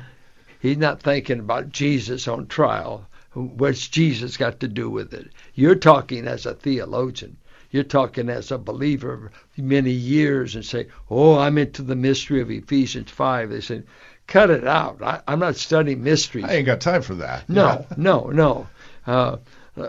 He's 0.60 0.78
not 0.78 1.02
thinking 1.02 1.40
about 1.40 1.70
Jesus 1.70 2.28
on 2.28 2.48
trial. 2.48 3.08
What's 3.34 3.88
Jesus 3.88 4.38
got 4.38 4.60
to 4.62 4.68
do 4.68 4.90
with 4.90 5.14
it? 5.14 5.30
You're 5.54 5.76
talking 5.76 6.28
as 6.28 6.46
a 6.46 6.54
theologian. 6.54 7.38
You're 7.70 7.84
talking 7.84 8.30
as 8.30 8.52
a 8.52 8.58
believer 8.58 9.14
of 9.14 9.32
many 9.64 9.92
years 9.92 10.56
and 10.56 10.66
say, 10.66 10.88
Oh, 11.10 11.38
I'm 11.38 11.58
into 11.58 11.82
the 11.82 11.96
mystery 11.96 12.42
of 12.42 12.50
Ephesians 12.50 13.12
5. 13.12 13.50
They 13.50 13.62
say, 13.62 13.84
Cut 14.26 14.50
it 14.50 14.68
out. 14.68 15.02
I, 15.02 15.22
am 15.28 15.40
not 15.40 15.56
studying 15.56 16.04
mysteries. 16.04 16.46
I 16.46 16.56
ain't 16.56 16.66
got 16.66 16.82
time 16.82 17.02
for 17.02 17.16
that. 17.16 17.48
No, 17.50 17.86
no, 17.96 18.30
no. 18.30 18.68
Uh, 19.06 19.38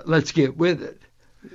let's 0.04 0.32
get 0.32 0.56
with 0.56 0.82
it. 0.82 1.00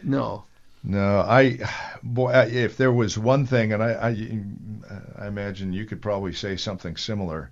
No. 0.04 0.46
No, 0.84 1.20
I, 1.20 1.60
boy, 2.04 2.32
if 2.52 2.76
there 2.76 2.92
was 2.92 3.18
one 3.18 3.46
thing, 3.46 3.72
and 3.72 3.82
I, 3.82 3.94
I, 3.94 5.24
I 5.24 5.28
imagine 5.28 5.72
you 5.72 5.86
could 5.86 6.02
probably 6.02 6.34
say 6.34 6.58
something 6.58 6.98
similar 6.98 7.52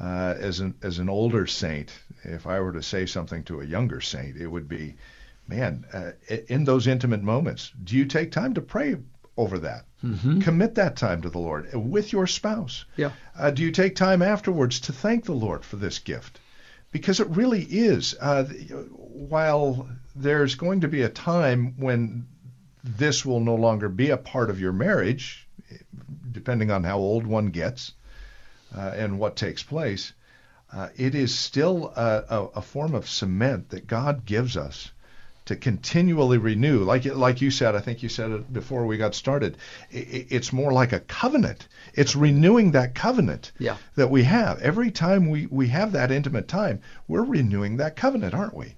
uh, 0.00 0.34
as 0.38 0.60
an 0.60 0.74
as 0.82 0.98
an 0.98 1.10
older 1.10 1.46
saint. 1.46 1.92
If 2.24 2.46
I 2.46 2.60
were 2.60 2.72
to 2.72 2.82
say 2.82 3.04
something 3.04 3.44
to 3.44 3.60
a 3.60 3.66
younger 3.66 4.00
saint, 4.00 4.36
it 4.36 4.46
would 4.46 4.66
be, 4.66 4.94
man, 5.46 5.84
uh, 5.92 6.12
in 6.48 6.64
those 6.64 6.86
intimate 6.86 7.22
moments, 7.22 7.70
do 7.84 7.96
you 7.96 8.06
take 8.06 8.32
time 8.32 8.54
to 8.54 8.62
pray 8.62 8.96
over 9.36 9.58
that? 9.58 9.84
Mm-hmm. 10.02 10.40
Commit 10.40 10.74
that 10.76 10.96
time 10.96 11.20
to 11.22 11.28
the 11.28 11.38
Lord 11.38 11.68
with 11.74 12.12
your 12.12 12.26
spouse. 12.26 12.86
Yeah. 12.96 13.12
Uh, 13.38 13.50
do 13.50 13.62
you 13.62 13.72
take 13.72 13.94
time 13.94 14.22
afterwards 14.22 14.80
to 14.80 14.92
thank 14.94 15.24
the 15.24 15.32
Lord 15.32 15.64
for 15.64 15.76
this 15.76 15.98
gift? 15.98 16.40
Because 16.92 17.20
it 17.20 17.28
really 17.28 17.62
is. 17.62 18.14
Uh, 18.18 18.44
while 18.44 19.88
there's 20.20 20.54
going 20.54 20.82
to 20.82 20.88
be 20.88 21.02
a 21.02 21.08
time 21.08 21.74
when 21.78 22.26
this 22.84 23.24
will 23.24 23.40
no 23.40 23.54
longer 23.54 23.88
be 23.88 24.10
a 24.10 24.16
part 24.16 24.50
of 24.50 24.60
your 24.60 24.72
marriage, 24.72 25.48
depending 26.32 26.70
on 26.70 26.84
how 26.84 26.98
old 26.98 27.26
one 27.26 27.48
gets 27.48 27.92
uh, 28.76 28.92
and 28.94 29.18
what 29.18 29.36
takes 29.36 29.62
place. 29.62 30.12
Uh, 30.72 30.88
it 30.96 31.14
is 31.14 31.36
still 31.36 31.92
a, 31.96 32.24
a, 32.28 32.44
a, 32.56 32.62
form 32.62 32.94
of 32.94 33.08
cement 33.08 33.70
that 33.70 33.88
God 33.88 34.24
gives 34.24 34.56
us 34.56 34.92
to 35.46 35.56
continually 35.56 36.38
renew. 36.38 36.84
Like 36.84 37.04
like 37.06 37.40
you 37.40 37.50
said, 37.50 37.74
I 37.74 37.80
think 37.80 38.04
you 38.04 38.08
said 38.08 38.30
it 38.30 38.52
before 38.52 38.86
we 38.86 38.96
got 38.96 39.16
started. 39.16 39.56
It's 39.90 40.52
more 40.52 40.72
like 40.72 40.92
a 40.92 41.00
covenant. 41.00 41.66
It's 41.94 42.14
renewing 42.14 42.70
that 42.70 42.94
covenant 42.94 43.50
yeah. 43.58 43.78
that 43.96 44.10
we 44.10 44.22
have. 44.22 44.60
Every 44.60 44.92
time 44.92 45.28
we, 45.28 45.46
we 45.46 45.66
have 45.68 45.90
that 45.92 46.12
intimate 46.12 46.46
time, 46.46 46.82
we're 47.08 47.24
renewing 47.24 47.78
that 47.78 47.96
covenant, 47.96 48.32
aren't 48.32 48.54
we? 48.54 48.76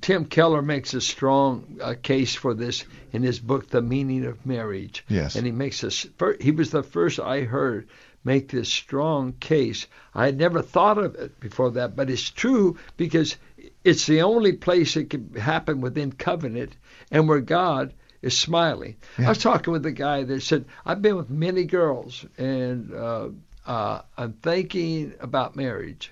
Tim 0.00 0.26
Keller 0.26 0.62
makes 0.62 0.94
a 0.94 1.00
strong 1.00 1.78
uh, 1.82 1.94
case 2.00 2.34
for 2.34 2.54
this 2.54 2.84
in 3.12 3.22
his 3.22 3.38
book, 3.38 3.68
The 3.68 3.80
Meaning 3.80 4.26
of 4.26 4.44
Marriage. 4.44 5.04
Yes. 5.08 5.36
And 5.36 5.46
he 5.46 5.52
makes 5.52 5.80
this. 5.80 6.06
He 6.40 6.50
was 6.50 6.70
the 6.70 6.82
first 6.82 7.18
I 7.18 7.40
heard 7.42 7.88
make 8.24 8.48
this 8.48 8.68
strong 8.68 9.32
case. 9.32 9.86
I 10.14 10.26
had 10.26 10.36
never 10.36 10.60
thought 10.60 10.98
of 10.98 11.14
it 11.14 11.40
before 11.40 11.70
that, 11.72 11.96
but 11.96 12.10
it's 12.10 12.28
true 12.28 12.76
because 12.96 13.36
it's 13.84 14.06
the 14.06 14.22
only 14.22 14.52
place 14.52 14.96
it 14.96 15.10
can 15.10 15.34
happen 15.34 15.80
within 15.80 16.12
covenant 16.12 16.76
and 17.10 17.28
where 17.28 17.40
God 17.40 17.94
is 18.20 18.38
smiling. 18.38 18.96
Yeah. 19.18 19.26
I 19.26 19.28
was 19.30 19.38
talking 19.38 19.72
with 19.72 19.86
a 19.86 19.92
guy 19.92 20.24
that 20.24 20.42
said, 20.42 20.66
I've 20.84 21.00
been 21.00 21.16
with 21.16 21.30
many 21.30 21.64
girls 21.64 22.26
and 22.36 22.92
uh, 22.92 23.28
uh, 23.66 24.02
I'm 24.16 24.32
thinking 24.34 25.14
about 25.20 25.56
marriage. 25.56 26.10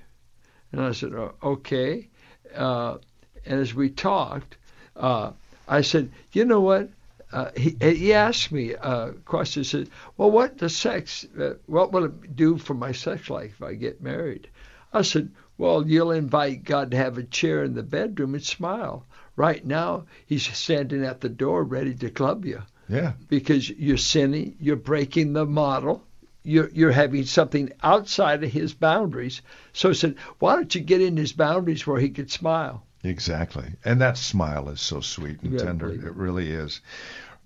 And 0.73 0.81
I 0.81 0.93
said, 0.93 1.13
oh, 1.13 1.35
okay. 1.43 2.09
Uh, 2.55 2.99
and 3.47 3.61
as 3.61 3.75
we 3.75 3.91
talked, 3.91 4.57
uh, 4.97 5.33
I 5.69 5.81
said, 5.83 6.11
you 6.33 6.45
know 6.45 6.61
what? 6.61 6.91
Uh, 7.33 7.51
he, 7.57 7.77
he 7.81 8.15
asked 8.15 8.53
me 8.53 8.73
a 8.73 9.13
question. 9.25 9.63
He 9.63 9.69
said, 9.69 9.91
well, 10.17 10.31
what 10.31 10.59
does 10.59 10.77
sex, 10.77 11.27
uh, 11.39 11.55
what 11.67 11.93
will 11.93 12.05
it 12.05 12.37
do 12.37 12.57
for 12.57 12.75
my 12.75 12.93
sex 12.93 13.29
life 13.29 13.55
if 13.57 13.63
I 13.63 13.75
get 13.75 14.01
married? 14.01 14.49
I 14.93 15.03
said, 15.03 15.31
well, 15.59 15.87
you'll 15.87 16.13
invite 16.13 16.65
God 16.65 16.93
to 16.93 16.97
have 16.97 17.19
a 17.19 17.23
chair 17.23 17.65
in 17.65 17.75
the 17.75 17.83
bedroom 17.83 18.35
and 18.35 18.45
smile. 18.45 19.05
Right 19.35 19.65
now, 19.65 20.05
he's 20.27 20.47
standing 20.57 21.05
at 21.05 21.21
the 21.21 21.29
door 21.29 21.65
ready 21.65 21.95
to 21.95 22.11
club 22.11 22.45
you. 22.45 22.63
Yeah. 22.89 23.13
Because 23.29 23.69
you're 23.69 23.97
sinning, 23.97 24.57
you're 24.61 24.77
breaking 24.77 25.33
the 25.33 25.45
model, 25.45 26.05
you're, 26.45 26.71
you're 26.71 26.93
having 26.93 27.25
something 27.25 27.73
outside 27.83 28.45
of 28.45 28.53
his 28.53 28.73
boundaries. 28.73 29.43
So 29.73 29.91
I 29.91 29.93
said, 29.95 30.15
why 30.39 30.55
don't 30.55 30.75
you 30.75 30.81
get 30.81 31.01
in 31.01 31.17
his 31.17 31.33
boundaries 31.33 31.87
where 31.87 32.01
he 32.01 32.11
could 32.11 32.31
smile? 32.31 32.86
Exactly. 33.07 33.67
And 33.85 34.01
that 34.01 34.19
smile 34.19 34.69
is 34.69 34.81
so 34.81 35.01
sweet 35.01 35.43
and 35.43 35.59
tender. 35.59 35.91
It 35.91 36.15
really 36.15 36.51
is. 36.51 36.81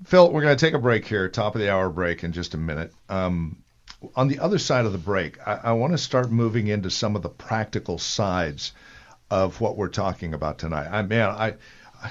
Phil, 0.04 0.32
we're 0.32 0.42
going 0.42 0.56
to 0.56 0.66
take 0.66 0.74
a 0.74 0.78
break 0.78 1.06
here, 1.06 1.28
top 1.28 1.54
of 1.54 1.60
the 1.60 1.70
hour 1.70 1.90
break 1.90 2.24
in 2.24 2.32
just 2.32 2.54
a 2.54 2.58
minute. 2.58 2.92
Um, 3.08 3.62
on 4.16 4.28
the 4.28 4.38
other 4.38 4.58
side 4.58 4.86
of 4.86 4.92
the 4.92 4.98
break, 4.98 5.38
I, 5.46 5.60
I 5.64 5.72
want 5.72 5.92
to 5.92 5.98
start 5.98 6.30
moving 6.30 6.68
into 6.68 6.90
some 6.90 7.16
of 7.16 7.22
the 7.22 7.28
practical 7.28 7.98
sides 7.98 8.72
of 9.30 9.60
what 9.60 9.76
we're 9.76 9.88
talking 9.88 10.32
about 10.32 10.58
tonight. 10.58 10.88
I 10.90 11.02
man, 11.02 11.28
I, 11.28 11.54
I 12.02 12.10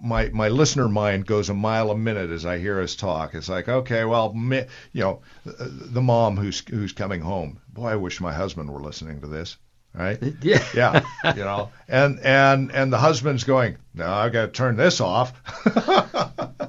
my 0.00 0.28
my 0.28 0.48
listener 0.48 0.88
mind 0.88 1.26
goes 1.26 1.48
a 1.48 1.54
mile 1.54 1.90
a 1.90 1.96
minute 1.96 2.30
as 2.30 2.46
I 2.46 2.58
hear 2.58 2.80
us 2.80 2.94
talk. 2.94 3.34
It's 3.34 3.48
like, 3.48 3.68
okay, 3.68 4.04
well, 4.04 4.32
you 4.34 5.00
know, 5.00 5.20
the 5.44 6.02
mom 6.02 6.36
who's 6.36 6.60
who's 6.68 6.92
coming 6.92 7.20
home. 7.20 7.60
Boy, 7.68 7.88
I 7.88 7.96
wish 7.96 8.20
my 8.20 8.32
husband 8.32 8.70
were 8.70 8.82
listening 8.82 9.20
to 9.22 9.26
this. 9.26 9.56
Right? 9.96 10.22
Yeah. 10.42 10.64
Yeah. 10.74 11.02
You 11.34 11.44
know, 11.44 11.70
and 11.88 12.20
and 12.20 12.70
and 12.70 12.92
the 12.92 12.98
husband's 12.98 13.44
going, 13.44 13.76
no, 13.94 14.06
I've 14.06 14.32
got 14.32 14.46
to 14.46 14.52
turn 14.52 14.76
this 14.76 15.00
off. 15.00 15.32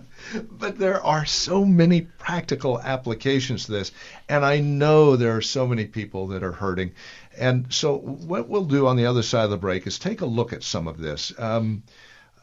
but 0.50 0.78
there 0.78 1.04
are 1.04 1.26
so 1.26 1.66
many 1.66 2.02
practical 2.02 2.80
applications 2.80 3.66
to 3.66 3.74
this, 3.74 3.92
and 4.30 4.46
I 4.46 4.60
know 4.60 5.16
there 5.16 5.36
are 5.36 5.42
so 5.42 5.68
many 5.68 5.86
people 5.86 6.28
that 6.28 6.44
are 6.44 6.52
hurting. 6.52 6.94
And 7.38 7.72
so, 7.72 7.98
what 7.98 8.48
we'll 8.48 8.66
do 8.66 8.88
on 8.88 8.96
the 8.96 9.06
other 9.06 9.24
side 9.24 9.46
of 9.46 9.52
the 9.52 9.58
break 9.58 9.88
is 9.88 10.00
take 10.00 10.22
a 10.22 10.26
look 10.26 10.54
at 10.54 10.64
some 10.64 10.88
of 10.88 10.98
this. 10.98 11.34
Um, 11.38 11.84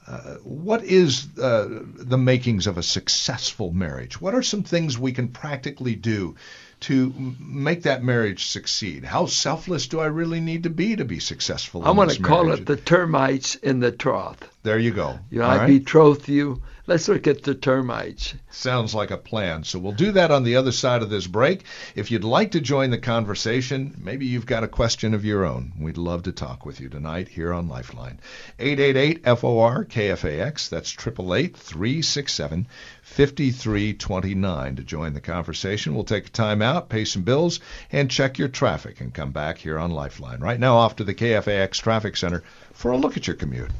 uh, 0.07 0.35
what 0.45 0.85
is 0.85 1.27
uh, 1.39 1.67
the 1.83 2.19
makings 2.19 2.67
of 2.67 2.77
a 2.77 2.83
successful 2.83 3.73
marriage? 3.73 4.21
What 4.21 4.35
are 4.35 4.43
some 4.43 4.63
things 4.63 4.99
we 4.99 5.13
can 5.13 5.29
practically 5.29 5.95
do 5.95 6.37
to 6.85 7.35
make 7.39 7.85
that 7.85 8.03
marriage 8.03 8.47
succeed? 8.47 9.05
How 9.05 9.25
selfless 9.25 9.87
do 9.87 10.01
I 10.01 10.07
really 10.07 10.41
need 10.41 10.65
to 10.65 10.71
be 10.71 10.97
to 10.97 11.05
be 11.05 11.19
successful? 11.19 11.83
I 11.83 11.93
want 11.93 12.11
to 12.11 12.23
call 12.23 12.53
it 12.53 12.67
the 12.67 12.77
termites 12.77 13.55
in 13.55 13.81
the 13.81 13.91
trough. 13.91 14.39
There 14.65 14.79
you 14.79 14.91
go. 14.91 15.19
You 15.31 15.39
know, 15.41 15.47
I 15.47 15.59
right? 15.59 15.67
betroth 15.69 16.29
you. 16.29 16.63
Let's 16.87 17.09
look 17.09 17.27
at 17.27 17.43
the 17.43 17.55
termites. 17.55 18.35
Sounds 18.51 18.95
like 18.95 19.11
a 19.11 19.17
plan. 19.17 19.65
So 19.65 19.79
we'll 19.79 19.93
do 19.93 20.13
that 20.13 20.31
on 20.31 20.45
the 20.45 20.57
other 20.57 20.73
side 20.73 21.03
of 21.03 21.09
this 21.09 21.27
break. 21.27 21.65
If 21.95 22.11
you'd 22.11 22.25
like 22.25 22.51
to 22.51 22.61
join 22.61 22.91
the 22.91 22.99
conversation, 22.99 23.97
maybe 23.99 24.27
you've 24.27 24.45
got 24.45 24.65
a 24.65 24.69
question 24.69 25.15
of 25.15 25.25
your 25.25 25.47
own. 25.47 25.73
We'd 25.81 25.97
love 25.97 26.25
to 26.25 26.33
talk 26.33 26.67
with 26.67 26.81
you 26.81 26.91
tonight 26.91 27.29
here 27.29 27.55
on 27.55 27.71
Lifeline. 27.71 28.21
888-FOR 28.59 29.87
KFAX. 29.87 30.69
That's 30.69 30.93
888 30.93 31.57
367 31.57 32.67
5329 33.05 34.77
to 34.77 34.83
join 34.83 35.13
the 35.13 35.21
conversation. 35.21 35.95
We'll 35.95 36.05
take 36.05 36.27
a 36.27 36.31
time 36.31 36.63
out, 36.63 36.89
pay 36.89 37.05
some 37.05 37.23
bills, 37.23 37.61
and 37.93 38.11
check 38.11 38.39
your 38.39 38.49
traffic 38.49 39.01
and 39.01 39.13
come 39.13 39.31
back 39.31 39.59
here 39.59 39.79
on 39.79 39.91
Lifeline. 39.91 40.41
Right 40.41 40.59
now, 40.59 40.77
off 40.79 40.97
to 40.97 41.05
the 41.05 41.15
KFAX 41.15 41.81
Traffic 41.81 42.17
Center 42.17 42.43
for 42.73 42.91
a 42.91 42.97
look 42.97 43.17
at 43.17 43.27
your 43.27 43.37
commute. 43.37 43.71